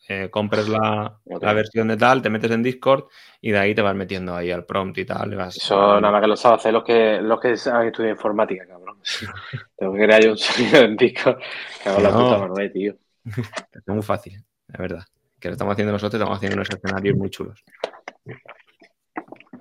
eh, 0.07 0.29
compres 0.29 0.69
la, 0.69 1.17
versión 1.25 1.87
de 1.87 1.97
tal, 1.97 2.21
te 2.21 2.29
metes 2.29 2.51
en 2.51 2.61
Discord 2.61 3.05
y 3.41 3.51
de 3.51 3.57
ahí 3.57 3.73
te 3.73 3.81
vas 3.81 3.95
metiendo 3.95 4.35
ahí 4.35 4.51
al 4.51 4.65
prompt 4.65 4.99
y 4.99 5.05
tal. 5.05 5.33
Eso 5.33 5.99
nada 5.99 6.11
más 6.11 6.21
que 6.21 6.27
lo 6.27 6.35
saben 6.35 6.59
hacer 6.59 6.73
los 6.73 6.83
que, 6.83 7.19
los 7.21 7.39
que 7.39 7.57
saben 7.57 7.87
estudiar 7.87 8.11
informática, 8.11 8.67
cabrón. 8.67 8.97
Tengo 9.77 9.93
que 9.93 9.99
crear 9.99 10.23
yo 10.23 10.31
un 10.31 10.37
sonido 10.37 10.81
en 10.81 10.95
Discord. 10.95 11.39
Que 11.81 11.89
hago 11.89 12.01
la 12.01 12.11
puta 12.11 12.37
Manuel, 12.37 12.71
tío. 12.71 12.95
Es 13.73 13.87
muy 13.87 14.03
fácil, 14.03 14.43
es 14.71 14.77
verdad. 14.77 15.03
Que 15.39 15.49
lo 15.49 15.53
estamos 15.53 15.73
haciendo 15.73 15.91
nosotros, 15.91 16.19
estamos 16.19 16.37
haciendo 16.37 16.57
unos 16.57 16.69
escenarios 16.69 17.17
muy 17.17 17.29
chulos. 17.29 17.63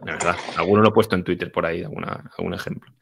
La 0.05 0.13
verdad. 0.13 0.37
Alguno 0.59 0.83
lo 0.83 0.91
he 0.91 0.93
puesto 0.93 1.17
en 1.17 1.25
Twitter 1.25 1.51
por 1.51 1.65
ahí, 1.65 1.83
alguna, 1.83 2.31
algún 2.37 2.53
ejemplo. 2.53 2.93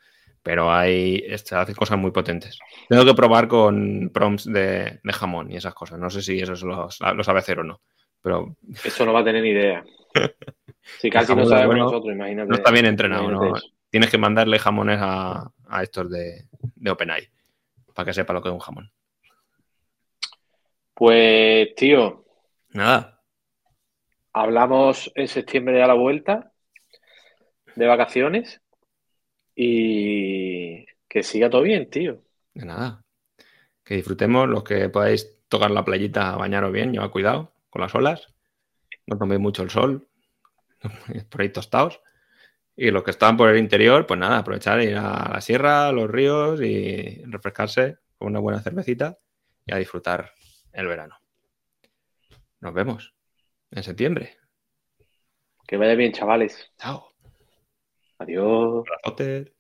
Pero 0.43 0.73
hay, 0.73 1.23
este, 1.27 1.55
hace 1.55 1.75
cosas 1.75 1.99
muy 1.99 2.11
potentes. 2.11 2.59
Tengo 2.89 3.05
que 3.05 3.15
probar 3.15 3.47
con 3.47 4.11
prompts 4.13 4.53
de, 4.53 5.01
jamón 5.13 5.53
y 5.53 5.57
esas 5.57 5.75
cosas. 5.75 5.99
No 5.99 6.11
sé 6.11 6.21
si 6.21 6.41
eso 6.41 6.55
lo, 6.67 6.89
lo 7.15 7.25
sabe 7.25 7.39
hacer 7.39 7.61
o 7.61 7.65
no. 7.65 7.81
Pero... 8.21 8.57
Eso 8.85 9.07
no 9.07 9.13
va 9.13 9.21
a 9.21 9.25
tener 9.25 9.43
ni 9.43 9.51
idea. 9.51 9.85
Si 10.99 11.11
casi 11.11 11.33
no 11.35 11.47
sabemos 11.47 11.77
nosotros, 11.77 12.13
imagínate. 12.13 12.49
No 12.49 12.57
está 12.57 12.73
bien 12.73 12.87
entrenado, 12.87 13.31
¿no? 13.31 13.53
Tienes 13.89 14.11
que 14.11 14.19
mandarle 14.19 14.59
jamones 14.59 14.99
a, 15.01 15.49
a 15.69 15.83
estos 15.83 16.11
de, 16.11 16.49
de 16.75 16.91
OpenAI 16.91 17.29
para 17.95 18.07
que 18.07 18.13
sepa 18.13 18.33
lo 18.33 18.43
que 18.43 18.49
es 18.49 18.53
un 18.53 18.61
jamón. 18.61 18.91
Pues, 20.95 21.75
tío. 21.77 22.25
Nada. 22.71 23.21
Hablamos 24.33 25.13
en 25.15 25.29
septiembre 25.29 25.83
a 25.83 25.87
la 25.87 25.95
vuelta 25.95 26.53
de 27.77 27.87
vacaciones 27.87 28.62
y 29.55 30.87
que 31.09 31.23
siga 31.23 31.51
todo 31.51 31.63
bien, 31.63 31.91
tío. 31.91 32.23
De 32.55 32.65
nada. 32.65 33.05
Que 33.85 33.97
disfrutemos, 33.97 34.49
los 34.49 34.65
que 34.65 34.89
podáis 34.89 35.39
tocar 35.49 35.71
la 35.71 35.85
playita, 35.85 36.37
bañaros 36.37 36.73
bien, 36.73 36.93
llevad 36.93 37.11
cuidado 37.11 37.53
con 37.71 37.83
las 37.83 37.95
olas, 37.95 38.29
no 39.07 39.19
toméis 39.19 39.41
mucho 39.41 39.63
el 39.63 39.71
sol, 39.71 40.09
por 41.31 41.41
ahí 41.41 41.51
tostados. 41.51 42.01
Y 42.75 42.91
los 42.91 43.03
que 43.03 43.11
están 43.11 43.37
por 43.37 43.51
el 43.51 43.59
interior, 43.59 44.07
pues 44.07 44.19
nada, 44.19 44.39
aprovechar 44.39 44.81
ir 44.83 44.97
a 44.97 45.31
la 45.33 45.41
sierra, 45.41 45.89
a 45.89 45.93
los 45.93 46.11
ríos 46.11 46.61
y 46.63 47.23
refrescarse 47.25 47.99
con 48.17 48.29
una 48.29 48.41
buena 48.41 48.63
cervecita 48.63 49.19
y 49.67 49.75
a 49.75 49.77
disfrutar 49.77 50.33
el 50.73 50.87
verano. 50.87 51.17
Nos 52.61 52.73
vemos 52.73 53.15
en 53.71 53.83
septiembre. 53.83 54.37
Que 55.67 55.77
vaya 55.77 55.95
bien, 55.95 56.13
chavales. 56.13 56.71
Chao. 56.79 57.12
Adiós. 58.23 58.85
Hotel. 59.05 59.52